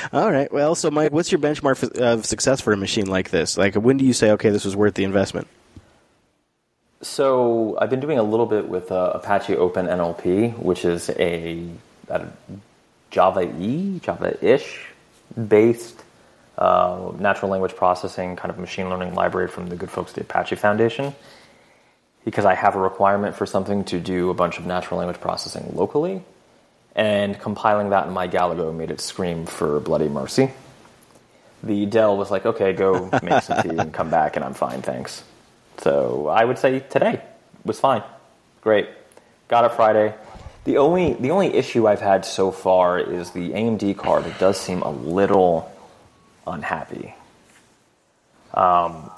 All 0.13 0.31
right. 0.31 0.51
Well, 0.51 0.75
so 0.75 0.89
Mike, 0.91 1.12
what's 1.12 1.31
your 1.31 1.39
benchmark 1.39 1.77
for, 1.77 2.01
of 2.01 2.25
success 2.25 2.62
for 2.62 2.73
a 2.73 2.77
machine 2.77 3.08
like 3.08 3.29
this? 3.29 3.58
Like, 3.58 3.75
when 3.75 3.97
do 3.97 4.05
you 4.05 4.13
say, 4.13 4.31
okay, 4.31 4.49
this 4.49 4.65
was 4.65 4.75
worth 4.75 4.95
the 4.95 5.03
investment? 5.03 5.47
So 7.01 7.77
I've 7.79 7.89
been 7.89 7.99
doing 7.99 8.17
a 8.17 8.23
little 8.23 8.45
bit 8.47 8.67
with 8.67 8.91
uh, 8.91 9.12
Apache 9.15 9.55
Open 9.58 9.86
NLP, 9.86 10.58
which 10.58 10.86
is 10.86 11.10
a, 11.10 11.67
a 12.10 12.25
Java 13.12 13.41
E, 13.60 13.99
Java 13.99 14.43
ish 14.43 14.88
based 15.47 16.03
uh, 16.58 17.12
natural 17.19 17.51
language 17.51 17.75
processing 17.75 18.36
kind 18.36 18.49
of 18.49 18.58
machine 18.58 18.89
learning 18.89 19.13
library 19.13 19.47
from 19.47 19.67
the 19.69 19.75
good 19.75 19.91
folks 19.91 20.12
at 20.12 20.15
the 20.15 20.21
Apache 20.21 20.55
Foundation. 20.55 21.13
Because 22.23 22.45
I 22.45 22.55
have 22.55 22.75
a 22.75 22.79
requirement 22.79 23.36
for 23.36 23.45
something 23.45 23.84
to 23.86 23.99
do 23.99 24.31
a 24.31 24.34
bunch 24.34 24.58
of 24.58 24.65
natural 24.65 24.97
language 24.97 25.21
processing 25.21 25.75
locally, 25.75 26.23
and 26.95 27.38
compiling 27.39 27.89
that 27.89 28.08
in 28.08 28.13
my 28.13 28.27
Galago 28.27 28.73
made 28.73 28.91
it 28.91 29.01
scream 29.01 29.45
for 29.45 29.79
bloody 29.79 30.08
mercy. 30.08 30.51
The 31.63 31.86
Dell 31.86 32.15
was 32.15 32.31
like, 32.31 32.45
okay, 32.45 32.73
go 32.73 33.10
make 33.23 33.43
some 33.43 33.62
tea 33.63 33.77
and 33.77 33.93
come 33.93 34.10
back, 34.10 34.36
and 34.36 34.45
I'm 34.45 34.53
fine, 34.53 34.81
thanks. 34.81 35.23
So 35.79 36.27
I 36.27 36.45
would 36.45 36.58
say 36.58 36.79
today 36.79 37.21
was 37.63 37.79
fine, 37.79 38.03
great. 38.62 38.88
Got 39.47 39.65
it 39.65 39.73
Friday. 39.73 40.15
The 40.63 40.77
only 40.77 41.13
the 41.13 41.29
only 41.29 41.53
issue 41.53 41.88
I've 41.88 42.01
had 42.01 42.25
so 42.25 42.49
far 42.49 42.97
is 42.97 43.31
the 43.31 43.51
AMD 43.51 43.97
card. 43.97 44.25
It 44.25 44.39
does 44.39 44.60
seem 44.60 44.81
a 44.81 44.89
little 44.89 45.71
unhappy. 46.47 47.13
Um, 48.53 49.12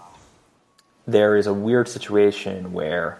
there 1.08 1.38
is 1.38 1.48
a 1.48 1.54
weird 1.54 1.88
situation 1.88 2.74
where 2.74 3.20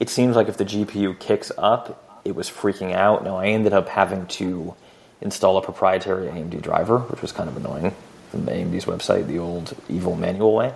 it 0.00 0.08
seems 0.08 0.34
like 0.34 0.48
if 0.48 0.56
the 0.56 0.64
GPU 0.64 1.18
kicks 1.20 1.52
up, 1.56 2.09
it 2.24 2.34
was 2.34 2.50
freaking 2.50 2.92
out. 2.92 3.24
Now 3.24 3.36
I 3.36 3.46
ended 3.46 3.72
up 3.72 3.88
having 3.88 4.26
to 4.26 4.74
install 5.20 5.56
a 5.56 5.62
proprietary 5.62 6.28
AMD 6.28 6.60
driver, 6.62 6.98
which 6.98 7.22
was 7.22 7.32
kind 7.32 7.48
of 7.48 7.56
annoying. 7.56 7.94
from 8.30 8.44
the 8.44 8.52
AMD's 8.52 8.84
website, 8.84 9.26
the 9.26 9.38
old 9.38 9.74
evil 9.88 10.14
manual 10.16 10.54
way, 10.54 10.72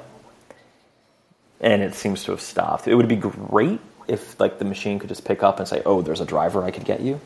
and 1.61 1.83
it 1.83 1.95
seems 1.95 2.25
to 2.25 2.33
have 2.33 2.41
stopped. 2.41 2.89
It 2.89 2.95
would 2.95 3.09
be 3.09 3.17
great 3.17 3.81
if 4.09 4.39
like 4.41 4.59
the 4.59 4.65
machine 4.65 4.99
could 4.99 5.09
just 5.09 5.25
pick 5.25 5.43
up 5.43 5.59
and 5.59 5.69
say, 5.69 5.83
"Oh, 5.87 6.03
there's 6.03 6.21
a 6.21 6.27
driver 6.27 6.63
I 6.65 6.71
could 6.71 6.85
get 6.85 7.01
you." 7.01 7.21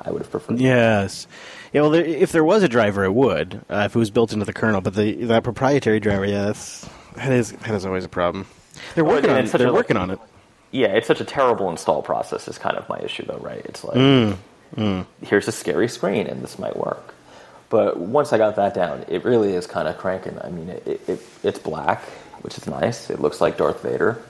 I 0.00 0.10
would 0.12 0.22
have 0.22 0.30
preferred. 0.30 0.60
Yes. 0.60 1.26
Yeah, 1.72 1.80
well, 1.80 1.90
there, 1.90 2.04
if 2.04 2.30
there 2.30 2.44
was 2.44 2.62
a 2.62 2.68
driver, 2.68 3.02
it 3.04 3.12
would, 3.12 3.62
uh, 3.68 3.82
if 3.86 3.96
it 3.96 3.98
was 3.98 4.10
built 4.12 4.32
into 4.32 4.44
the 4.44 4.52
kernel. 4.52 4.80
But 4.80 4.94
the 4.94 5.24
that 5.26 5.42
proprietary 5.42 5.98
driver, 6.00 6.24
yeah, 6.24 6.44
that's, 6.46 6.88
that 7.16 7.32
is 7.32 7.52
that 7.52 7.70
is 7.74 7.84
always 7.84 8.04
a 8.04 8.08
problem. 8.08 8.46
They're 8.94 9.04
working 9.04 9.30
and 9.30 9.40
on 9.40 9.46
such 9.48 9.58
they're 9.58 9.68
a- 9.68 9.72
working 9.72 9.96
on 9.96 10.10
it. 10.10 10.18
Yeah, 10.70 10.88
it's 10.88 11.06
such 11.06 11.20
a 11.20 11.24
terrible 11.24 11.70
install 11.70 12.02
process. 12.02 12.46
Is 12.48 12.58
kind 12.58 12.76
of 12.76 12.88
my 12.88 12.98
issue, 12.98 13.24
though, 13.26 13.38
right? 13.38 13.62
It's 13.64 13.84
like 13.84 13.96
Mm, 14.76 15.06
here's 15.24 15.48
a 15.48 15.52
scary 15.52 15.88
screen, 15.88 16.26
and 16.26 16.42
this 16.42 16.58
might 16.58 16.76
work. 16.76 17.14
But 17.70 17.98
once 17.98 18.32
I 18.34 18.38
got 18.38 18.56
that 18.56 18.74
down, 18.74 19.04
it 19.08 19.24
really 19.24 19.54
is 19.54 19.66
kind 19.66 19.88
of 19.88 19.96
cranking. 19.96 20.38
I 20.42 20.50
mean, 20.50 20.68
it, 20.68 20.86
it, 20.86 21.08
it 21.08 21.20
it's 21.42 21.58
black, 21.58 22.02
which 22.42 22.58
is 22.58 22.66
nice. 22.66 23.08
It 23.10 23.18
looks 23.20 23.40
like 23.40 23.56
Darth 23.56 23.82
Vader, 23.82 24.22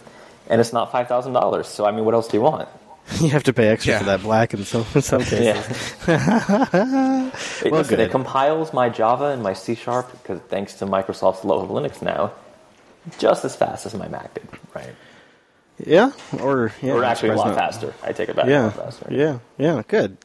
and 0.49 0.61
it's 0.61 0.73
not 0.73 0.93
five 0.93 1.09
thousand 1.09 1.33
dollars. 1.33 1.67
So 1.67 1.87
I 1.87 1.91
mean, 1.91 2.05
what 2.05 2.15
else 2.15 2.29
do 2.29 2.37
you 2.37 2.43
want? 2.43 2.69
You 3.21 3.31
have 3.31 3.45
to 3.45 3.55
pay 3.55 3.69
extra 3.69 3.95
Yeah. 3.95 3.99
for 4.01 4.05
that 4.05 4.23
black 4.23 4.53
in 4.55 4.65
some 4.67 4.85
in 4.95 5.03
some 5.03 5.23
cases. 5.25 5.95
Yeah. 6.07 7.31
it, 7.65 7.71
Well, 7.73 7.81
listen, 7.81 7.97
good. 7.97 8.01
it 8.01 8.11
compiles 8.11 8.73
my 8.73 8.89
Java 8.91 9.27
and 9.27 9.43
my 9.43 9.55
C 9.55 9.75
Sharp 9.75 10.11
because 10.13 10.41
thanks 10.49 10.75
to 10.75 10.87
Microsoft's 10.87 11.45
love 11.45 11.63
of 11.63 11.71
Linux 11.71 12.03
now, 12.03 12.33
just 13.19 13.45
as 13.45 13.57
fast 13.57 13.87
as 13.87 13.95
my 13.95 14.09
Mac 14.09 14.35
did, 14.35 14.47
right? 14.75 14.95
Yeah, 15.87 16.13
or 16.43 16.73
yeah, 16.83 16.93
or 16.95 17.05
actually 17.05 17.31
a 17.31 17.35
lot 17.37 17.49
not. 17.49 17.57
faster. 17.57 17.95
I 18.03 18.13
take 18.13 18.29
it 18.29 18.37
back. 18.37 18.47
a 18.47 18.51
Yeah, 18.51 18.65
lot 18.65 18.77
faster. 18.77 19.07
yeah, 19.11 19.39
yeah. 19.59 19.83
Good, 19.87 20.17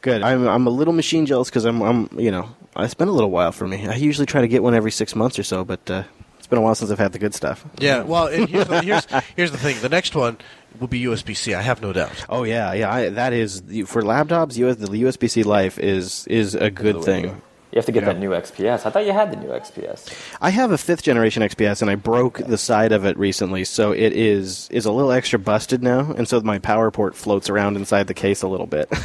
good. 0.00 0.22
I'm 0.22 0.46
I'm 0.48 0.66
a 0.66 0.70
little 0.70 0.94
machine 0.94 1.26
jealous 1.26 1.48
because 1.50 1.64
I'm 1.64 1.82
I'm 1.82 2.08
you 2.18 2.30
know 2.30 2.48
it's 2.78 2.94
been 2.94 3.08
a 3.08 3.12
little 3.12 3.30
while 3.30 3.52
for 3.52 3.66
me. 3.68 3.86
I 3.86 3.94
usually 3.96 4.26
try 4.26 4.40
to 4.40 4.48
get 4.48 4.62
one 4.62 4.74
every 4.74 4.90
six 4.90 5.14
months 5.14 5.38
or 5.38 5.42
so, 5.42 5.64
but 5.64 5.90
uh, 5.90 6.04
it's 6.38 6.46
been 6.46 6.58
a 6.58 6.62
while 6.62 6.74
since 6.74 6.90
I've 6.90 6.98
had 6.98 7.12
the 7.12 7.18
good 7.18 7.34
stuff. 7.34 7.64
Yeah. 7.78 8.02
Well, 8.02 8.28
and 8.28 8.48
here's, 8.48 8.66
the, 8.68 8.80
here's 8.82 9.06
here's 9.36 9.50
the 9.52 9.58
thing. 9.58 9.76
The 9.82 9.88
next 9.90 10.14
one 10.14 10.38
will 10.80 10.88
be 10.88 11.02
USB 11.04 11.36
C. 11.36 11.52
I 11.54 11.60
have 11.62 11.82
no 11.82 11.92
doubt. 11.92 12.24
Oh 12.30 12.44
yeah, 12.44 12.72
yeah. 12.72 12.90
I, 12.92 13.08
that 13.10 13.32
is 13.34 13.60
for 13.86 14.02
laptops. 14.02 14.56
US, 14.58 14.76
the 14.76 14.86
USB 14.88 15.28
C 15.30 15.42
life 15.42 15.78
is 15.78 16.26
is 16.26 16.54
a 16.54 16.70
good 16.70 16.94
The 16.96 16.98
way 17.00 17.04
thing. 17.04 17.42
Go. 17.76 17.78
You 17.78 17.80
have 17.80 17.86
to 17.86 17.92
get 17.92 18.02
Yeah. 18.04 18.12
that 18.14 18.18
new 18.18 18.30
XPS. 18.30 18.86
I 18.86 18.90
thought 18.90 19.06
you 19.06 19.12
had 19.12 19.30
the 19.32 19.36
new 19.36 19.48
XPS. 19.52 20.12
I 20.40 20.50
have 20.50 20.70
a 20.72 20.78
fifth 20.78 21.02
generation 21.02 21.42
XPS, 21.42 21.82
and 21.82 21.90
I 21.90 21.94
broke 21.94 22.38
the 22.38 22.58
side 22.58 22.92
of 22.92 23.04
it 23.04 23.16
recently, 23.18 23.64
so 23.64 23.92
it 23.92 24.12
is 24.12 24.68
is 24.70 24.86
a 24.86 24.92
little 24.92 25.12
extra 25.12 25.38
busted 25.38 25.82
now, 25.82 26.12
and 26.16 26.26
so 26.28 26.40
my 26.40 26.58
power 26.58 26.90
port 26.90 27.14
floats 27.14 27.50
around 27.50 27.76
inside 27.76 28.06
the 28.06 28.14
case 28.14 28.42
a 28.42 28.48
little 28.48 28.66
bit. 28.66 28.90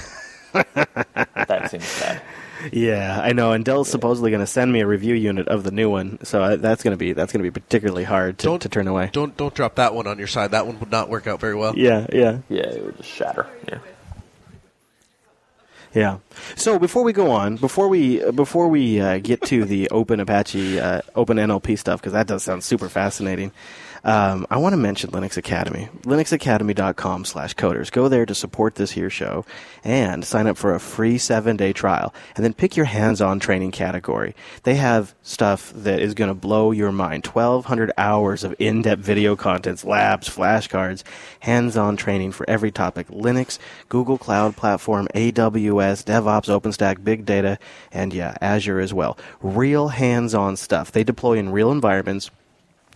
That 0.54 1.70
seems 1.72 2.00
bad. 2.00 2.22
yeah, 2.72 3.20
I 3.22 3.32
know. 3.34 3.52
And 3.54 3.64
Dell's 3.66 3.90
supposedly 3.90 4.32
going 4.32 4.42
to 4.42 4.48
send 4.48 4.72
me 4.72 4.82
a 4.82 4.88
review 4.88 5.16
unit 5.16 5.48
of 5.48 5.64
the 5.64 5.72
new 5.72 5.90
one, 5.90 6.20
so 6.24 6.44
I, 6.44 6.56
that's 6.58 6.84
going 6.84 6.92
to 6.92 6.98
be 6.98 7.14
that's 7.14 7.32
going 7.34 7.44
to 7.44 7.50
be 7.50 7.58
particularly 7.60 8.04
hard 8.04 8.38
to, 8.40 8.48
Don't- 8.48 8.62
to 8.62 8.70
turn 8.70 8.88
away. 8.88 9.10
Don't 9.14 9.36
don't 9.38 9.54
drop 9.54 9.76
that 9.76 9.94
one 9.96 10.08
on 10.08 10.18
your 10.18 10.28
side. 10.28 10.52
That 10.52 10.68
one 10.68 10.80
would 10.80 10.92
not 10.92 11.10
work 11.10 11.26
out 11.28 11.40
very 11.40 11.56
well. 11.56 11.74
Yeah, 11.78 12.06
yeah. 12.14 12.40
Yeah, 12.50 12.64
it 12.68 12.86
would 12.86 12.98
just 12.98 13.10
shatter. 13.10 13.48
Yeah. 13.68 13.80
Yeah. 15.94 16.20
So 16.56 16.80
before 16.80 17.04
we 17.04 17.12
go 17.14 17.32
on, 17.32 17.58
before 17.58 17.88
we 17.90 18.30
before 18.32 18.68
we 18.68 19.02
uh, 19.02 19.18
get 19.18 19.42
to 19.44 19.66
the 19.66 19.90
Open 19.92 20.20
Apache 20.20 20.80
uh, 20.80 21.02
Open 21.16 21.38
NLP 21.38 21.78
stuff, 21.78 22.00
because 22.00 22.14
that 22.14 22.28
does 22.28 22.44
sound 22.44 22.64
super 22.64 22.88
fascinating, 22.88 23.52
um, 24.04 24.48
I 24.50 24.58
want 24.58 24.74
to 24.74 24.78
mention 24.78 25.12
Linux 25.12 25.38
Academy. 25.38 25.88
LinuxAcademy.com 26.02 27.26
slash 27.26 27.56
coders. 27.56 27.92
Go 27.92 28.08
there 28.08 28.26
to 28.26 28.34
support 28.34 28.76
this 28.76 28.92
here 28.92 29.12
show 29.12 29.46
and 29.84 30.26
sign 30.26 30.48
up 30.48 30.58
for 30.58 30.74
a 30.74 30.80
free 30.80 31.20
seven 31.20 31.56
day 31.56 31.72
trial, 31.72 32.14
and 32.36 32.44
then 32.44 32.54
pick 32.54 32.76
your 32.76 32.86
hands-on 32.86 33.40
training 33.40 33.72
category. 33.72 34.36
They 34.64 34.76
have 34.76 35.14
stuff 35.22 35.72
that 35.76 36.00
is 36.00 36.16
going 36.16 36.30
to 36.30 36.34
blow 36.34 36.72
your 36.72 36.92
mind. 36.92 37.24
Twelve 37.24 37.66
hundred 37.66 37.92
hours 37.98 38.44
of 38.44 38.56
in-depth 38.58 39.02
video 39.02 39.36
contents, 39.36 39.86
labs, 39.86 40.28
flashcards, 40.28 41.04
hands-on 41.42 41.96
training 41.96 42.32
for 42.32 42.50
every 42.50 42.72
topic: 42.72 43.08
Linux, 43.10 43.60
Google 43.90 44.18
Cloud 44.18 44.56
Platform, 44.56 45.08
AWS, 45.14 46.06
DevOps, 46.06 46.50
OpenStack, 46.50 47.04
Big 47.04 47.26
Data, 47.26 47.60
and 47.92 48.14
yeah, 48.14 48.36
Azure 48.42 48.80
as 48.80 48.94
well. 48.94 49.18
Real 49.42 49.90
hands-on 49.90 50.56
stuff. 50.58 50.92
They 50.92 51.04
deploy 51.04 51.38
in 51.38 51.52
real 51.52 51.72
environments 51.72 52.32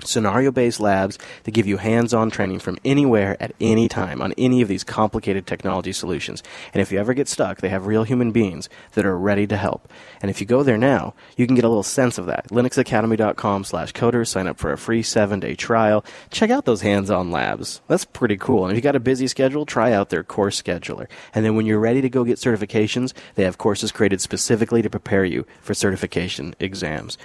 scenario 0.04 0.52
based 0.52 0.80
labs 0.80 1.18
that 1.44 1.52
give 1.52 1.68
you 1.68 1.78
hands 1.78 2.14
on 2.14 2.30
training 2.30 2.60
from 2.60 2.78
anywhere 2.84 3.38
at 3.40 3.54
any 3.60 3.88
time 3.88 4.22
on 4.22 4.34
any 4.38 4.62
of 4.62 4.68
these 4.68 4.84
complicated 4.84 5.48
technology 5.48 5.94
solutions. 5.94 6.44
And 6.74 6.82
if 6.82 6.92
you 6.92 7.00
ever 7.00 7.14
get 7.14 7.28
stuck, 7.28 7.62
they 7.62 7.70
have 7.70 7.88
real 7.88 8.04
human 8.04 8.32
beings 8.32 8.70
that 8.94 9.06
are 9.06 9.18
ready 9.18 9.48
to 9.48 9.58
help. 9.58 9.92
And 10.22 10.30
if 10.30 10.42
you 10.42 10.48
go 10.48 10.64
there 10.64 10.78
now, 10.78 11.14
you 11.38 11.46
can 11.46 11.56
get 11.56 11.66
a 11.66 11.70
little 11.70 11.84
sense 11.84 12.18
of 12.18 12.26
that. 12.26 12.50
linuxacademy.com 12.50 13.64
slash 13.64 13.94
coders, 13.94 14.28
sign 14.28 14.48
up 14.48 14.58
for 14.58 14.72
a 14.72 14.78
free 14.78 15.04
seven 15.04 15.40
day 15.40 15.56
trial. 15.56 16.04
Check 16.32 16.50
out 16.50 16.66
those 16.66 16.82
hands 16.82 17.10
on 17.10 17.32
labs. 17.32 17.82
That's 17.88 18.06
pretty 18.06 18.38
cool. 18.38 18.64
And 18.64 18.72
if 18.72 18.76
you've 18.78 18.84
got 18.84 18.96
a 18.96 19.00
busy 19.00 19.28
schedule, 19.28 19.66
try 19.66 19.92
out 19.94 20.10
their 20.10 20.24
course 20.24 20.62
scheduler. 20.62 21.08
And 21.34 21.46
then 21.46 21.56
when 21.56 21.66
you're 21.66 21.80
ready 21.80 22.02
to 22.02 22.10
go 22.10 22.24
get 22.24 22.38
certifications, 22.38 23.14
they 23.36 23.44
have 23.44 23.58
courses 23.58 23.92
created 23.92 24.22
specifically 24.22 24.82
to 24.82 24.90
prepare 24.90 25.26
you 25.26 25.46
for 25.62 25.74
certification 25.74 26.56
exams 26.60 27.18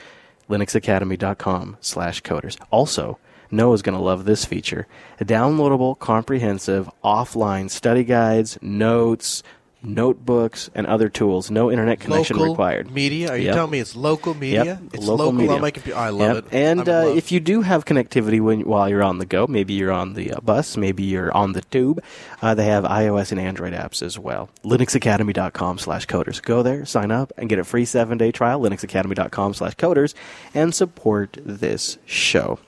linuxacademy.com 0.51 1.79
slash 1.81 2.23
coders. 2.23 2.61
Also, 2.71 3.19
Noah's 3.51 3.83
going 3.83 3.97
to 3.97 4.05
love 4.05 4.25
this 4.25 4.45
feature. 4.45 4.87
Downloadable, 5.21 5.99
comprehensive, 5.99 6.91
offline 7.03 7.71
study 7.71 8.05
guides, 8.05 8.59
notes, 8.63 9.43
notebooks, 9.83 10.69
and 10.75 10.87
other 10.87 11.09
tools. 11.09 11.51
No 11.51 11.71
internet 11.71 12.01
connection 12.01 12.37
local 12.37 12.53
required. 12.55 12.91
media. 12.91 13.31
Are 13.31 13.37
you 13.37 13.47
Yep. 13.47 13.55
telling 13.55 13.71
me 13.71 13.79
it's 13.81 13.97
local 13.97 14.35
media? 14.35 14.65
Yep, 14.65 14.79
It's 14.95 15.07
local 15.07 15.17
local, 15.17 15.33
media. 15.33 15.55
on 15.55 15.61
my 15.61 15.71
computer. 15.71 15.99
I 15.99 16.09
love 16.11 16.35
Yep. 16.37 16.45
it. 16.47 16.55
And 16.57 16.89
uh, 16.89 17.13
if 17.17 17.33
you 17.33 17.41
do 17.41 17.63
have 17.63 17.85
connectivity 17.85 18.41
when 18.41 18.61
while 18.63 18.89
you're 18.89 19.03
on 19.03 19.19
the 19.19 19.27
go, 19.27 19.47
maybe 19.47 19.73
you're 19.75 19.93
on 19.93 20.15
the 20.15 20.33
uh, 20.35 20.41
bus, 20.41 20.77
maybe 20.77 21.03
you're 21.03 21.33
on 21.35 21.53
the 21.53 21.63
tube, 21.63 22.03
uh, 22.43 22.55
they 22.55 22.67
have 22.67 22.85
iOS 22.85 23.33
and 23.33 23.41
Android 23.41 23.73
apps 23.73 24.03
as 24.03 24.19
well. 24.19 24.49
linuxacademy.com 24.65 25.79
slash 25.79 26.07
coders. 26.07 26.43
Go 26.43 26.63
there, 26.63 26.85
sign 26.85 27.11
up, 27.11 27.33
and 27.39 27.49
get 27.49 27.59
a 27.59 27.65
free 27.65 27.85
seven-day 27.85 28.33
trial, 28.33 28.61
linuxacademy.com 28.61 29.55
slash 29.55 29.77
coders, 29.77 30.15
and 30.55 30.75
support 30.75 31.39
this 31.45 31.99
show. 32.07 32.59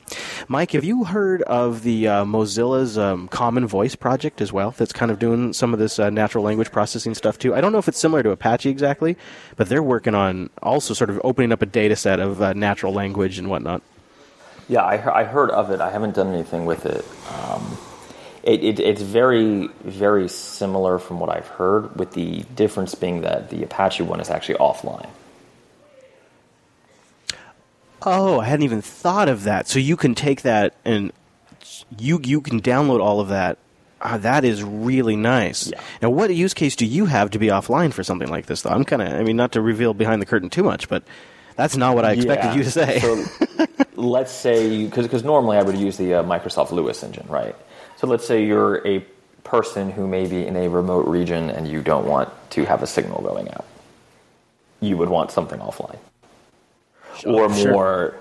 Mike, 0.49 0.73
have 0.73 0.85
you 0.85 1.05
heard 1.05 1.43
of 1.43 1.83
the 1.83 2.09
uh, 2.09 2.25
Mozilla's 2.25 2.99
um, 2.99 3.29
Common 3.29 3.67
Voice 3.67 3.95
project 3.95 4.41
as 4.41 4.53
well? 4.53 4.73
That's 4.73 4.93
kind 4.93 5.11
of 5.11 5.19
doing 5.19 5.53
some 5.53 5.73
of 5.73 5.79
this 5.79 5.99
uh, 5.99 6.11
natural 6.11 6.45
language 6.45 6.71
processing 6.71 7.15
stuff 7.15 7.39
too. 7.39 7.55
I 7.55 7.61
don't 7.61 7.73
know 7.73 7.79
if 7.79 7.89
it's 7.89 7.99
similar 7.99 8.23
to 8.23 8.31
Apache 8.31 8.69
exactly, 8.69 9.17
but 9.57 9.69
they're 9.69 9.83
working 9.83 10.15
on 10.15 10.51
also 10.63 10.95
sort 10.95 11.11
of 11.11 11.21
opening 11.25 11.53
up 11.53 11.63
a 11.63 11.67
data 11.67 11.97
set 11.97 12.21
of 12.21 12.43
uh, 12.43 12.53
natural 12.53 12.93
language 12.93 13.39
and 13.39 13.49
whatnot. 13.49 13.83
Yeah, 14.69 14.83
I, 14.83 15.21
I 15.21 15.25
heard 15.25 15.51
of 15.51 15.71
it. 15.71 15.81
I 15.81 15.91
haven't 15.91 16.15
done 16.15 16.33
anything 16.33 16.67
with 16.67 16.87
it. 16.87 17.05
Um, 17.33 17.79
it, 18.43 18.65
it. 18.65 18.81
It's 18.81 19.03
very, 19.03 19.69
very 19.85 20.29
similar 20.29 20.99
from 20.99 21.21
what 21.21 21.31
I've 21.31 21.49
heard, 21.49 21.97
with 21.97 22.13
the 22.13 22.43
difference 22.55 22.95
being 22.95 23.23
that 23.23 23.51
the 23.51 23.63
Apache 23.63 24.03
one 24.03 24.21
is 24.21 24.31
actually 24.31 24.57
offline. 24.57 25.09
Oh, 28.07 28.41
I 28.41 28.45
hadn't 28.47 28.65
even 28.65 28.83
thought 28.83 29.29
of 29.29 29.45
that. 29.45 29.69
So 29.69 29.79
you 29.79 29.97
can 29.97 30.15
take 30.15 30.43
that 30.43 30.75
and 30.85 31.13
you 31.99 32.21
you 32.23 32.41
can 32.41 32.61
download 32.61 33.01
all 33.01 33.21
of 33.21 33.29
that. 33.29 33.59
Ah, 34.01 34.17
that 34.19 34.45
is 34.45 34.63
really 34.65 35.15
nice. 35.15 35.69
Yeah. 35.71 35.81
Now, 36.01 36.11
what 36.11 36.35
use 36.35 36.55
case 36.55 36.75
do 36.75 36.85
you 36.87 37.07
have 37.07 37.31
to 37.31 37.39
be 37.39 37.47
offline 37.49 37.93
for 37.93 38.03
something 38.03 38.29
like 38.29 38.47
this? 38.47 38.63
Though 38.63 38.71
I'm 38.71 38.85
kind 38.85 39.01
of, 39.01 39.09
I 39.13 39.23
mean, 39.23 39.37
not 39.37 39.53
to 39.53 39.61
reveal 39.63 39.95
behind 39.95 40.21
the 40.21 40.27
curtain 40.27 40.51
too 40.51 40.65
much, 40.65 40.89
but 40.89 41.05
that's 41.55 41.77
not 41.77 41.95
what 41.95 42.05
I 42.05 42.13
expected 42.13 42.49
Yeah. 42.49 42.55
you 42.57 42.63
to 42.65 42.71
say. 42.71 42.99
So 42.99 43.25
let's 43.95 44.33
say, 44.33 44.87
because 44.87 45.23
normally 45.23 45.57
I 45.57 45.63
would 45.63 45.77
use 45.77 45.99
the 45.99 46.15
uh, 46.15 46.23
Microsoft 46.25 46.73
LUIS 46.73 47.05
engine, 47.05 47.27
right? 47.29 47.55
So 47.97 48.09
let's 48.09 48.27
say 48.27 48.45
you're 48.45 48.85
a 48.87 49.05
person 49.45 49.91
who 49.93 50.09
may 50.09 50.27
be 50.27 50.45
in 50.47 50.57
a 50.57 50.69
remote 50.69 51.07
region 51.07 51.49
and 51.51 51.69
you 51.69 51.81
don't 51.81 52.07
want 52.07 52.29
to 52.51 52.65
have 52.65 52.83
a 52.83 52.87
signal 52.89 53.23
going 53.23 53.49
out. 53.53 53.67
You 54.81 54.97
would 54.97 55.11
want 55.11 55.31
something 55.31 55.61
offline. 55.61 55.99
Or 57.27 57.53
Sure. 57.55 57.73
more, 57.73 58.15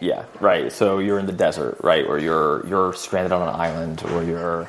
yeah, 0.00 0.24
right. 0.40 0.72
So 0.72 0.98
you're 0.98 1.18
in 1.18 1.26
the 1.26 1.32
desert, 1.32 1.78
right? 1.82 2.04
Or 2.06 2.18
you're, 2.18 2.66
you're 2.66 2.92
stranded 2.94 3.32
on 3.32 3.42
an 3.48 3.54
island, 3.54 4.02
or 4.12 4.22
you're, 4.22 4.68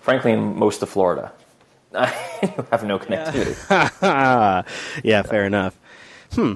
frankly, 0.00 0.32
in 0.32 0.56
most 0.56 0.82
of 0.82 0.88
Florida. 0.88 1.32
you 1.92 2.00
have 2.70 2.82
no 2.84 2.98
connectivity. 2.98 3.54
yeah, 5.04 5.22
fair 5.22 5.44
enough. 5.44 5.78
Hmm. 6.32 6.54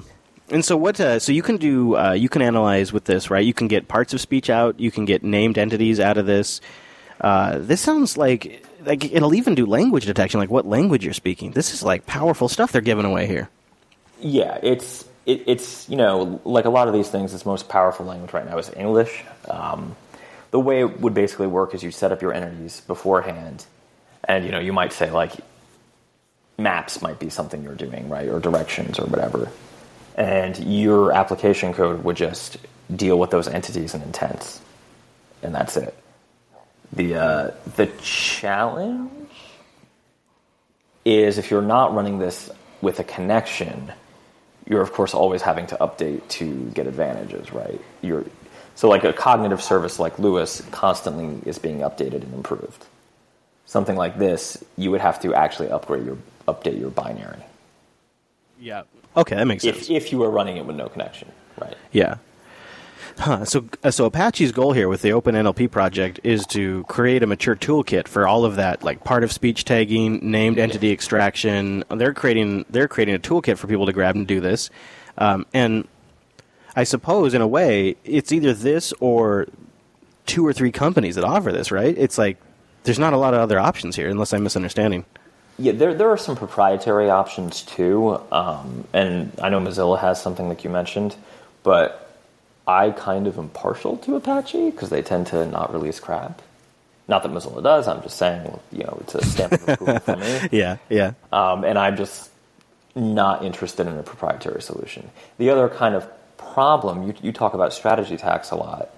And 0.51 0.65
so 0.65 0.75
what? 0.75 0.99
Uh, 0.99 1.19
so 1.19 1.31
you 1.31 1.43
can 1.43 1.57
do. 1.57 1.95
Uh, 1.95 2.11
you 2.13 2.27
can 2.27 2.41
analyze 2.41 2.91
with 2.91 3.05
this, 3.05 3.29
right? 3.29 3.45
You 3.45 3.53
can 3.53 3.67
get 3.67 3.87
parts 3.87 4.13
of 4.15 4.19
speech 4.19 4.49
out. 4.49 4.79
You 4.79 4.89
can 4.91 5.05
get 5.05 5.23
named 5.23 5.57
entities 5.59 5.99
out 5.99 6.17
of 6.17 6.25
this. 6.25 6.59
Uh, 7.21 7.59
this 7.59 7.79
sounds 7.81 8.17
like 8.17 8.65
like 8.85 9.05
it'll 9.05 9.35
even 9.35 9.53
do 9.55 9.65
language 9.65 10.05
detection, 10.07 10.39
like 10.39 10.49
what 10.49 10.65
language 10.65 11.05
you're 11.05 11.13
speaking. 11.13 11.51
This 11.51 11.73
is 11.73 11.83
like 11.83 12.05
powerful 12.07 12.49
stuff 12.49 12.71
they're 12.71 12.81
giving 12.81 13.05
away 13.05 13.27
here. 13.27 13.47
Yeah, 14.21 14.57
it's 14.63 15.05
it, 15.29 15.43
it's 15.45 15.87
you 15.87 15.95
know 15.95 16.41
like 16.43 16.65
a 16.65 16.69
lot 16.69 16.87
of 16.87 16.93
these 16.93 17.09
things. 17.09 17.33
Its 17.33 17.45
most 17.45 17.69
powerful 17.69 18.05
language 18.05 18.33
right 18.33 18.45
now 18.45 18.57
is 18.57 18.71
English. 18.75 19.23
Um, 19.47 19.95
the 20.51 20.59
way 20.59 20.79
it 20.79 20.99
would 20.99 21.13
basically 21.13 21.47
work 21.47 21.75
is 21.75 21.83
you 21.83 21.91
set 21.91 22.11
up 22.11 22.21
your 22.21 22.33
entities 22.33 22.81
beforehand, 22.81 23.65
and 24.23 24.43
you 24.43 24.51
know 24.51 24.59
you 24.59 24.73
might 24.73 24.91
say 24.91 25.11
like 25.11 25.33
maps 26.57 27.01
might 27.01 27.19
be 27.19 27.29
something 27.29 27.63
you're 27.63 27.75
doing 27.75 28.09
right 28.09 28.27
or 28.27 28.39
directions 28.39 28.97
or 28.97 29.05
whatever, 29.05 29.51
and 30.15 30.57
your 30.57 31.11
application 31.11 31.73
code 31.73 32.03
would 32.03 32.17
just 32.17 32.57
deal 32.93 33.19
with 33.19 33.29
those 33.29 33.47
entities 33.47 33.93
and 33.93 34.03
intents, 34.03 34.59
and 35.43 35.53
that's 35.53 35.77
it. 35.77 35.95
The 36.91 37.15
uh, 37.15 37.51
the 37.75 37.85
challenge 38.01 39.11
is 41.05 41.37
if 41.37 41.51
you're 41.51 41.61
not 41.61 41.93
running 41.93 42.17
this 42.17 42.49
with 42.81 42.99
a 42.99 43.03
connection, 43.03 43.91
you're 44.69 44.81
of 44.81 44.93
course 44.93 45.13
always 45.13 45.41
having 45.41 45.67
to 45.67 45.77
update 45.77 46.27
to 46.29 46.69
get 46.73 46.87
advantages, 46.87 47.51
right? 47.51 47.81
You're 48.01 48.25
so 48.75 48.87
like 48.87 49.03
a 49.03 49.11
cognitive 49.11 49.61
service 49.61 49.99
like 49.99 50.19
LUIS 50.19 50.61
constantly 50.71 51.41
is 51.49 51.59
being 51.59 51.79
updated 51.79 52.23
and 52.23 52.33
improved. 52.33 52.85
Something 53.65 53.97
like 53.97 54.17
this, 54.17 54.63
you 54.77 54.91
would 54.91 55.01
have 55.01 55.19
to 55.21 55.33
actually 55.35 55.69
upgrade 55.69 56.05
your 56.05 56.17
update 56.47 56.79
your 56.79 56.91
binary 56.91 57.43
Yeah. 58.59 58.83
Okay, 59.17 59.35
that 59.35 59.45
makes 59.45 59.63
sense. 59.63 59.77
if 59.77 59.91
if 59.91 60.11
you 60.11 60.19
were 60.19 60.29
running 60.29 60.57
it 60.57 60.65
with 60.65 60.75
no 60.77 60.89
connection, 60.89 61.29
right? 61.59 61.75
Yeah. 61.91 62.17
Huh. 63.19 63.43
So, 63.43 63.65
uh, 63.83 63.91
so 63.91 64.05
Apache's 64.05 64.53
goal 64.53 64.71
here 64.71 64.87
with 64.87 65.01
the 65.01 65.11
Open 65.11 65.35
NLP 65.35 65.69
project 65.69 66.21
is 66.23 66.45
to 66.47 66.85
create 66.85 67.21
a 67.21 67.27
mature 67.27 67.55
toolkit 67.55 68.07
for 68.07 68.25
all 68.25 68.45
of 68.45 68.55
that, 68.55 68.81
like 68.81 69.03
part 69.03 69.25
of 69.25 69.31
speech 69.33 69.65
tagging, 69.65 70.31
named 70.31 70.57
entity 70.57 70.93
extraction. 70.93 71.83
They're 71.89 72.13
creating 72.13 72.65
they're 72.69 72.87
creating 72.87 73.15
a 73.15 73.19
toolkit 73.19 73.57
for 73.57 73.67
people 73.67 73.85
to 73.87 73.91
grab 73.91 74.15
and 74.15 74.25
do 74.25 74.39
this. 74.39 74.69
Um, 75.17 75.45
and 75.53 75.85
I 76.77 76.85
suppose, 76.85 77.33
in 77.33 77.41
a 77.41 77.47
way, 77.47 77.97
it's 78.05 78.31
either 78.31 78.53
this 78.53 78.93
or 79.01 79.47
two 80.25 80.47
or 80.47 80.53
three 80.53 80.71
companies 80.71 81.15
that 81.15 81.25
offer 81.25 81.51
this. 81.51 81.73
Right? 81.73 81.95
It's 81.97 82.17
like 82.17 82.37
there's 82.83 82.99
not 82.99 83.11
a 83.11 83.17
lot 83.17 83.33
of 83.33 83.41
other 83.41 83.59
options 83.59 83.97
here, 83.97 84.07
unless 84.07 84.31
I'm 84.31 84.43
misunderstanding. 84.43 85.03
Yeah, 85.57 85.73
there 85.73 85.93
there 85.93 86.09
are 86.09 86.17
some 86.17 86.37
proprietary 86.37 87.09
options 87.09 87.63
too, 87.63 88.21
um, 88.31 88.87
and 88.93 89.33
I 89.41 89.49
know 89.49 89.59
Mozilla 89.59 89.99
has 89.99 90.21
something 90.21 90.47
like 90.47 90.63
you 90.63 90.69
mentioned, 90.69 91.17
but 91.63 92.08
I 92.69 92.91
kind 92.91 93.25
of 93.25 93.39
am 93.39 93.49
partial 93.49 93.97
to 93.97 94.15
Apache 94.15 94.69
because 94.69 94.91
they 94.91 95.01
tend 95.01 95.25
to 95.27 95.43
not 95.47 95.73
release 95.73 95.99
crap. 95.99 96.43
Not 97.07 97.23
that 97.23 97.31
Mozilla 97.31 97.63
does. 97.63 97.87
I'm 97.87 98.03
just 98.03 98.17
saying, 98.17 98.59
you 98.71 98.83
know, 98.83 98.99
it's 99.01 99.15
a 99.15 99.25
stamp 99.25 99.53
of 99.53 99.67
approval 99.67 99.99
for 99.99 100.15
me. 100.15 100.39
Yeah. 100.51 100.77
Yeah. 100.87 101.13
um, 101.31 101.63
and 101.63 101.79
I'm 101.79 101.97
just 101.97 102.29
not 102.95 103.43
interested 103.43 103.87
in 103.87 103.97
a 103.97 104.03
proprietary 104.03 104.61
solution. 104.61 105.09
The 105.39 105.49
other 105.49 105.67
kind 105.67 105.95
of 105.95 106.07
problem 106.37 107.07
you, 107.07 107.15
you 107.23 107.31
talk 107.31 107.55
about 107.55 107.73
strategy 107.73 108.17
tax 108.17 108.51
a 108.51 108.55
lot, 108.55 108.89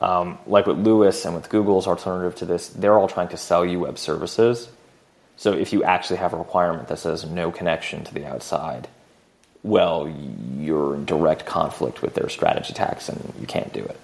um, 0.00 0.38
like 0.46 0.66
with 0.66 0.78
LUIS 0.78 1.26
and 1.26 1.34
with 1.34 1.50
Google's 1.50 1.86
alternative 1.86 2.34
to 2.36 2.46
this, 2.46 2.68
they're 2.70 2.98
all 2.98 3.08
trying 3.08 3.28
to 3.28 3.36
sell 3.36 3.66
you 3.66 3.80
web 3.80 3.98
services. 3.98 4.70
So 5.36 5.52
if 5.52 5.74
you 5.74 5.84
actually 5.84 6.16
have 6.16 6.32
a 6.32 6.38
requirement 6.38 6.88
that 6.88 6.98
says 6.98 7.26
no 7.26 7.50
connection 7.50 8.04
to 8.04 8.14
the 8.14 8.24
outside, 8.24 8.88
well, 9.62 10.08
you're 10.62 10.94
in 10.94 11.04
direct 11.04 11.46
conflict 11.46 12.02
with 12.02 12.14
their 12.14 12.28
strategy 12.28 12.72
tax, 12.72 13.08
and 13.08 13.34
you 13.40 13.46
can't 13.46 13.72
do 13.72 13.80
it. 13.84 13.98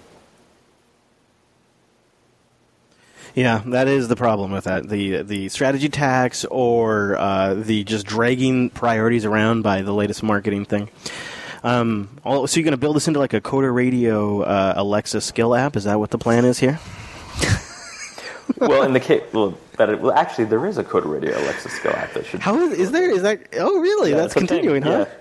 Yeah, 3.35 3.61
that 3.67 3.87
is 3.87 4.07
the 4.07 4.15
problem 4.15 4.51
with 4.51 4.65
that. 4.65 4.89
The 4.89 5.21
the 5.21 5.49
strategy 5.49 5.89
tax 5.89 6.45
or 6.45 7.17
uh, 7.17 7.53
the 7.53 7.83
just 7.83 8.05
dragging 8.05 8.69
priorities 8.69 9.25
around 9.25 9.61
by 9.61 9.81
the 9.81 9.93
latest 9.93 10.23
marketing 10.23 10.65
thing. 10.65 10.89
Um, 11.63 12.09
all, 12.23 12.47
so 12.47 12.59
you're 12.59 12.63
going 12.63 12.71
to 12.71 12.77
build 12.77 12.95
this 12.95 13.07
into 13.07 13.19
like 13.19 13.33
a 13.33 13.41
Coder 13.41 13.73
Radio 13.73 14.41
uh, 14.41 14.73
Alexa 14.77 15.21
skill 15.21 15.55
app? 15.55 15.75
Is 15.75 15.83
that 15.83 15.99
what 15.99 16.09
the 16.09 16.17
plan 16.17 16.45
is 16.45 16.59
here? 16.59 16.79
well, 18.57 18.83
in 18.83 18.93
the 18.93 18.99
case, 18.99 19.23
well, 19.33 19.57
it, 19.77 20.01
well, 20.01 20.13
actually, 20.13 20.45
there 20.45 20.65
is 20.65 20.77
a 20.77 20.83
Coder 20.83 21.11
Radio 21.11 21.37
Alexa 21.37 21.69
skill 21.69 21.91
app 21.91 22.13
that 22.13 22.25
should. 22.25 22.39
How 22.39 22.57
is, 22.59 22.77
is 22.77 22.91
there? 22.91 23.11
Is 23.11 23.21
that? 23.23 23.41
Oh, 23.57 23.79
really? 23.79 24.11
Yeah, 24.11 24.17
That's 24.17 24.33
continuing, 24.33 24.81
huh? 24.83 25.05
yeah. 25.07 25.18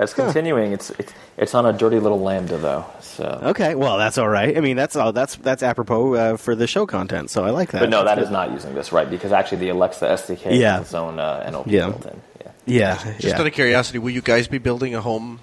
That's 0.00 0.14
continuing. 0.14 0.72
It's, 0.72 0.88
it's 0.98 1.12
it's 1.36 1.54
on 1.54 1.66
a 1.66 1.74
dirty 1.74 1.98
little 2.00 2.20
lambda 2.20 2.56
though. 2.56 2.86
So, 3.02 3.24
Okay, 3.42 3.74
well 3.74 3.98
that's 3.98 4.16
all 4.16 4.30
right. 4.30 4.56
I 4.56 4.60
mean, 4.60 4.74
that's 4.76 4.96
all. 4.96 5.12
That's 5.12 5.36
that's 5.36 5.62
apropos 5.62 6.14
uh, 6.14 6.36
for 6.38 6.54
the 6.54 6.66
show 6.66 6.86
content, 6.86 7.28
so 7.28 7.44
I 7.44 7.50
like 7.50 7.72
that. 7.72 7.80
but 7.80 7.90
no, 7.90 8.02
That's 8.02 8.16
that 8.16 8.24
is 8.24 8.30
not 8.30 8.50
using 8.50 8.74
this 8.74 8.92
right 8.92 9.08
because 9.10 9.30
actually 9.30 9.58
the 9.58 9.68
Alexa 9.68 10.06
SDK 10.06 10.58
Yeah. 10.58 10.78
has 10.78 10.86
its 10.86 10.94
own 10.94 11.18
uh, 11.20 11.44
NLP 11.46 11.64
Yeah. 11.66 11.86
built 11.90 12.06
in. 12.06 12.20
Yeah. 12.40 12.50
Yeah, 12.64 13.12
Just 13.18 13.24
yeah. 13.24 13.40
out 13.40 13.46
of 13.46 13.52
curiosity, 13.52 13.98
will 13.98 14.10
you 14.10 14.22
guys 14.22 14.48
be 14.48 14.56
building 14.58 14.94
a 14.94 15.02
home 15.02 15.38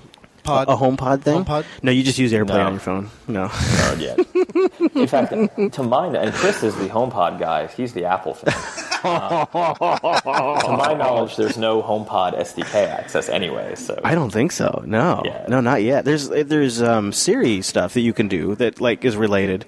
pod? 0.47 0.69
a 0.69 0.75
HomePod 0.75 1.21
thing? 1.21 1.43
HomePod? 1.45 1.65
No, 1.83 1.91
you 1.91 2.03
just 2.03 2.17
use 2.17 2.31
AirPlay 2.33 2.47
No. 2.55 2.61
on 2.65 2.71
your 2.73 2.79
phone. 2.79 3.09
No. 3.27 3.43
Not 3.47 3.99
yet. 3.99 4.19
In 4.95 5.07
fact, 5.07 5.31
to 5.73 5.83
mine, 5.83 6.15
and 6.15 6.33
Chris 6.33 6.63
is 6.63 6.75
the 6.75 6.87
HomePod 6.89 7.39
guy. 7.39 7.67
He's 7.67 7.93
the 7.93 8.05
Apple 8.05 8.33
fan. 8.33 8.53
Uh, 9.03 9.45
to 10.61 10.71
my 10.77 10.93
knowledge, 10.93 11.35
there's 11.35 11.57
no 11.57 11.81
HomePod 11.83 12.37
SDK 12.39 12.87
access 12.87 13.29
anyway. 13.29 13.75
So 13.75 13.99
I 14.03 14.15
don't 14.15 14.31
think 14.31 14.51
so. 14.51 14.83
No, 14.85 15.21
Yeah. 15.25 15.45
no, 15.47 15.61
not 15.61 15.83
yet. 15.83 16.05
There's 16.05 16.29
there's 16.29 16.81
um, 16.81 17.11
Siri 17.13 17.61
stuff 17.61 17.93
that 17.93 18.01
you 18.01 18.13
can 18.13 18.27
do 18.27 18.55
that 18.55 18.81
like 18.81 19.05
is 19.05 19.15
related, 19.15 19.65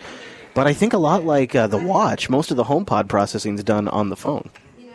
but 0.54 0.68
I 0.68 0.74
think 0.74 0.94
a 0.94 0.98
lot 0.98 1.24
like 1.26 1.56
uh, 1.56 1.68
the 1.68 1.78
watch, 1.78 2.30
most 2.30 2.52
of 2.52 2.58
the 2.58 2.64
HomePod 2.64 3.08
processing 3.08 3.56
is 3.56 3.64
done 3.64 3.88
on 3.88 4.10
the 4.10 4.16
phone. 4.16 4.50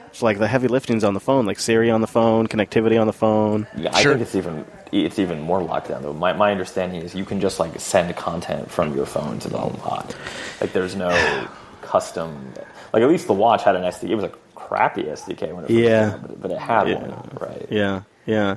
It's 0.08 0.22
like 0.22 0.38
the 0.38 0.46
heavy 0.48 0.68
lifting's 0.68 1.02
on 1.02 1.14
the 1.14 1.20
phone, 1.20 1.44
like 1.44 1.58
Siri 1.58 1.90
on 1.90 2.00
the 2.00 2.06
phone, 2.06 2.46
connectivity 2.46 3.00
on 3.00 3.08
the 3.08 3.12
phone. 3.12 3.66
Yeah, 3.76 3.90
I 3.92 4.00
Sure. 4.02 4.12
think 4.12 4.22
it's 4.22 4.34
even 4.36 4.64
it's 5.02 5.18
even 5.18 5.40
more 5.40 5.62
locked 5.62 5.88
down 5.88 6.02
though. 6.02 6.12
My 6.12 6.32
my 6.32 6.50
understanding 6.52 7.02
is 7.02 7.14
you 7.14 7.24
can 7.24 7.40
just 7.40 7.58
like 7.60 7.78
send 7.80 8.14
content 8.16 8.70
from 8.70 8.94
your 8.94 9.06
phone 9.06 9.38
to 9.40 9.48
the 9.48 9.58
HomePod. 9.58 10.14
Like 10.60 10.72
there's 10.72 10.94
no 10.96 11.10
custom. 11.82 12.52
Like 12.92 13.02
at 13.02 13.08
least 13.08 13.26
the 13.26 13.32
watch 13.32 13.64
had 13.64 13.76
an 13.76 13.82
SDK. 13.82 14.10
It 14.10 14.14
was 14.14 14.24
a 14.24 14.32
crappy 14.54 15.02
SDK 15.04 15.52
when 15.54 15.64
it 15.64 15.68
first 15.68 15.70
Yeah. 15.70 16.10
came 16.10 16.14
out, 16.14 16.22
but, 16.28 16.40
but 16.42 16.50
it 16.50 16.58
had 16.58 16.88
Yeah. 16.88 16.94
one, 17.00 17.38
right? 17.40 17.66
Yeah, 17.70 18.02
yeah. 18.26 18.56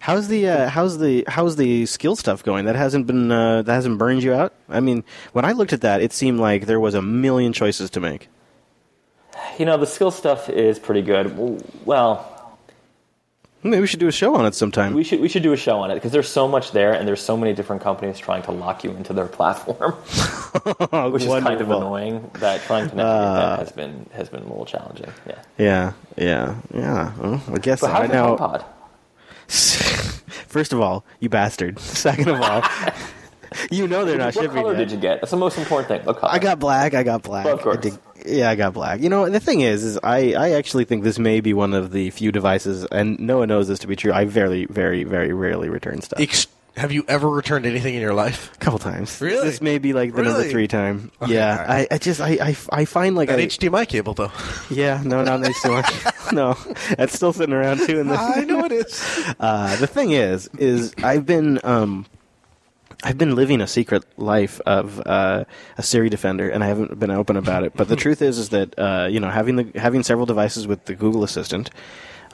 How's 0.00 0.28
the 0.28 0.48
uh, 0.48 0.68
how's 0.68 0.98
the 0.98 1.24
how's 1.26 1.56
the 1.56 1.84
skill 1.86 2.14
stuff 2.14 2.44
going? 2.44 2.66
That 2.66 2.76
hasn't 2.76 3.06
been 3.08 3.32
uh, 3.32 3.62
that 3.62 3.72
hasn't 3.72 3.98
burned 3.98 4.22
you 4.22 4.32
out. 4.32 4.54
I 4.68 4.78
mean, 4.80 5.02
when 5.32 5.44
I 5.44 5.52
looked 5.52 5.72
at 5.72 5.80
that, 5.80 6.00
it 6.02 6.12
seemed 6.12 6.38
like 6.38 6.66
there 6.66 6.78
was 6.78 6.94
a 6.94 7.02
million 7.02 7.52
choices 7.52 7.90
to 7.90 8.00
make. 8.00 8.28
You 9.58 9.64
know 9.66 9.76
the 9.76 9.86
skill 9.86 10.12
stuff 10.12 10.48
is 10.48 10.78
pretty 10.78 11.02
good. 11.02 11.36
Well, 11.84 12.24
Maybe 13.64 13.80
we 13.80 13.86
should 13.88 13.98
do 14.00 14.06
a 14.08 14.12
show 14.12 14.36
on 14.36 14.46
it 14.46 14.54
sometime. 14.54 14.94
we 14.94 15.02
should 15.02 15.20
we 15.20 15.28
should 15.28 15.42
do 15.42 15.52
a 15.52 15.56
show 15.56 15.80
on 15.80 15.90
it 15.90 15.94
because 15.94 16.12
there's 16.12 16.28
so 16.28 16.46
much 16.46 16.70
there, 16.70 16.92
and 16.92 17.08
there's 17.08 17.20
so 17.20 17.36
many 17.36 17.52
different 17.52 17.82
companies 17.82 18.16
trying 18.18 18.42
to 18.44 18.52
lock 18.52 18.84
you 18.84 18.90
into 18.92 19.12
their 19.12 19.26
platform, 19.26 19.92
which 21.12 21.24
is 21.24 21.28
kind 21.28 21.60
of 21.60 21.70
Uh, 21.70 21.76
annoying. 21.78 22.30
That 22.34 22.62
trying 22.62 22.88
to 22.88 22.94
navigate 22.94 23.34
that 23.36 23.58
has 23.58 23.72
been 23.72 24.06
has 24.12 24.28
been 24.28 24.40
a 24.44 24.46
little 24.48 24.64
challenging. 24.64 25.10
Yeah. 25.26 25.42
Yeah, 25.58 25.92
yeah, 26.16 26.54
yeah. 26.72 27.12
Well, 27.18 27.42
I 27.52 27.58
guess 27.58 27.80
But 27.80 27.90
I 27.90 27.94
how's 27.94 28.08
the 28.08 28.14
know. 28.14 28.36
HomePod? 28.36 28.64
First 30.48 30.72
of 30.72 30.80
all, 30.80 31.04
you 31.20 31.28
bastard. 31.28 31.78
Second 32.06 32.28
of 32.28 32.40
all, 32.40 32.62
you 33.70 33.88
know 33.88 34.04
they're 34.04 34.18
not 34.18 34.34
what 34.34 34.42
shipping 34.44 34.50
color 34.62 34.72
yet. 34.72 34.78
did 34.78 34.90
you 34.92 34.98
get? 34.98 35.20
That's 35.20 35.30
the 35.30 35.36
most 35.36 35.58
important 35.58 35.88
thing. 35.88 36.02
What 36.04 36.18
color? 36.18 36.32
I 36.32 36.38
got 36.38 36.58
black. 36.58 36.94
I 36.94 37.02
got 37.02 37.22
black. 37.22 37.46
Of 37.46 37.62
course. 37.62 37.78
I 37.78 37.80
did- 37.80 37.98
yeah, 38.26 38.50
I 38.50 38.56
got 38.56 38.72
black. 38.74 39.00
You 39.00 39.08
know, 39.08 39.28
the 39.28 39.38
thing 39.40 39.60
is, 39.60 39.84
is 39.84 39.98
I, 40.02 40.32
I 40.34 40.50
actually 40.50 40.84
think 40.84 41.04
this 41.04 41.18
may 41.20 41.40
be 41.40 41.54
one 41.54 41.72
of 41.72 41.92
the 41.92 42.10
few 42.10 42.32
devices, 42.32 42.84
and 42.90 43.18
no 43.20 43.38
one 43.38 43.48
knows 43.48 43.68
this 43.68 43.78
to 43.80 43.86
be 43.86 43.94
true. 43.94 44.12
I 44.12 44.24
very, 44.24 44.66
very, 44.66 45.04
very 45.04 45.32
rarely 45.32 45.68
return 45.68 46.02
stuff. 46.02 46.20
Ex- 46.20 46.48
have 46.76 46.92
you 46.92 47.04
ever 47.08 47.28
returned 47.28 47.66
anything 47.66 47.94
in 47.94 48.00
your 48.00 48.14
life? 48.14 48.54
A 48.54 48.58
couple 48.58 48.78
times. 48.78 49.20
Really? 49.20 49.44
This 49.48 49.60
may 49.60 49.78
be 49.78 49.92
like 49.92 50.14
the 50.14 50.22
number 50.22 50.44
three 50.44 50.68
time. 50.68 51.10
Okay, 51.22 51.34
yeah, 51.34 51.50
all 51.60 51.66
right. 51.66 51.88
I, 51.90 51.94
I 51.94 51.98
just, 51.98 52.20
I, 52.20 52.28
I, 52.40 52.56
I 52.70 52.84
find 52.84 53.16
like 53.16 53.28
That 53.28 53.38
I, 53.40 53.46
HDMI 53.46 53.88
cable, 53.88 54.14
though. 54.14 54.30
yeah, 54.70 55.02
no, 55.04 55.24
not 55.24 55.40
next 55.40 55.62
to 55.62 55.70
one. 55.70 55.84
no, 56.32 56.54
that's 56.96 57.14
still 57.14 57.32
sitting 57.32 57.54
around 57.54 57.78
too. 57.86 57.98
In 58.00 58.08
the, 58.08 58.14
I 58.14 58.44
know 58.44 58.64
it 58.64 58.72
is. 58.72 59.24
Uh, 59.40 59.74
the 59.76 59.86
thing 59.86 60.12
is, 60.12 60.48
is 60.58 60.92
I've 61.02 61.24
been 61.26 61.58
um, 61.64 62.06
I've 63.04 63.16
been 63.16 63.36
living 63.36 63.60
a 63.60 63.68
secret 63.68 64.04
life 64.16 64.60
of 64.66 65.00
uh, 65.06 65.44
a 65.76 65.82
Siri 65.82 66.08
defender, 66.08 66.50
and 66.50 66.64
I 66.64 66.66
haven't 66.66 66.98
been 66.98 67.12
open 67.12 67.36
about 67.36 67.62
it. 67.62 67.74
But 67.76 67.88
the 67.88 67.96
truth 68.04 68.20
is, 68.20 68.38
is 68.38 68.48
that 68.48 68.76
uh, 68.76 69.08
you 69.10 69.20
know 69.20 69.30
having 69.30 69.56
the 69.56 69.70
having 69.78 70.02
several 70.02 70.26
devices 70.26 70.66
with 70.66 70.84
the 70.86 70.96
Google 70.96 71.22
Assistant, 71.22 71.70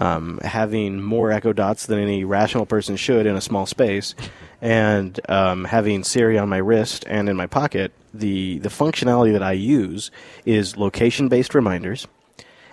um, 0.01 0.39
having 0.43 1.03
more 1.03 1.31
Echo 1.31 1.53
Dots 1.53 1.85
than 1.85 1.99
any 1.99 2.25
rational 2.25 2.65
person 2.65 2.97
should 2.97 3.27
in 3.27 3.37
a 3.37 3.43
small 3.43 3.67
space, 3.67 4.15
and 4.63 5.21
um, 5.29 5.65
having 5.65 6.03
Siri 6.03 6.39
on 6.39 6.49
my 6.49 6.57
wrist 6.57 7.05
and 7.09 7.29
in 7.29 7.37
my 7.37 7.47
pocket, 7.47 7.93
the 8.15 8.59
the 8.61 8.71
functionality 8.71 9.33
that 9.33 9.43
I 9.43 9.53
use 9.53 10.11
is 10.47 10.79
location 10.79 11.29
based 11.29 11.55
reminders 11.55 12.09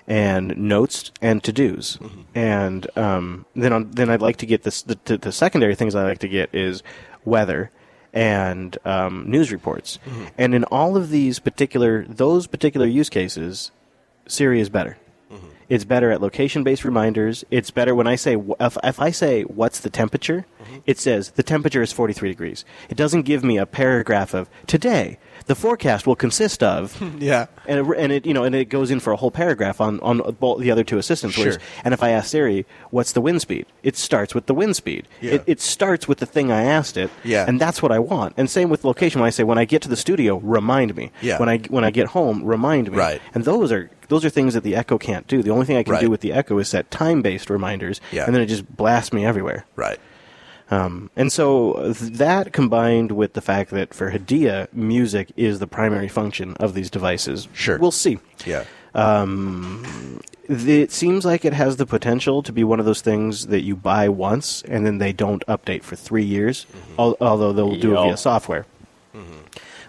and 0.08 0.56
notes 0.58 1.12
and 1.22 1.44
to 1.44 1.52
dos. 1.52 2.00
And 2.34 2.88
um, 2.98 3.46
then 3.54 3.74
on, 3.74 3.92
then 3.92 4.10
I'd 4.10 4.22
like 4.22 4.38
to 4.38 4.46
get 4.46 4.64
this. 4.64 4.82
The, 4.82 4.98
the, 5.04 5.18
the 5.18 5.32
secondary 5.34 5.76
things 5.76 5.94
I 5.94 6.04
like 6.04 6.20
to 6.20 6.30
get 6.30 6.56
is 6.56 6.84
weather 7.26 7.70
and 8.14 8.78
um, 8.86 9.30
news 9.30 9.52
reports. 9.52 10.00
And 10.38 10.54
in 10.54 10.64
all 10.66 10.98
of 10.98 11.10
these 11.10 11.40
particular 11.40 12.06
those 12.06 12.48
particular 12.48 12.86
use 12.86 13.10
cases, 13.10 13.72
Siri 14.28 14.60
is 14.60 14.70
better. 14.70 14.98
Mm-hmm. 15.32 15.48
It's 15.70 15.86
better 15.86 16.12
at 16.12 16.22
location 16.22 16.64
based 16.64 16.84
reminders. 16.84 17.46
It's 17.50 17.72
better 17.72 17.96
when 17.96 18.06
I 18.08 18.16
say 18.16 18.36
if, 18.60 18.78
if 18.84 19.00
I 19.00 19.12
say 19.12 19.44
what's 19.44 19.80
the 19.80 19.90
temperature, 19.90 20.46
mm-hmm. 20.62 20.80
it 20.86 21.00
says 21.00 21.32
the 21.32 21.44
temperature 21.44 21.82
is 21.82 21.94
43 21.94 22.30
degrees. 22.30 22.66
It 22.90 22.98
doesn't 22.98 23.22
give 23.22 23.44
me 23.44 23.58
a 23.58 23.66
paragraph 23.66 24.34
of 24.34 24.50
today. 24.68 25.18
The 25.46 25.56
forecast 25.56 26.06
will 26.06 26.16
consist 26.16 26.62
of 26.62 27.02
Yeah. 27.20 27.48
and 27.66 27.80
it, 27.80 27.98
and 27.98 28.12
it 28.12 28.26
you 28.26 28.34
know 28.34 28.44
and 28.44 28.54
it 28.54 28.66
goes 28.66 28.92
in 28.92 29.00
for 29.00 29.12
a 29.14 29.16
whole 29.16 29.32
paragraph 29.32 29.80
on 29.82 30.00
on 30.02 30.18
the 30.60 30.72
other 30.72 30.84
two 30.84 30.98
assistants. 30.98 31.36
Sure. 31.38 31.58
And 31.84 31.94
if 31.94 32.04
I 32.04 32.10
ask 32.10 32.30
Siri, 32.30 32.66
what's 32.90 33.14
the 33.14 33.22
wind 33.22 33.42
speed? 33.42 33.66
It 33.82 33.96
starts 33.96 34.36
with 34.36 34.46
the 34.48 34.54
wind 34.54 34.76
speed. 34.76 35.08
Yeah. 35.22 35.36
It, 35.36 35.44
it 35.48 35.62
starts 35.62 36.08
with 36.08 36.20
the 36.20 36.26
thing 36.26 36.52
I 36.52 36.64
asked 36.64 36.98
it. 36.98 37.10
Yeah. 37.24 37.46
And 37.48 37.60
that's 37.60 37.82
what 37.82 37.92
I 37.92 38.00
want. 38.00 38.34
And 38.38 38.50
same 38.50 38.70
with 38.70 38.84
location. 38.84 39.22
When 39.22 39.28
I 39.28 39.32
say 39.32 39.44
when 39.44 39.58
I 39.58 39.66
get 39.66 39.82
to 39.84 39.90
the 39.90 39.96
studio, 39.96 40.38
remind 40.38 40.96
me. 40.96 41.12
Yeah. 41.22 41.40
When 41.40 41.50
I 41.50 41.60
when 41.70 41.86
I 41.86 41.92
get 41.92 42.08
home, 42.08 42.44
remind 42.44 42.92
me. 42.92 42.98
Right. 42.98 43.22
And 43.34 43.46
those 43.46 43.72
are 43.72 43.90
those 44.12 44.24
are 44.24 44.30
things 44.30 44.54
that 44.54 44.64
the 44.64 44.76
Echo 44.76 44.98
can't 45.00 45.26
do. 45.28 45.42
The 45.42 45.50
only 45.52 45.66
thing 45.66 45.78
I 45.78 45.84
can 45.84 45.94
Right. 45.94 46.02
do 46.02 46.10
with 46.12 46.22
the 46.22 46.34
Echo 46.34 46.60
is 46.60 46.68
set 46.70 46.92
time 46.92 47.22
based 47.24 47.50
reminders. 47.50 48.00
Yeah. 48.12 48.26
And 48.26 48.36
then 48.36 48.42
it 48.42 48.48
just 48.48 48.68
blasts 48.76 49.12
me 49.14 49.26
everywhere. 49.26 49.66
Right. 49.76 50.00
Um, 50.70 51.10
and 51.18 51.32
so 51.32 51.74
uh, 51.74 51.94
that 51.98 52.54
combined 52.54 53.12
with 53.14 53.34
the 53.34 53.42
fact 53.42 53.72
that 53.72 53.94
for 53.94 54.12
Hadia, 54.12 54.68
music 54.74 55.32
is 55.36 55.60
the 55.60 55.68
primary 55.68 56.08
function 56.08 56.56
of 56.60 56.74
these 56.74 56.90
devices. 56.90 57.48
Sure. 57.54 57.78
We'll 57.78 57.92
see. 57.92 58.20
Yeah. 58.46 58.64
Th- 60.48 60.68
It 60.84 60.92
seems 60.92 61.24
like 61.26 61.46
it 61.46 61.54
has 61.54 61.78
the 61.78 61.86
potential 61.86 62.44
to 62.44 62.52
be 62.52 62.64
one 62.64 62.80
of 62.80 62.86
those 62.86 63.02
things 63.02 63.48
that 63.48 63.62
you 63.62 63.76
buy 63.76 64.10
once 64.10 64.64
and 64.68 64.86
then 64.86 64.98
they 64.98 65.14
don't 65.14 65.46
update 65.48 65.84
for 65.84 65.96
three 65.96 66.24
years, 66.26 66.66
al- 67.00 67.18
although 67.22 67.54
they'll 67.54 67.76
do 67.78 67.92
it 67.94 67.96
via 67.96 68.18
software. 68.18 68.66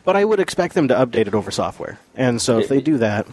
But 0.05 0.17
I 0.17 0.25
would 0.25 0.41
expect 0.41 0.75
them 0.75 0.89
to 0.89 0.95
update 0.95 1.29
it 1.29 1.35
over 1.35 1.51
software. 1.53 1.99
And 2.17 2.43
so 2.43 2.59
if 2.59 2.67
they 2.69 2.81
do 2.81 2.99
that, 2.99 3.25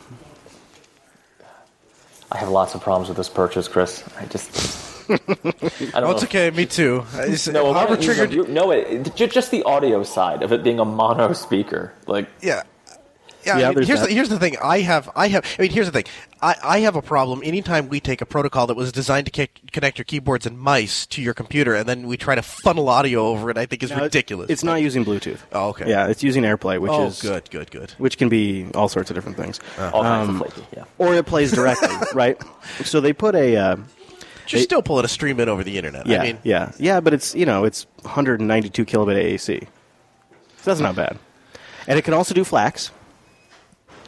I 2.31 2.37
have 2.37 2.49
lots 2.49 2.75
of 2.75 2.81
problems 2.81 3.07
with 3.09 3.17
this 3.17 3.29
purchase, 3.29 3.67
Chris. 3.67 4.03
I 4.19 4.25
just. 4.25 5.09
I 5.09 5.17
don't 5.17 5.95
Oh, 5.95 5.99
know. 6.01 6.11
it's 6.11 6.23
okay. 6.25 6.51
Me 6.51 6.65
too. 6.67 7.03
Just- 7.15 7.51
No, 7.51 7.65
we're 7.65 7.73
Harvard 7.73 8.01
triggered. 8.01 8.31
you- 8.31 8.45
No, 8.47 8.69
it, 8.71 9.15
just 9.15 9.49
the 9.49 9.63
audio 9.63 10.03
side 10.03 10.43
of 10.43 10.51
it 10.53 10.63
being 10.63 10.79
a 10.79 10.85
mono 10.85 11.33
speaker. 11.33 11.93
Like, 12.05 12.27
Yeah. 12.41 12.61
Yeah, 13.45 13.57
Yeah, 13.57 13.69
I 13.69 13.73
mean, 13.73 13.83
here's 13.87 14.01
that. 14.01 14.09
the, 14.09 14.13
here's 14.13 14.29
the 14.29 14.37
thing. 14.37 14.57
I 14.61 14.81
have 14.81 15.09
I 15.15 15.29
have 15.29 15.45
I 15.57 15.61
mean 15.63 15.71
here's 15.71 15.87
the 15.87 15.93
thing. 15.93 16.03
I, 16.41 16.55
I 16.63 16.79
have 16.79 16.95
a 16.95 17.01
problem 17.01 17.41
anytime 17.43 17.89
we 17.89 17.99
take 17.99 18.21
a 18.21 18.25
protocol 18.25 18.67
that 18.67 18.77
was 18.77 18.91
designed 18.91 19.25
to 19.25 19.31
ki- 19.31 19.49
connect 19.71 19.97
your 19.97 20.05
keyboards 20.05 20.45
and 20.45 20.57
mice 20.57 21.05
to 21.07 21.21
your 21.21 21.33
computer 21.33 21.75
and 21.75 21.87
then 21.87 22.07
we 22.07 22.15
try 22.17 22.35
to 22.35 22.41
funnel 22.41 22.87
audio 22.87 23.27
over 23.27 23.49
it. 23.49 23.57
I 23.57 23.65
think 23.65 23.83
is 23.83 23.89
Now, 23.89 23.99
it- 23.99 24.03
ridiculous. 24.03 24.49
It's 24.49 24.63
not 24.63 24.81
using 24.81 25.03
Bluetooth. 25.03 25.39
Oh, 25.51 25.69
okay. 25.69 25.89
Yeah, 25.89 26.07
it's 26.07 26.23
using 26.23 26.43
AirPlay, 26.43 26.79
which 26.79 26.91
oh, 26.91 27.07
is 27.07 27.21
good, 27.21 27.49
good, 27.49 27.71
good. 27.71 27.91
which 27.97 28.17
can 28.17 28.29
be 28.29 28.67
all 28.73 28.87
sorts 28.87 29.09
of 29.09 29.15
different 29.15 29.37
things. 29.37 29.59
all 29.77 30.03
kinds 30.03 30.29
of 30.29 30.37
flaky. 30.37 30.67
Yeah. 30.75 30.85
Or 30.97 31.13
it 31.13 31.25
plays 31.25 31.51
directly, 31.51 31.95
right? 32.13 32.41
So 32.83 33.01
they 33.01 33.11
put 33.13 33.35
a 33.35 33.55
uh, 33.57 33.75
you're 34.47 34.61
still 34.61 34.81
pulling 34.81 35.05
a 35.05 35.09
stream 35.09 35.39
in 35.39 35.49
over 35.49 35.63
the 35.63 35.77
internet. 35.77 36.07
yeah, 36.07 36.21
I 36.21 36.23
mean, 36.23 36.39
yeah, 36.43 36.71
yeah, 36.79 36.99
but 37.01 37.13
it's 37.13 37.35
you 37.35 37.45
know 37.45 37.65
it's 37.65 37.85
192 38.01 38.85
kilobit 38.85 39.15
AAC, 39.15 39.61
so 39.61 39.67
that's 40.63 40.79
not 40.79 40.95
bad. 40.95 41.19
And 41.87 41.99
it 41.99 42.03
can 42.03 42.13
also 42.13 42.33
do 42.33 42.43
FLACs. 42.43 42.91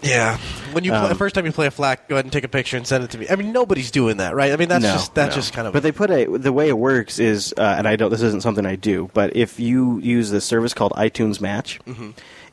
Yeah. 0.01 0.37
When 0.71 0.83
you 0.83 0.91
play, 0.91 0.99
Um, 1.11 1.17
first 1.17 1.35
time 1.35 1.45
you 1.45 1.51
play 1.51 1.67
a 1.67 1.71
FLAC, 1.71 2.07
go 2.07 2.15
ahead 2.15 2.25
and 2.25 2.31
take 2.31 2.43
a 2.43 2.47
picture 2.47 2.77
and 2.77 2.87
send 2.87 3.03
it 3.03 3.11
to 3.11 3.17
me. 3.17 3.27
I 3.29 3.35
mean, 3.35 3.51
nobody's 3.51 3.91
doing 3.91 4.17
that, 4.17 4.35
right? 4.35 4.51
I 4.51 4.55
mean, 4.55 4.69
that's 4.69 4.83
no, 4.83 4.91
just 4.93 5.13
that's 5.15 5.35
no. 5.35 5.41
just 5.41 5.53
kind 5.53 5.67
of. 5.67 5.73
But 5.73 5.83
they 5.83 5.91
put 5.91 6.09
a 6.11 6.25
the 6.25 6.53
way 6.53 6.69
it 6.69 6.77
works 6.77 7.19
is, 7.19 7.53
uh, 7.57 7.75
and 7.77 7.87
I 7.87 7.95
don't. 7.95 8.09
This 8.09 8.21
isn't 8.21 8.41
something 8.41 8.65
I 8.65 8.75
do, 8.75 9.09
but 9.13 9.35
if 9.35 9.59
you 9.59 9.99
use 9.99 10.31
this 10.31 10.45
service 10.45 10.73
called 10.73 10.91
iTunes 10.93 11.41
Match, 11.41 11.79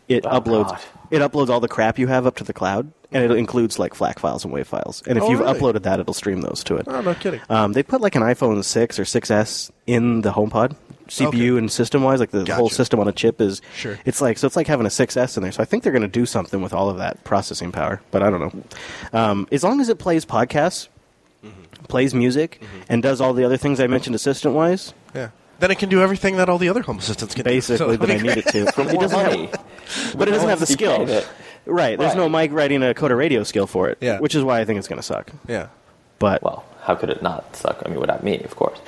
it 0.09 0.25
Oh, 0.27 0.41
uploads 0.41 0.69
God. 0.69 0.81
it 1.11 1.19
uploads 1.21 1.49
all 1.49 1.61
the 1.61 1.69
crap 1.69 1.99
you 1.99 2.07
have 2.07 2.27
up 2.27 2.37
to 2.37 2.45
the 2.45 2.53
cloud, 2.53 2.91
and 3.13 3.23
it 3.25 3.31
includes 3.33 3.79
like 3.79 3.95
FLAC 3.95 4.19
files 4.19 4.45
and 4.45 4.53
WAV 4.53 4.67
files. 4.67 5.03
And 5.07 5.17
if 5.19 5.25
Oh, 5.25 5.31
you've 5.31 5.41
really? 5.41 5.59
uploaded 5.59 5.83
that, 5.85 6.01
it'll 6.01 6.15
stream 6.15 6.41
those 6.41 6.65
to 6.65 6.77
it. 6.77 6.85
oh, 6.89 7.01
no 7.03 7.15
kidding. 7.15 7.41
Um, 7.49 7.73
they 7.73 7.83
put 7.83 8.01
like 8.01 8.15
an 8.17 8.23
iPhone 8.23 8.65
6 8.65 8.99
or 8.99 9.05
6S 9.05 9.71
in 9.87 10.23
the 10.23 10.33
HomePod, 10.33 10.75
CPU 11.09 11.27
Okay. 11.53 11.59
and 11.59 11.71
system 11.73 12.03
wise. 12.03 12.21
Like 12.21 12.31
the 12.31 12.41
Gotcha. 12.41 12.55
whole 12.55 12.69
system 12.71 13.01
on 13.01 13.09
a 13.09 13.13
chip 13.13 13.41
is. 13.41 13.61
Sure. 13.77 13.99
It's 14.05 14.21
like 14.21 14.39
so. 14.39 14.47
It's 14.47 14.57
like 14.57 14.67
having 14.67 14.87
a 14.87 14.91
6S 14.91 15.37
in 15.37 15.43
there. 15.43 15.53
So 15.53 15.63
I 15.63 15.65
think 15.67 15.83
they're 15.83 15.93
going 15.93 16.03
to 16.03 16.09
do 16.09 16.27
something 16.27 16.63
with 16.63 16.73
all 16.73 16.89
of 16.91 16.99
that 16.99 17.25
processing 17.25 17.73
power. 17.73 18.01
But 18.11 18.23
I 18.23 18.31
don't 18.31 18.41
know. 18.41 19.19
Um, 19.19 19.49
as 19.53 19.65
long 19.65 19.81
as 19.81 19.89
it 19.89 19.99
plays 19.99 20.25
podcasts, 20.25 20.89
Mm-hmm. 21.45 21.85
plays 21.85 22.15
music, 22.15 22.61
and 22.89 23.01
does 23.01 23.21
all 23.21 23.33
the 23.33 23.45
other 23.45 23.57
things 23.57 23.79
I 23.79 23.87
mentioned 23.87 24.17
assistant 24.17 24.55
wise, 24.57 24.93
yeah. 25.15 25.29
Then 25.61 25.71
it 25.71 25.79
can 25.79 25.89
do 25.89 26.03
everything 26.03 26.37
that 26.37 26.49
all 26.49 26.59
the 26.59 26.69
other 26.69 26.83
home 26.83 26.99
assistants 26.99 27.33
can 27.33 27.45
basically 27.45 27.77
do. 27.79 27.93
So, 27.93 28.07
that 28.07 28.11
I 28.11 28.17
need 28.21 28.37
it 28.39 28.47
to. 28.49 28.63
It 28.67 28.99
doesn't 29.01 29.53
have, 29.53 30.17
but 30.19 30.27
it 30.27 30.33
doesn't 30.33 30.49
have 30.49 30.59
the 30.59 30.67
You 30.67 30.73
skill. 30.73 30.97
can't 30.97 31.09
hit- 31.09 31.29
Right. 31.65 31.97
There's 31.97 32.17
no 32.17 32.29
Right. 32.29 32.51
mic 32.51 32.53
writing 32.59 32.83
a 32.83 32.93
Coder 32.93 33.17
radio 33.17 33.45
skill 33.45 33.69
for 33.69 33.89
it. 33.89 33.99
Yeah. 34.01 34.19
Which 34.19 34.35
is 34.35 34.43
why 34.43 34.59
I 34.59 34.65
think 34.65 34.81
it's 34.81 34.89
going 34.89 34.99
to 34.99 35.03
suck. 35.07 35.31
Yeah. 35.47 35.69
But 36.19 36.43
Well, 36.43 36.65
how 36.83 36.97
could 36.97 37.09
it 37.11 37.23
not 37.23 37.55
suck? 37.55 37.83
I 37.87 37.89
mean, 37.89 38.01
without 38.01 38.25
me, 38.25 38.41
of 38.43 38.57
course. 38.57 38.81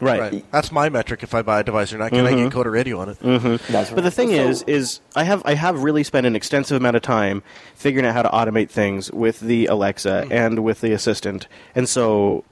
Right. 0.00 0.20
Right. 0.20 0.52
That's 0.52 0.70
my 0.70 0.88
metric 0.88 1.22
if 1.22 1.34
I 1.34 1.42
buy 1.42 1.60
a 1.60 1.64
device 1.64 1.92
or 1.92 1.98
not. 1.98 2.10
Can 2.10 2.26
I 2.26 2.30
get 2.30 2.38
mm-hmm. 2.38 2.58
Coder 2.58 2.72
Radio 2.72 2.98
on 3.00 3.10
it? 3.10 3.20
Mm-hmm. 3.20 3.72
That's 3.72 3.90
But 3.90 4.04
the 4.04 4.10
thing 4.10 4.28
So- 4.28 4.48
is, 4.48 4.62
is 4.64 5.00
I 5.16 5.24
have 5.24 5.42
I 5.44 5.54
have 5.54 5.82
really 5.82 6.04
spent 6.04 6.26
an 6.26 6.36
extensive 6.36 6.76
amount 6.76 6.96
of 6.96 7.02
time 7.02 7.42
figuring 7.74 8.06
out 8.06 8.14
how 8.14 8.22
to 8.22 8.28
automate 8.28 8.70
things 8.70 9.10
with 9.12 9.40
the 9.40 9.66
Alexa 9.66 10.26
hmm. 10.26 10.32
and 10.32 10.64
with 10.64 10.80
the 10.80 10.92
assistant, 10.92 11.48
and 11.74 11.88
so. 11.88 12.44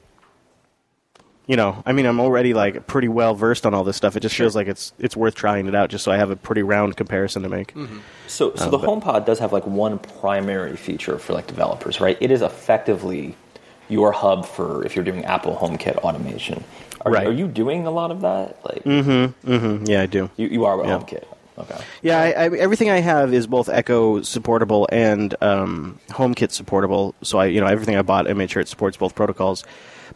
You 1.48 1.54
know, 1.54 1.80
I 1.86 1.92
mean, 1.92 2.06
I'm 2.06 2.18
already 2.18 2.54
like 2.54 2.88
pretty 2.88 3.06
well 3.06 3.36
versed 3.36 3.66
on 3.66 3.72
all 3.72 3.84
this 3.84 3.96
stuff. 3.96 4.16
It 4.16 4.20
just 4.20 4.34
feels 4.34 4.56
like 4.56 4.66
it's 4.66 4.92
it's 4.98 5.16
worth 5.16 5.36
trying 5.36 5.68
it 5.68 5.76
out, 5.76 5.90
just 5.90 6.02
so 6.02 6.10
I 6.10 6.16
have 6.16 6.28
a 6.28 6.34
pretty 6.34 6.64
round 6.64 6.96
comparison 6.96 7.44
to 7.44 7.48
make. 7.48 7.72
Mm-hmm. 7.72 7.98
So, 8.26 8.52
so 8.56 8.64
uh, 8.64 8.68
the 8.70 8.78
HomePod 8.78 9.26
does 9.26 9.38
have 9.38 9.52
like 9.52 9.64
one 9.64 10.00
primary 10.00 10.76
feature 10.76 11.18
for 11.18 11.34
like 11.34 11.46
developers, 11.46 12.00
right? 12.00 12.18
It 12.20 12.32
is 12.32 12.42
effectively 12.42 13.36
your 13.88 14.12
hub 14.12 14.46
for 14.46 14.84
if 14.84 14.96
you're 14.96 15.04
doing 15.04 15.24
Apple 15.24 15.56
HomeKit 15.56 15.96
automation. 15.98 16.64
Are, 17.02 17.12
Right. 17.12 17.26
are 17.26 17.32
you 17.32 17.46
doing 17.46 17.86
a 17.86 17.90
lot 17.90 18.10
of 18.10 18.22
that? 18.22 18.58
Like, 18.64 18.82
mm-hmm, 18.84 19.50
mm-hmm. 19.50 19.84
yeah, 19.86 20.02
I 20.02 20.06
do. 20.06 20.30
you, 20.36 20.48
you 20.48 20.64
are 20.64 20.76
with 20.76 20.86
Yeah. 20.86 20.98
HomeKit. 20.98 21.24
Okay. 21.58 21.78
Yeah, 22.02 22.20
I, 22.20 22.26
I, 22.32 22.44
everything 22.58 22.90
I 22.90 22.98
have 23.00 23.32
is 23.32 23.46
both 23.46 23.68
Echo 23.70 24.20
supportable 24.22 24.86
and 24.92 25.34
um, 25.40 25.98
HomeKit 26.08 26.50
supportable. 26.50 27.14
So 27.22 27.38
I, 27.38 27.46
you 27.46 27.60
know, 27.60 27.66
everything 27.66 27.96
I 27.96 28.02
bought, 28.02 28.28
I 28.28 28.34
made 28.34 28.50
sure 28.50 28.60
it 28.60 28.68
supports 28.68 28.96
both 28.98 29.14
protocols. 29.14 29.64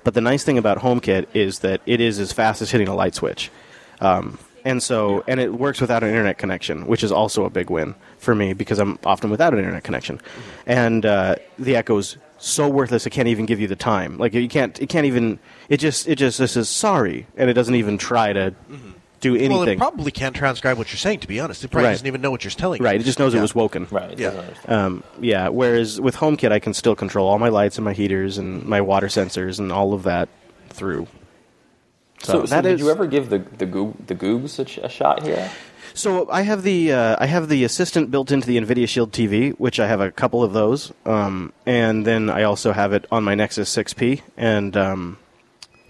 But 0.04 0.14
the 0.14 0.20
nice 0.20 0.44
thing 0.44 0.58
about 0.58 0.78
HomeKit 0.78 1.26
is 1.32 1.60
that 1.60 1.80
it 1.86 2.00
is 2.00 2.18
as 2.18 2.32
fast 2.32 2.60
as 2.60 2.70
hitting 2.70 2.88
a 2.88 2.94
light 2.94 3.14
switch, 3.14 3.50
um, 4.00 4.38
and 4.64 4.82
so 4.82 5.24
and 5.26 5.40
it 5.40 5.54
works 5.54 5.80
without 5.80 6.02
an 6.02 6.10
internet 6.10 6.36
connection, 6.38 6.86
which 6.86 7.02
is 7.02 7.10
also 7.12 7.44
a 7.44 7.50
big 7.50 7.70
win 7.70 7.94
for 8.18 8.34
me 8.34 8.52
because 8.52 8.78
I'm 8.78 8.98
often 9.04 9.30
without 9.30 9.52
an 9.52 9.58
internet 9.58 9.84
connection. 9.84 10.20
And 10.66 11.04
uh, 11.06 11.36
the 11.58 11.76
Echo's 11.76 12.16
so 12.40 12.68
worthless; 12.68 13.06
it 13.06 13.10
can't 13.10 13.28
even 13.28 13.46
give 13.46 13.60
you 13.60 13.66
the 13.68 13.76
time. 13.76 14.18
Like 14.18 14.34
you 14.34 14.48
can't, 14.48 14.80
it 14.80 14.88
can't 14.88 15.06
even. 15.06 15.38
It 15.68 15.76
just, 15.78 16.08
it 16.08 16.16
just, 16.16 16.38
this 16.38 16.56
is 16.56 16.68
sorry, 16.68 17.26
and 17.36 17.48
it 17.48 17.52
doesn't 17.54 17.74
even 17.76 17.98
try 17.98 18.32
to 18.32 18.54
do 19.20 19.34
anything. 19.36 19.50
Well, 19.58 19.68
it 19.68 19.76
probably 19.78 20.10
can't 20.10 20.34
transcribe 20.34 20.78
what 20.78 20.90
you're 20.90 20.96
saying. 20.98 21.20
To 21.20 21.28
be 21.28 21.38
honest, 21.40 21.62
it 21.62 21.68
probably 21.68 21.88
Right. 21.88 21.92
doesn't 21.92 22.06
even 22.06 22.22
know 22.22 22.30
what 22.30 22.42
you're 22.42 22.50
telling. 22.50 22.82
right, 22.82 22.94
you. 22.94 23.00
it 23.00 23.04
just 23.04 23.18
knows 23.18 23.34
it 23.34 23.40
was 23.40 23.54
woken. 23.54 23.86
Right. 23.90 24.18
Yeah. 24.18 24.42
Um, 24.66 25.04
yeah. 25.20 25.48
Whereas 25.48 26.00
with 26.00 26.16
HomeKit, 26.16 26.50
I 26.52 26.58
can 26.58 26.72
still 26.74 26.96
control 26.96 27.28
all 27.28 27.38
my 27.38 27.50
lights 27.50 27.76
and 27.76 27.84
my 27.84 27.92
heaters 27.92 28.38
and 28.38 28.64
my 28.64 28.80
water 28.80 29.08
sensors 29.08 29.58
and 29.58 29.70
all 29.70 29.92
of 29.92 30.04
that 30.04 30.28
through. 30.70 31.06
So, 32.22 32.32
So, 32.32 32.46
so 32.46 32.54
that 32.54 32.62
did 32.62 32.74
is- 32.74 32.80
you 32.80 32.90
ever 32.90 33.06
give 33.06 33.28
the 33.30 33.38
the 33.58 33.66
Goog, 33.66 34.06
the 34.06 34.14
Googs 34.14 34.58
a, 34.58 34.64
ch- 34.64 34.78
a 34.78 34.88
shot 34.88 35.22
here? 35.22 35.50
So 35.94 36.30
I 36.30 36.42
have 36.42 36.62
the 36.62 36.92
uh, 36.92 37.16
I 37.18 37.26
have 37.26 37.48
the 37.48 37.64
assistant 37.64 38.10
built 38.10 38.30
into 38.30 38.46
the 38.46 38.56
NVIDIA 38.58 38.88
Shield 38.88 39.12
TV, 39.12 39.52
which 39.58 39.80
I 39.80 39.86
have 39.86 40.00
a 40.00 40.10
couple 40.10 40.42
of 40.42 40.52
those, 40.52 40.92
um, 41.04 41.52
and 41.66 42.06
then 42.06 42.30
I 42.30 42.44
also 42.44 42.72
have 42.72 42.92
it 42.92 43.06
on 43.10 43.24
my 43.24 43.34
Nexus 43.34 43.74
6P, 43.74 44.20
and 44.36 44.76
um, 44.76 45.18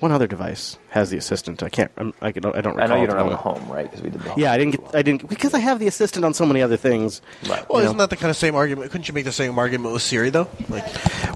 one 0.01 0.12
other 0.12 0.26
device 0.26 0.78
has 0.90 1.11
the 1.11 1.18
assistant. 1.18 1.62
I 1.62 1.68
can't. 1.68 1.90
I'm, 1.98 2.14
I 2.22 2.32
don't. 2.32 2.57
I 2.57 2.61
don't 2.62 2.80
I 2.80 2.84
recall. 2.84 2.88
know 2.88 2.96
you 2.96 3.03
at 3.03 3.07
don't 3.11 3.16
the 3.18 3.24
have 3.24 3.32
a 3.32 3.36
home, 3.36 3.68
right? 3.70 3.84
Because 3.84 4.01
we 4.03 4.09
did 4.11 4.20
the 4.22 4.30
home. 4.30 4.40
Yeah, 4.40 4.53
I 4.53 4.59
didn't 4.59 4.80
get. 4.80 4.94
I 4.94 5.03
didn't 5.03 5.28
because 5.28 5.53
I 5.53 5.59
have 5.59 5.78
the 5.78 5.86
assistant 5.86 6.24
on 6.24 6.32
so 6.32 6.46
many 6.46 6.62
other 6.62 6.78
things. 6.78 7.20
Right. 7.48 7.68
Well, 7.68 7.80
you 7.80 7.84
isn't 7.84 7.96
know. 7.98 8.05
that 8.05 8.11
the 8.11 8.16
kind 8.16 8.30
of 8.30 8.36
same 8.36 8.55
argument? 8.55 8.90
Couldn't 8.90 9.07
you 9.09 9.14
make 9.14 9.26
the 9.26 9.32
same 9.32 9.59
argument 9.59 9.92
with 9.92 10.03
Siri 10.03 10.30
though? 10.30 10.48
Like, 10.70 10.86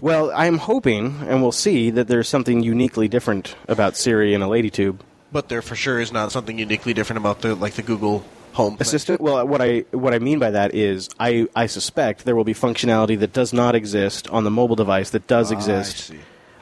Well, 0.02 0.32
I'm 0.34 0.56
hoping, 0.58 1.20
and 1.28 1.42
we'll 1.42 1.52
see, 1.52 1.90
that 1.90 2.08
there's 2.08 2.28
something 2.28 2.62
uniquely 2.62 3.08
different 3.08 3.54
about 3.68 3.96
Siri 3.96 4.32
and 4.34 4.42
a 4.42 4.48
lady 4.48 4.70
tube. 4.70 5.02
but 5.30 5.48
there 5.50 5.60
for 5.62 5.76
sure 5.76 6.00
is 6.00 6.12
not 6.12 6.32
something 6.32 6.58
uniquely 6.58 6.94
different 6.94 7.18
about 7.18 7.42
the 7.42 7.54
like 7.54 7.74
the 7.74 7.82
Google 7.82 8.24
Home 8.54 8.76
assistant 8.78 9.20
well 9.20 9.44
what 9.46 9.60
i 9.60 9.84
what 9.90 10.14
i 10.14 10.20
mean 10.20 10.38
by 10.38 10.50
that 10.52 10.74
is 10.74 11.08
i 11.18 11.46
i 11.56 11.66
suspect 11.66 12.24
there 12.24 12.36
will 12.36 12.44
be 12.44 12.54
functionality 12.54 13.18
that 13.18 13.32
does 13.32 13.52
not 13.52 13.74
exist 13.74 14.28
on 14.30 14.44
the 14.44 14.50
mobile 14.50 14.76
device 14.76 15.10
that 15.10 15.26
does 15.26 15.50
Ah, 15.50 15.54
I 15.54 15.58
exist 15.58 15.96
see. 16.08 16.18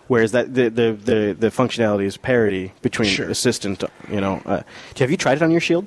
whereas 0.09 0.32
that 0.32 0.55
the, 0.55 0.70
the 0.70 0.93
the 1.11 1.36
the 1.38 1.49
functionality 1.51 2.05
is 2.07 2.16
parity 2.16 2.72
between 2.80 3.11
Sure. 3.11 3.28
assistant 3.28 3.84
you 4.11 4.20
know 4.22 4.40
uh, 4.47 4.62
have 4.99 5.11
you 5.11 5.18
tried 5.18 5.36
it 5.38 5.43
on 5.43 5.51
your 5.51 5.61
shield 5.61 5.86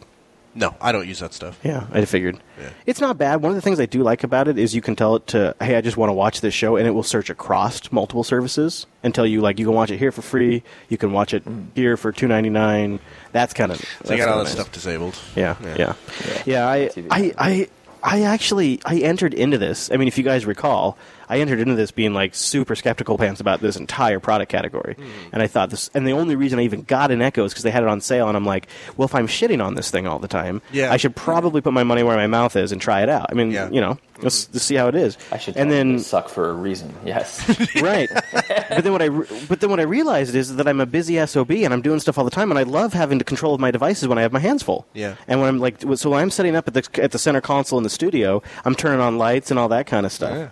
No, 0.58 0.74
I 0.80 0.92
don't 0.94 1.06
use 1.08 1.20
that 1.20 1.34
stuff. 1.34 1.60
yeah 1.64 1.86
i 1.92 2.06
figured 2.06 2.40
Yeah. 2.60 2.70
it's 2.86 3.02
not 3.02 3.18
bad 3.18 3.42
one 3.42 3.52
of 3.52 3.56
the 3.56 3.62
things 3.62 3.80
i 3.80 3.86
do 3.86 4.02
like 4.04 4.24
about 4.24 4.48
it 4.48 4.58
is 4.58 4.74
you 4.74 4.82
can 4.82 4.96
tell 4.96 5.16
it 5.18 5.28
to 5.28 5.54
hey 5.60 5.76
i 5.76 5.82
just 5.82 5.98
want 5.98 6.10
to 6.10 6.14
watch 6.14 6.40
this 6.42 6.54
show 6.54 6.78
and 6.78 6.88
it 6.88 6.92
will 6.92 7.04
search 7.04 7.30
across 7.30 7.92
multiple 7.92 8.24
services 8.24 8.86
and 9.04 9.14
tell 9.14 9.26
you 9.28 9.42
like 9.42 9.60
you 9.60 9.66
can 9.66 9.76
watch 9.76 9.92
it 9.92 9.98
here 9.98 10.12
for 10.14 10.22
free 10.22 10.64
you 10.90 10.98
can 10.98 11.12
watch 11.12 11.34
it 11.34 11.44
mm. 11.46 11.66
here 11.76 11.98
for 11.98 12.12
299 12.12 13.00
that's 13.34 13.54
kind 13.54 13.72
of 13.72 13.84
So 14.06 14.14
you 14.14 14.18
got 14.20 14.30
all 14.30 14.44
that 14.44 14.50
stuff 14.50 14.72
disabled. 14.72 15.18
yeah, 15.36 15.56
Yeah. 15.62 15.76
yeah, 15.78 16.44
yeah. 16.46 16.68
I, 16.70 16.90
I, 17.12 17.34
I, 17.38 17.68
I 18.02 18.22
actually 18.22 18.80
I 18.86 18.98
entered 19.00 19.34
into 19.34 19.58
this. 19.58 19.92
I 19.92 19.98
mean, 19.98 20.08
if 20.08 20.18
you 20.18 20.24
guys 20.24 20.46
recall, 20.46 20.96
I 21.30 21.40
entered 21.40 21.60
into 21.60 21.76
this 21.76 21.92
being 21.92 22.14
like 22.14 22.36
super 22.36 22.76
skeptical 22.76 23.18
pants 23.18 23.40
about 23.42 23.62
this 23.62 23.76
entire 23.76 24.20
product 24.20 24.52
category, 24.52 24.96
Hmm. 24.96 25.04
and 25.34 25.42
I 25.42 25.48
thought 25.48 25.70
this. 25.70 25.90
And 25.94 26.08
the 26.08 26.12
only 26.14 26.36
reason 26.36 26.60
I 26.60 26.64
even 26.64 26.82
got 26.84 27.12
an 27.12 27.22
Echo 27.22 27.44
is 27.46 27.52
because 27.54 27.64
they 27.64 27.72
had 27.72 27.84
it 27.84 27.90
on 27.90 28.02
sale, 28.02 28.28
and 28.28 28.36
I'm 28.38 28.46
like, 28.46 28.68
well, 28.98 29.06
if 29.06 29.16
I'm 29.16 29.28
shitting 29.28 29.64
on 29.64 29.76
this 29.76 29.90
thing 29.92 30.08
all 30.08 30.20
the 30.20 30.28
time, 30.28 30.62
Yeah. 30.72 30.92
I 30.92 30.98
should 30.98 31.16
probably 31.16 31.62
put 31.62 31.74
my 31.74 31.84
money 31.84 32.04
where 32.04 32.16
my 32.18 32.28
mouth 32.28 32.56
is 32.56 32.72
and 32.72 32.82
try 32.82 33.02
it 33.04 33.10
out. 33.10 33.28
I 33.30 33.34
mean, 33.36 33.52
Yeah. 33.52 33.70
you 33.70 33.82
know, 33.82 33.98
let's, 34.22 34.48
let's 34.54 34.64
see 34.66 34.76
how 34.76 34.88
it 34.88 34.96
is. 34.96 35.18
I 35.32 35.38
should 35.38 35.58
and 35.58 35.72
then 35.72 36.00
suck 36.00 36.30
for 36.30 36.50
a 36.50 36.54
reason. 36.54 36.94
Yes. 37.06 37.44
right. 37.82 38.10
But 38.12 38.84
then 38.84 38.92
what 38.92 39.02
I 39.02 39.06
re- 39.06 39.28
but 39.48 39.60
then 39.62 39.70
what 39.70 39.80
I 39.80 39.84
realized 39.84 40.36
is 40.36 40.56
that 40.56 40.68
I'm 40.68 40.80
a 40.82 40.86
busy 40.86 41.24
sob 41.26 41.52
and 41.52 41.74
I'm 41.74 41.82
doing 41.82 42.00
stuff 42.00 42.18
all 42.18 42.24
the 42.26 42.32
time, 42.32 42.52
and 42.52 42.60
I 42.60 42.64
love 42.64 42.94
having 42.94 43.18
the 43.18 43.24
control 43.24 43.54
of 43.54 43.60
my 43.60 43.72
devices 43.72 44.08
when 44.08 44.18
I 44.18 44.22
have 44.22 44.32
my 44.34 44.40
hands 44.40 44.64
full. 44.64 44.86
Yeah. 44.94 45.16
And 45.28 45.40
when 45.40 45.50
I'm 45.50 45.60
like, 45.60 45.82
so 45.96 46.10
when 46.10 46.20
I'm 46.22 46.32
setting 46.32 46.56
up 46.56 46.68
at 46.68 46.74
the 46.74 47.04
at 47.04 47.12
the 47.12 47.20
center 47.20 47.42
console 47.42 47.78
in 47.80 47.84
the 47.84 47.90
studio, 47.90 48.42
I'm 48.64 48.76
turning 48.76 49.00
on 49.02 49.18
lights 49.18 49.52
and 49.52 49.60
all 49.60 49.70
that 49.70 49.88
kind 49.88 50.06
of 50.06 50.12
stuff. 50.12 50.34
Yeah. 50.36 50.50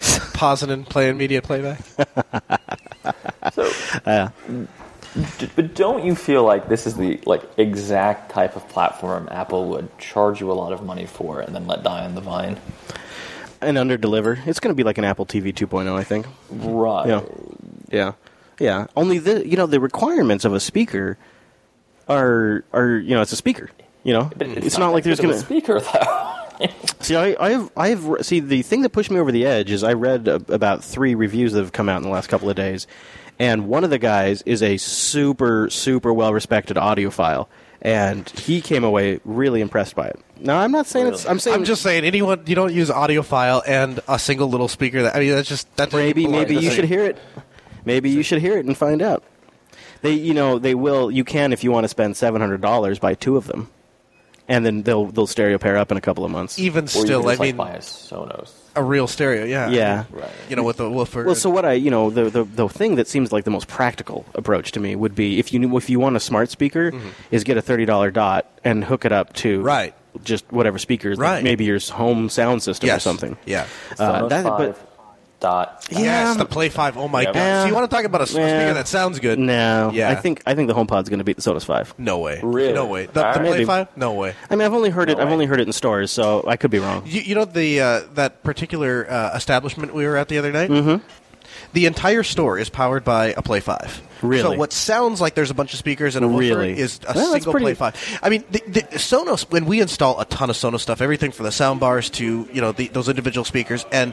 Pausing 0.34 0.70
and 0.70 0.86
playing 0.86 1.16
media 1.16 1.42
playback. 1.42 1.80
So, 3.52 3.70
d- 5.38 5.50
but 5.54 5.74
don't 5.74 6.04
you 6.04 6.14
feel 6.14 6.42
like 6.42 6.68
this 6.68 6.86
is 6.86 6.96
the 6.96 7.20
like 7.24 7.42
exact 7.56 8.32
type 8.32 8.56
of 8.56 8.68
platform 8.68 9.28
Apple 9.30 9.68
would 9.68 9.96
charge 9.98 10.40
you 10.40 10.50
a 10.50 10.54
lot 10.54 10.72
of 10.72 10.82
money 10.82 11.06
for 11.06 11.40
and 11.40 11.54
then 11.54 11.66
let 11.66 11.82
die 11.84 12.04
on 12.04 12.14
the 12.16 12.20
vine? 12.20 12.58
And 13.60 13.78
under 13.78 13.96
deliver, 13.96 14.38
it's 14.46 14.60
going 14.60 14.74
to 14.74 14.76
be 14.76 14.82
like 14.82 14.98
an 14.98 15.04
Apple 15.04 15.24
TV 15.24 15.54
2.0, 15.54 15.90
I 15.94 16.02
think. 16.04 16.26
Right. 16.50 17.06
Yeah. 17.06 17.22
Yeah. 17.90 18.12
Yeah. 18.58 18.86
Only 18.96 19.18
the 19.18 19.46
you 19.46 19.56
know 19.56 19.66
the 19.66 19.80
requirements 19.80 20.44
of 20.44 20.52
a 20.52 20.60
speaker 20.60 21.16
are 22.08 22.64
are 22.72 22.96
you 22.96 23.14
know 23.14 23.22
it's 23.22 23.32
a 23.32 23.36
speaker. 23.36 23.70
You 24.02 24.12
know, 24.12 24.30
But 24.36 24.48
it's, 24.48 24.78
not, 24.78 24.92
like 24.92 25.02
there's 25.02 25.18
going 25.18 25.34
to 25.34 25.40
a 25.40 25.44
speaker 25.44 25.80
though. 25.80 26.45
See, 27.00 27.14
I, 27.16 27.36
I 27.38 27.50
have, 27.50 27.70
I 27.76 27.88
have, 27.88 28.16
see, 28.22 28.40
the 28.40 28.62
thing 28.62 28.82
that 28.82 28.90
pushed 28.90 29.10
me 29.10 29.18
over 29.20 29.30
the 29.30 29.46
edge 29.46 29.70
is 29.70 29.84
I 29.84 29.92
read 29.92 30.26
a, 30.26 30.36
about 30.52 30.82
three 30.82 31.14
reviews 31.14 31.52
that 31.52 31.60
have 31.60 31.72
come 31.72 31.88
out 31.88 31.98
in 31.98 32.02
the 32.02 32.08
last 32.08 32.28
couple 32.28 32.50
of 32.50 32.56
days, 32.56 32.86
and 33.38 33.68
one 33.68 33.84
of 33.84 33.90
the 33.90 33.98
guys 33.98 34.42
is 34.42 34.62
a 34.62 34.76
super, 34.76 35.70
super 35.70 36.12
well 36.12 36.32
respected 36.32 36.76
audiophile, 36.76 37.46
and 37.82 38.28
he 38.30 38.60
came 38.60 38.82
away 38.82 39.20
really 39.24 39.60
impressed 39.60 39.94
by 39.94 40.08
it. 40.08 40.18
Now, 40.40 40.58
I'm 40.58 40.72
not 40.72 40.86
saying 40.86 41.08
it's, 41.08 41.26
I'm 41.26 41.38
saying 41.38 41.56
I'm 41.56 41.64
just 41.64 41.82
saying, 41.82 42.04
anyone 42.04 42.42
you 42.46 42.54
don't 42.54 42.72
use 42.72 42.90
audiophile 42.90 43.62
and 43.66 44.00
a 44.08 44.18
single 44.18 44.48
little 44.48 44.68
speaker. 44.68 45.02
That 45.02 45.16
I 45.16 45.20
mean, 45.20 45.30
that's 45.30 45.48
just 45.48 45.74
that's 45.76 45.94
maybe, 45.94 46.26
maybe 46.26 46.56
you 46.56 46.70
should 46.70 46.84
hear 46.86 47.04
it. 47.04 47.18
Maybe 47.84 48.10
you 48.10 48.22
should 48.22 48.40
hear 48.40 48.58
it 48.58 48.66
and 48.66 48.76
find 48.76 49.00
out. 49.00 49.22
They, 50.02 50.12
you 50.12 50.34
know, 50.34 50.58
they 50.58 50.74
will. 50.74 51.10
You 51.10 51.24
can 51.24 51.52
if 51.52 51.62
you 51.64 51.70
want 51.70 51.84
to 51.84 51.88
spend 51.88 52.16
seven 52.16 52.40
hundred 52.40 52.60
dollars 52.60 52.98
buy 52.98 53.14
two 53.14 53.36
of 53.36 53.46
them, 53.46 53.70
and 54.48 54.64
then 54.64 54.82
they'll 54.82 55.06
they'll 55.06 55.26
stereo 55.26 55.58
pair 55.58 55.76
up 55.76 55.90
in 55.90 55.96
a 55.96 56.00
couple 56.00 56.24
of 56.24 56.30
months. 56.30 56.58
Even 56.58 56.84
Or 56.84 56.88
still, 56.88 57.04
you 57.06 57.14
I 57.14 57.16
can 57.16 57.22
just, 57.30 57.38
like, 57.40 57.48
mean, 57.48 57.56
buy 57.56 57.70
a 57.72 57.78
Sonos. 57.80 58.52
a 58.74 58.82
real 58.82 59.06
stereo. 59.06 59.44
Yeah. 59.44 59.68
Yeah. 59.70 60.04
Right. 60.10 60.30
You 60.48 60.56
know, 60.56 60.62
with 60.62 60.76
the 60.78 60.90
woofer. 60.90 61.24
Well, 61.24 61.34
so 61.34 61.50
what 61.50 61.64
I, 61.64 61.72
you 61.72 61.90
know, 61.90 62.10
the, 62.10 62.30
the 62.30 62.44
the 62.44 62.68
thing 62.68 62.96
that 62.96 63.08
seems 63.08 63.32
like 63.32 63.44
the 63.44 63.50
most 63.50 63.68
practical 63.68 64.24
approach 64.34 64.72
to 64.72 64.80
me 64.80 64.94
would 64.96 65.14
be 65.14 65.38
if 65.38 65.52
you 65.52 65.58
knew, 65.58 65.76
if 65.76 65.90
you 65.90 65.98
want 66.00 66.16
a 66.16 66.20
smart 66.20 66.50
speaker, 66.50 66.92
is 67.30 67.44
get 67.44 67.56
a 67.56 67.62
thirty 67.62 67.84
dollar 67.84 68.10
dot 68.10 68.46
and 68.64 68.84
hook 68.84 69.04
it 69.04 69.12
up 69.12 69.32
to 69.34 69.58
Mm-hmm. 69.58 69.66
Right. 69.66 69.94
just 70.24 70.50
whatever 70.52 70.78
speakers, 70.78 71.18
like 71.18 71.24
Right. 71.26 71.44
maybe 71.44 71.64
your 71.64 71.78
home 71.80 72.28
sound 72.28 72.62
system 72.62 72.86
yes. 72.86 72.98
or 72.98 73.00
something. 73.00 73.36
Yeah. 73.46 73.66
Uh, 73.98 74.28
that- 74.28 74.44
but- 74.44 74.78
5 75.40 75.40
dot. 75.40 75.86
Yeah. 75.90 75.98
Yes, 76.00 76.36
the 76.36 76.44
Play 76.44 76.68
Five. 76.68 76.96
Oh 76.96 77.08
my 77.08 77.22
Yeah. 77.22 77.32
god! 77.32 77.62
So 77.62 77.68
you 77.68 77.74
want 77.74 77.88
to 77.90 77.94
talk 77.96 78.04
about 78.04 78.20
a 78.20 78.22
s- 78.22 78.34
Yeah. 78.34 78.46
speaker 78.58 78.74
that 78.74 78.88
sounds 78.88 79.18
good? 79.20 79.38
No, 79.38 79.90
Yeah. 79.92 80.10
I 80.10 80.14
think 80.14 80.42
I 80.46 80.54
think 80.54 80.68
the 80.68 80.74
HomePod's 80.74 81.08
going 81.08 81.18
to 81.18 81.24
beat 81.24 81.36
the 81.36 81.42
Sonos 81.42 81.64
Five. 81.64 81.94
No 81.98 82.18
way. 82.18 82.40
Really? 82.42 82.72
No 82.72 82.86
way. 82.86 83.06
The, 83.06 83.12
the 83.12 83.20
right. 83.22 83.36
Play 83.40 83.64
Five? 83.64 83.88
No 83.96 84.12
way. 84.12 84.34
I 84.50 84.56
mean, 84.56 84.64
I've 84.66 84.74
only 84.74 84.90
heard 84.90 85.10
it. 85.10 85.18
No 85.18 85.24
I've 85.24 85.32
only 85.32 85.46
heard 85.46 85.60
it 85.60 85.66
in 85.66 85.72
stores, 85.72 86.10
so 86.10 86.44
I 86.46 86.56
could 86.56 86.70
be 86.70 86.78
wrong. 86.78 87.02
You, 87.06 87.20
you 87.20 87.34
know 87.34 87.44
the 87.44 87.80
uh, 87.80 88.00
that 88.14 88.42
particular 88.42 89.06
uh, 89.10 89.32
establishment 89.36 89.94
we 89.94 90.06
were 90.06 90.16
at 90.16 90.28
the 90.28 90.38
other 90.38 90.52
night. 90.52 90.70
Mm-hmm. 90.70 91.04
The 91.72 91.86
entire 91.86 92.22
store 92.22 92.58
is 92.58 92.68
powered 92.68 93.04
by 93.04 93.34
a 93.36 93.42
Play 93.42 93.60
Five. 93.60 94.02
Really? 94.22 94.42
So 94.42 94.56
what 94.56 94.72
sounds 94.72 95.20
like 95.20 95.34
there's 95.34 95.50
a 95.50 95.54
bunch 95.54 95.72
of 95.72 95.78
speakers 95.78 96.16
and 96.16 96.24
a 96.24 96.28
woofer 96.28 96.56
Really? 96.58 96.78
is 96.78 97.00
a 97.08 97.12
Well, 97.14 97.32
single 97.32 97.52
pretty- 97.52 97.64
Play 97.64 97.74
Five. 97.74 98.18
I 98.22 98.28
mean, 98.30 98.44
the, 98.50 98.62
the 98.66 98.82
Sonos. 98.98 99.50
When 99.50 99.66
we 99.66 99.80
install 99.80 100.18
a 100.20 100.24
ton 100.24 100.50
of 100.50 100.56
Sonos 100.56 100.80
stuff, 100.80 101.00
everything 101.00 101.32
from 101.32 101.44
the 101.44 101.52
sound 101.52 101.80
bars 101.80 102.08
to 102.10 102.48
you 102.52 102.60
know 102.60 102.72
the, 102.72 102.88
those 102.88 103.08
individual 103.08 103.44
speakers, 103.44 103.84
and 103.92 104.12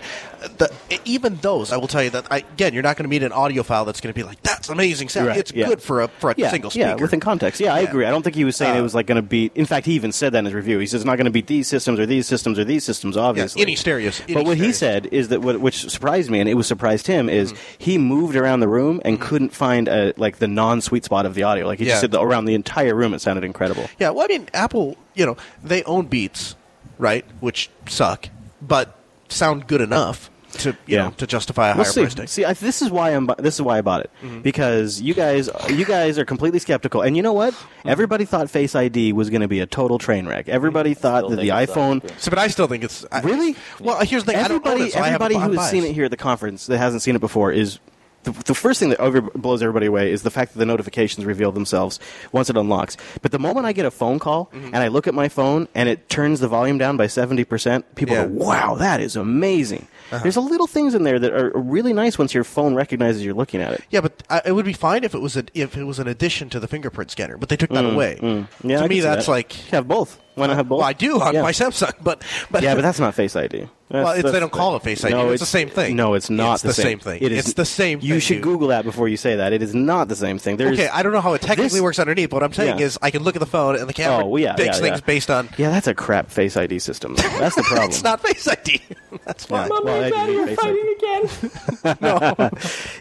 the, 0.58 0.72
even 1.06 1.36
those, 1.38 1.72
I 1.72 1.78
will 1.78 1.88
tell 1.88 2.04
you 2.04 2.10
that 2.12 2.28
I, 2.32 2.38
again, 2.40 2.74
you're 2.74 2.84
not 2.84 2.98
going 2.98 3.06
to 3.06 3.10
meet 3.10 3.24
an 3.24 3.32
audiophile 3.32 3.86
that's 3.86 4.02
going 4.02 4.14
to 4.14 4.18
be 4.20 4.24
like 4.24 4.42
that's 4.44 4.70
amazing 4.70 5.10
sound. 5.10 5.28
Right, 5.28 5.38
It's 5.38 5.54
yeah. 5.54 5.68
good 5.68 5.82
for 5.82 6.02
a 6.02 6.08
for 6.08 6.32
a 6.32 6.36
yeah, 6.38 6.50
single 6.52 6.70
speaker. 6.70 6.88
yeah, 6.90 6.96
within 6.96 7.20
context. 7.20 7.60
Yeah, 7.62 7.74
I 7.74 7.82
Yeah. 7.82 7.90
agree. 7.90 8.06
I 8.06 8.10
don't 8.12 8.24
think 8.24 8.36
he 8.36 8.44
was 8.46 8.56
saying 8.56 8.76
Uh, 8.76 8.80
it 8.80 8.82
was 8.82 8.94
like 8.96 9.08
going 9.08 9.16
to 9.18 9.22
beat. 9.22 9.52
In 9.56 9.66
fact, 9.66 9.86
he 9.86 9.94
even 9.94 10.12
said 10.12 10.34
that 10.34 10.40
in 10.40 10.46
his 10.46 10.54
review. 10.54 10.80
He 10.80 10.86
says 10.88 11.02
it's 11.02 11.06
not 11.06 11.18
going 11.18 11.26
to 11.26 11.32
beat 11.32 11.48
these 11.48 11.68
systems 11.68 12.00
or 12.00 12.06
these 12.06 12.28
systems 12.28 12.60
or 12.60 12.64
these 12.66 12.84
systems. 12.84 13.16
Obviously, 13.18 13.62
any 13.62 13.76
stereos, 13.76 14.22
any 14.22 14.34
but 14.34 14.46
what 14.46 14.58
he 14.58 14.72
said 14.74 15.08
is 15.12 15.30
that 15.30 15.42
what, 15.42 15.60
which 15.62 15.90
surprised 15.90 16.30
me, 16.30 16.40
and 16.40 16.50
it 16.50 16.56
was 16.56 16.68
surprised 16.68 17.08
him, 17.08 17.30
is 17.30 17.54
Mm-hmm. 17.54 17.62
he 17.78 17.98
moved 17.98 18.36
around 18.36 18.60
the 18.62 18.68
room 18.68 19.02
and 19.06 19.20
couldn't 19.22 19.54
find 19.54 19.88
a 19.88 20.03
like 20.18 20.38
the 20.38 20.48
non 20.48 20.82
sweet 20.82 21.06
spot 21.06 21.26
of 21.26 21.34
the 21.36 21.44
audio. 21.44 21.66
Like 21.68 21.80
he 21.80 21.86
Yeah. 21.86 21.92
just 21.92 22.02
said 22.02 22.12
that 22.12 22.22
around 22.22 22.46
the 22.46 22.56
entire 22.56 22.96
room, 22.96 23.14
it 23.14 23.22
sounded 23.22 23.44
incredible. 23.46 23.90
Yeah, 24.00 24.10
well, 24.10 24.26
I 24.26 24.28
mean, 24.28 24.50
Apple, 24.54 24.98
you 25.14 25.26
know, 25.26 25.38
they 25.64 25.84
own 25.84 26.08
Beats, 26.08 26.56
right? 26.98 27.24
Which 27.40 27.70
suck, 27.88 28.30
but 28.62 28.96
sound 29.30 29.68
good 29.68 29.82
enough 29.82 30.30
to 30.60 30.70
you 30.86 30.98
Yeah. 30.98 31.04
know 31.06 31.10
to 31.18 31.26
justify 31.26 31.70
a 31.70 31.76
We'll 31.76 31.84
higher 31.86 31.92
see. 31.92 32.02
price 32.02 32.14
tag. 32.14 32.30
See, 32.30 32.46
I, 32.46 32.54
this 32.54 32.84
is 32.84 32.92
why 32.92 33.10
I'm. 33.10 33.26
bu- 33.26 33.34
This 33.42 33.56
is 33.56 33.64
why 33.64 33.80
I 33.80 33.82
bought 33.82 34.02
it 34.02 34.12
mm-hmm. 34.24 34.42
because 34.42 35.02
you 35.02 35.16
guys, 35.16 35.50
you 35.68 35.84
guys 35.84 36.20
are 36.20 36.26
completely 36.26 36.60
skeptical. 36.60 37.02
And 37.02 37.18
you 37.18 37.24
know 37.24 37.34
what? 37.34 37.56
Mm-hmm. 37.56 37.90
Everybody 37.90 38.26
thought 38.26 38.52
Face 38.52 38.76
ID 38.76 39.14
was 39.14 39.32
going 39.32 39.42
to 39.42 39.48
be 39.48 39.62
a 39.62 39.66
total 39.66 39.98
train 39.98 40.28
wreck. 40.28 40.48
Everybody 40.48 40.94
thought 40.94 41.28
that 41.32 41.38
the 41.38 41.50
think 41.50 41.70
it 41.70 41.74
iPhone. 41.74 42.20
So, 42.20 42.30
but 42.30 42.38
I 42.38 42.50
still 42.50 42.68
think 42.68 42.84
it's 42.84 43.04
I, 43.12 43.22
Really? 43.22 43.56
Well, 43.80 44.06
here's 44.06 44.26
the 44.26 44.34
thing. 44.34 44.42
I 44.44 44.48
don't 44.48 44.64
own 44.64 44.74
Everybody, 44.74 44.90
it, 44.90 44.94
so 44.94 45.00
I 45.00 45.08
have 45.08 45.22
a 45.22 45.26
everybody 45.26 45.36
who 45.44 45.52
has 45.54 45.58
bias. 45.58 45.72
seen 45.72 45.84
it 45.86 45.94
here 45.96 46.06
at 46.06 46.12
the 46.12 46.18
conference 46.18 46.68
that 46.68 46.78
hasn't 46.78 47.02
seen 47.02 47.16
it 47.16 47.20
before 47.22 47.52
is 47.52 47.80
the, 48.24 48.32
the 48.32 48.54
first 48.56 48.80
thing 48.80 48.90
that 48.90 49.00
over, 49.00 49.22
blows 49.22 49.62
everybody 49.62 49.86
away 49.86 50.12
is 50.12 50.24
the 50.24 50.32
fact 50.32 50.54
that 50.54 50.60
the 50.60 50.66
notifications 50.66 51.26
reveal 51.26 51.52
themselves 51.52 52.00
once 52.32 52.50
it 52.50 52.58
unlocks. 52.58 52.98
But 53.22 53.32
the 53.32 53.40
moment 53.40 53.66
I 53.66 53.74
get 53.74 53.86
a 53.86 53.92
phone 53.92 54.20
call 54.20 54.46
Mm-hmm. 54.54 54.66
and 54.68 54.78
I 54.78 54.88
look 54.90 55.08
at 55.08 55.14
my 55.14 55.30
phone 55.30 55.68
and 55.76 55.88
it 55.90 56.10
turns 56.10 56.40
the 56.40 56.48
volume 56.48 56.78
down 56.78 56.98
by 56.98 57.08
seventy 57.08 57.44
percent, 57.44 57.96
people 57.96 58.16
Yeah. 58.16 58.24
Uh-huh. 58.24 58.30
go, 58.38 58.46
"Wow, 58.46 58.76
that 58.76 59.00
is 59.02 59.16
amazing." 59.16 59.88
There's 60.22 60.36
a 60.36 60.42
little 60.42 60.68
things 60.68 60.94
in 60.94 61.04
there 61.04 61.18
that 61.18 61.34
are 61.34 61.52
really 61.56 61.92
nice 61.92 62.20
once 62.20 62.34
your 62.36 62.44
phone 62.44 62.76
recognizes 62.76 63.26
you're 63.26 63.34
looking 63.34 63.62
at 63.62 63.74
it. 63.74 63.84
Yeah, 63.90 64.02
but 64.02 64.22
uh, 64.30 64.42
it 64.46 64.52
would 64.52 64.66
be 64.66 64.74
fine 64.74 65.04
if 65.04 65.16
it 65.16 65.20
was 65.22 65.36
a, 65.38 65.44
if 65.56 65.76
it 65.76 65.86
was 65.86 65.98
an 65.98 66.08
addition 66.08 66.50
to 66.52 66.60
the 66.60 66.68
fingerprint 66.68 67.10
scanner, 67.10 67.36
but 67.38 67.50
they 67.50 67.56
took 67.58 67.72
that 67.72 67.84
away. 67.86 68.20
Mm, 68.22 68.48
Yeah, 68.64 68.78
to 68.78 68.84
I 68.84 68.88
me, 68.88 69.00
that's 69.00 69.26
that. 69.26 69.32
like 69.32 69.66
You 69.72 69.78
have 69.78 69.88
both. 69.88 70.20
Why 70.36 70.46
uh, 70.46 70.48
not 70.48 70.56
have 70.58 70.70
both? 70.70 70.80
well, 70.80 70.88
I 70.88 70.94
do 70.94 71.20
on 71.22 71.34
Yeah. 71.34 71.42
my 71.44 71.52
Samsung, 71.52 71.94
but 72.02 72.22
but 72.52 72.64
yeah, 72.64 72.76
but 72.76 72.82
that's 72.88 73.00
not 73.00 73.14
Face 73.16 73.36
ID. 73.36 73.68
That's- 73.90 74.06
Well, 74.06 74.14
it's, 74.20 74.32
they 74.32 74.40
don't 74.40 74.52
call 74.52 74.76
it 74.76 74.82
Face 74.82 75.04
ID. 75.06 75.14
No, 75.14 75.30
it's, 75.30 75.40
the 75.42 75.46
same 75.46 75.70
thing. 75.70 75.96
No, 75.96 76.16
it's 76.16 76.30
not 76.30 76.54
It's 76.56 76.64
the 76.64 76.74
same 76.74 76.98
thing. 76.98 77.22
It 77.22 77.32
is 77.32 77.46
It's 77.46 77.54
the 77.54 77.66
same 77.66 78.00
You 78.02 78.14
thing, 78.14 78.20
should 78.22 78.34
dude. 78.36 78.44
Google 78.44 78.70
that 78.70 78.86
before 78.86 79.08
you 79.08 79.18
say 79.18 79.36
that. 79.36 79.54
It 79.54 79.62
is 79.62 79.76
not 79.76 80.08
the 80.08 80.16
same 80.16 80.40
thing. 80.40 80.58
There's, 80.58 80.80
Okay, 80.80 80.90
I 80.90 81.04
don't 81.04 81.12
know 81.14 81.22
how 81.22 81.34
it 81.34 81.42
technically 81.42 81.66
This- 81.78 81.82
works 81.82 82.00
underneath, 82.00 82.32
but 82.32 82.38
what 82.38 82.44
I'm 82.44 82.54
saying 82.54 82.80
Yeah. 82.80 82.86
is 82.86 82.98
I 83.04 83.12
can 83.12 83.22
look 83.22 83.36
at 83.36 83.40
the 83.40 83.46
phone 83.46 83.76
and 83.76 83.88
the 83.88 83.94
camera 83.94 84.24
Oh, 84.26 84.30
well, 84.30 84.42
yeah, 84.42 84.54
picks 84.56 84.78
yeah, 84.78 84.82
things 84.84 85.00
yeah. 85.00 85.06
based 85.06 85.30
on. 85.30 85.48
Yeah, 85.60 85.70
that's 85.70 85.86
a 85.88 85.94
crap 85.94 86.32
Face 86.32 86.58
ID 86.58 86.80
system. 86.80 87.14
That's 87.38 87.56
the 87.56 87.62
problem. 87.64 87.90
It's 87.90 88.02
not 88.04 88.20
Face 88.22 88.48
ID. 88.48 88.82
That's 89.26 89.48
Yeah. 89.48 89.68
fine. 89.68 89.70
Well, 89.70 89.84
Mom 89.84 89.94
I 89.94 89.98
and 89.98 90.06
do 90.06 90.12
Daddy 90.12 90.32
need 90.38 90.50
are 90.50 90.56
fighting 90.56 90.96
again. 90.98 91.98
No, 92.02 92.50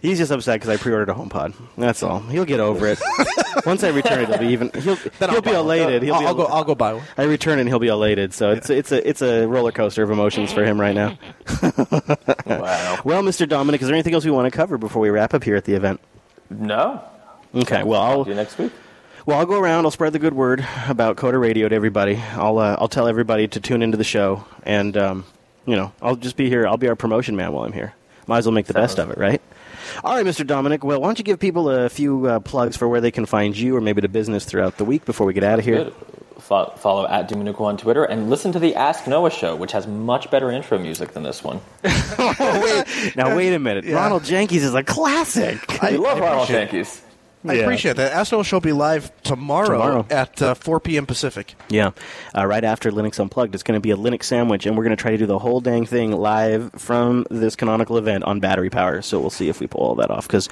he's 0.03 0.19
just 0.19 0.31
upset 0.31 0.61
because 0.61 0.69
I 0.69 0.77
pre-ordered 0.77 1.09
a 1.11 1.15
HomePod. 1.15 1.55
That's 1.79 2.03
all. 2.03 2.21
He'll 2.21 2.45
get 2.45 2.61
over 2.61 2.87
it. 2.89 3.01
Once 3.65 3.83
I 3.85 3.89
return 3.89 4.21
it, 4.21 4.29
he'll 4.29 4.39
be 4.39 4.49
even. 4.49 4.71
He'll, 4.83 4.97
Then 5.19 5.31
he'll 5.31 5.41
be 5.41 5.53
elated. 5.53 6.03
He'll 6.03 6.15
I'll, 6.17 6.35
go. 6.35 6.45
I'll 6.47 6.65
go 6.65 6.75
buy 6.75 6.95
one. 6.95 7.05
I 7.23 7.27
return 7.27 7.61
and 7.61 7.69
he'll 7.69 7.79
be 7.79 7.87
elated. 7.87 8.35
So 8.35 8.51
it's 8.51 8.69
it's 8.69 8.91
a 8.91 9.09
it's 9.09 9.23
a 9.23 9.47
roller 9.47 9.71
coaster 9.71 10.03
of 10.03 10.11
emotions 10.11 10.53
for 10.53 10.65
him 10.65 10.81
right 10.81 10.93
now. 10.93 11.17
wow. 12.47 12.99
Well, 13.05 13.23
Mr. 13.23 13.49
Dominic, 13.49 13.81
is 13.81 13.87
there 13.87 13.95
anything 13.95 14.13
else 14.13 14.25
we 14.25 14.33
want 14.33 14.53
to 14.53 14.57
cover 14.57 14.77
before 14.77 15.03
we 15.03 15.11
wrap 15.11 15.33
up 15.33 15.45
here 15.45 15.55
at 15.55 15.65
the 15.65 15.75
event? 15.75 16.01
No. 16.51 17.01
Okay. 17.55 17.85
Well, 17.85 18.01
I'll 18.01 18.25
See 18.25 18.31
you 18.31 18.37
next 18.37 18.59
week. 18.59 18.73
Well, 19.25 19.39
I'll 19.39 19.47
go 19.47 19.61
around. 19.61 19.85
I'll 19.85 19.93
spread 19.93 20.13
the 20.13 20.19
good 20.19 20.35
word 20.35 20.67
about 20.89 21.17
Coder 21.17 21.41
Radio 21.41 21.69
to 21.69 21.75
everybody. 21.77 22.17
I'll 22.17 22.59
uh, 22.59 22.75
I'll 22.77 22.89
tell 22.89 23.07
everybody 23.07 23.47
to 23.47 23.61
tune 23.61 23.83
into 23.83 23.97
the 23.97 24.05
show, 24.05 24.45
and 24.65 24.97
um, 24.97 25.25
you 25.65 25.77
know, 25.77 25.93
I'll 26.03 26.17
just 26.17 26.37
be 26.37 26.49
here. 26.49 26.67
I'll 26.67 26.77
be 26.77 26.89
our 26.89 26.97
promotion 26.97 27.37
man 27.37 27.53
while 27.53 27.65
I'm 27.65 27.73
here. 27.73 27.95
Might 28.27 28.39
as 28.39 28.47
well 28.47 28.53
make 28.53 28.67
the 28.67 28.75
best 28.75 28.99
of 28.99 29.11
it, 29.13 29.19
right? 29.19 29.41
All 30.03 30.17
right, 30.17 30.27
Mr. 30.27 30.45
Dominic. 30.45 30.83
Well, 30.83 31.01
why 31.01 31.07
don't 31.07 31.19
you 31.19 31.25
give 31.25 31.39
people 31.39 31.71
a 31.71 31.89
few 31.89 32.27
uh, 32.27 32.41
plugs 32.41 32.77
for 32.77 32.89
where 32.89 33.01
they 33.01 33.13
can 33.13 33.27
find 33.27 33.57
you, 33.57 33.77
or 33.77 33.81
maybe 33.81 34.01
the 34.01 34.09
business 34.09 34.45
throughout 34.45 34.77
the 34.77 34.85
week 34.85 35.05
before 35.05 35.25
we 35.25 35.35
get 35.35 35.45
out 35.45 35.61
of 35.61 35.65
here? 35.65 35.85
Good. 35.85 35.95
Fo- 36.43 36.73
follow 36.77 37.07
at 37.07 37.29
Dominico 37.29 37.65
on 37.65 37.77
Twitter 37.77 38.05
and 38.05 38.29
listen 38.29 38.53
to 38.53 38.59
the 38.59 38.75
Ask 38.75 39.07
Noah 39.07 39.31
show, 39.31 39.55
which 39.57 39.73
has 39.73 39.87
much 39.87 40.31
better 40.31 40.51
intro 40.51 40.79
music 40.79 41.13
than 41.13 41.23
this 41.23 41.43
one. 41.45 41.61
Now, 43.17 43.37
wait 43.37 43.53
a 43.55 43.59
minute. 43.59 43.85
Yeah. 43.85 43.95
Ronald 43.97 44.25
Jenkins 44.25 44.63
is 44.63 44.75
a 44.75 44.83
classic. 44.83 45.83
I 45.83 45.91
love 45.91 46.19
Ronald 46.21 46.43
appreciate 46.45 46.59
Yankees. 46.73 47.03
I 47.47 47.55
Yeah. 47.55 47.63
appreciate 47.63 47.97
that. 47.97 48.13
Astro 48.13 48.43
Show 48.45 48.57
will 48.57 48.61
be 48.61 48.73
live 48.73 49.11
tomorrow, 49.25 49.67
Tomorrow. 49.67 50.07
at 50.11 50.41
uh, 50.41 50.55
4 50.55 50.79
p.m. 50.79 51.07
Pacific. 51.07 51.57
Yeah, 51.69 51.91
uh, 52.37 52.47
right 52.47 52.63
after 52.63 52.93
Linux 52.93 53.19
Unplugged, 53.19 53.55
it's 53.55 53.65
going 53.65 53.75
to 53.77 53.81
be 53.81 53.91
a 53.91 53.97
Linux 53.97 54.25
sandwich, 54.25 54.65
and 54.65 54.77
we're 54.77 54.85
going 54.85 54.97
to 54.97 55.01
try 55.01 55.11
to 55.11 55.17
do 55.19 55.27
the 55.27 55.41
whole 55.41 55.61
dang 55.61 55.85
thing 55.85 56.13
live 56.13 56.71
from 56.77 57.27
this 57.31 57.57
canonical 57.57 57.99
event 57.99 58.23
on 58.25 58.39
battery 58.39 58.71
power. 58.71 59.03
So 59.03 59.19
we'll 59.19 59.31
see 59.31 59.49
if 59.49 59.59
we 59.59 59.67
pull 59.67 59.81
all 59.81 59.95
that 59.97 60.11
off 60.11 60.29
because 60.29 60.49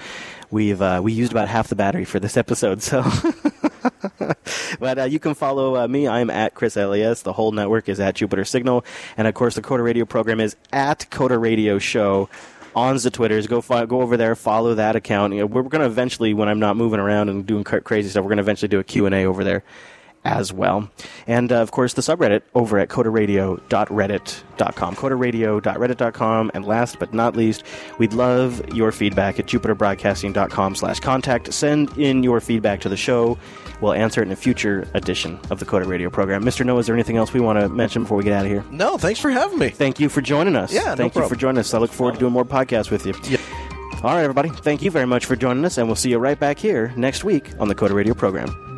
we've 0.50 0.82
uh, 0.82 1.00
we 1.02 1.12
used 1.12 1.30
about 1.30 1.46
half 1.48 1.68
the 1.68 1.76
battery 1.76 2.04
for 2.04 2.18
this 2.18 2.36
episode. 2.36 2.82
So 2.82 3.04
but 4.80 4.98
uh, 4.98 5.04
you 5.04 5.18
can 5.18 5.34
follow 5.34 5.76
uh, 5.76 5.88
me. 5.88 6.08
I'm 6.08 6.30
at 6.30 6.54
ChrisLAS. 6.54 7.22
The 7.22 7.32
whole 7.32 7.52
network 7.52 7.88
is 7.88 8.00
at 8.00 8.16
Jupiter 8.16 8.44
Signal, 8.44 8.84
and 9.16 9.26
of 9.26 9.34
course, 9.34 9.54
the 9.54 9.62
Coder 9.62 9.84
Radio 9.84 10.04
program 10.04 10.40
is 10.40 10.56
at 10.72 11.06
Coder 11.10 11.40
Radio 11.40 11.78
Show 11.78 12.28
on 12.74 12.96
the 12.96 13.10
Twitters. 13.10 13.46
Go 13.46 13.60
fo- 13.60 13.86
go 13.86 14.00
over 14.00 14.16
there, 14.16 14.34
follow 14.34 14.74
that 14.74 14.96
account. 14.96 15.34
You 15.34 15.40
know, 15.40 15.46
we're 15.46 15.62
going 15.62 15.80
to 15.80 15.86
eventually, 15.86 16.34
when 16.34 16.48
I'm 16.48 16.60
not 16.60 16.76
moving 16.76 17.00
around 17.00 17.28
and 17.28 17.46
doing 17.46 17.64
cra- 17.64 17.80
crazy 17.80 18.08
stuff, 18.08 18.22
we're 18.22 18.30
going 18.30 18.38
to 18.38 18.42
eventually 18.42 18.68
do 18.68 18.78
a 18.78 18.84
Q 18.84 19.06
and 19.06 19.14
A 19.14 19.24
over 19.24 19.44
there 19.44 19.62
as 20.24 20.52
well. 20.52 20.90
And 21.26 21.50
uh, 21.50 21.56
of 21.56 21.70
course, 21.70 21.94
the 21.94 22.02
subreddit 22.02 22.42
over 22.54 22.78
at 22.78 22.88
coderradio.reddit.com. 22.88 24.96
Coderradio.reddit.com. 24.96 26.50
And 26.54 26.66
last 26.66 26.98
but 26.98 27.14
not 27.14 27.36
least, 27.36 27.62
we'd 27.98 28.12
love 28.12 28.74
your 28.74 28.92
feedback 28.92 29.40
at 29.40 29.46
jupiterbroadcasting.com 29.46 30.74
slash 30.74 31.00
contact. 31.00 31.52
Send 31.54 31.96
in 31.96 32.22
your 32.22 32.40
feedback 32.40 32.80
to 32.82 32.88
the 32.88 32.96
show. 32.96 33.38
We'll 33.80 33.92
answer 33.94 34.20
it 34.22 34.26
in 34.26 34.32
a 34.32 34.36
future 34.36 34.86
edition 34.94 35.38
of 35.50 35.58
the 35.58 35.64
Coder 35.66 35.86
Radio 35.86 36.10
program. 36.10 36.44
Mr. 36.44 36.64
Noah, 36.66 36.80
is 36.80 36.86
there 36.86 36.94
anything 36.94 37.16
else 37.16 37.32
we 37.32 37.40
want 37.40 37.58
to 37.58 37.68
mention 37.68 38.02
before 38.02 38.18
we 38.18 38.24
get 38.24 38.32
out 38.34 38.44
of 38.44 38.50
here? 38.50 38.64
No, 38.70 38.98
thanks 38.98 39.18
for 39.20 39.30
having 39.30 39.58
me. 39.58 39.70
Thank 39.70 39.98
you 40.00 40.08
for 40.08 40.20
joining 40.20 40.56
us. 40.56 40.72
Yeah, 40.72 40.80
no 40.90 40.96
Thank 40.96 41.14
you 41.14 41.20
problem. 41.20 41.28
for 41.28 41.40
joining 41.40 41.58
us. 41.60 41.72
I 41.72 41.78
look 41.78 41.90
forward 41.92 42.14
to 42.14 42.20
doing 42.20 42.32
more 42.32 42.44
podcasts 42.44 42.90
with 42.90 43.06
you. 43.06 43.14
Yep. 43.24 43.40
All 44.02 44.14
right, 44.14 44.22
everybody. 44.22 44.48
Thank 44.48 44.82
you 44.82 44.90
very 44.90 45.06
much 45.06 45.26
for 45.26 45.36
joining 45.36 45.64
us, 45.64 45.76
and 45.78 45.86
we'll 45.86 45.96
see 45.96 46.10
you 46.10 46.18
right 46.18 46.38
back 46.38 46.58
here 46.58 46.92
next 46.96 47.24
week 47.24 47.50
on 47.58 47.68
the 47.68 47.74
Coder 47.74 47.94
Radio 47.94 48.14
program. 48.14 48.69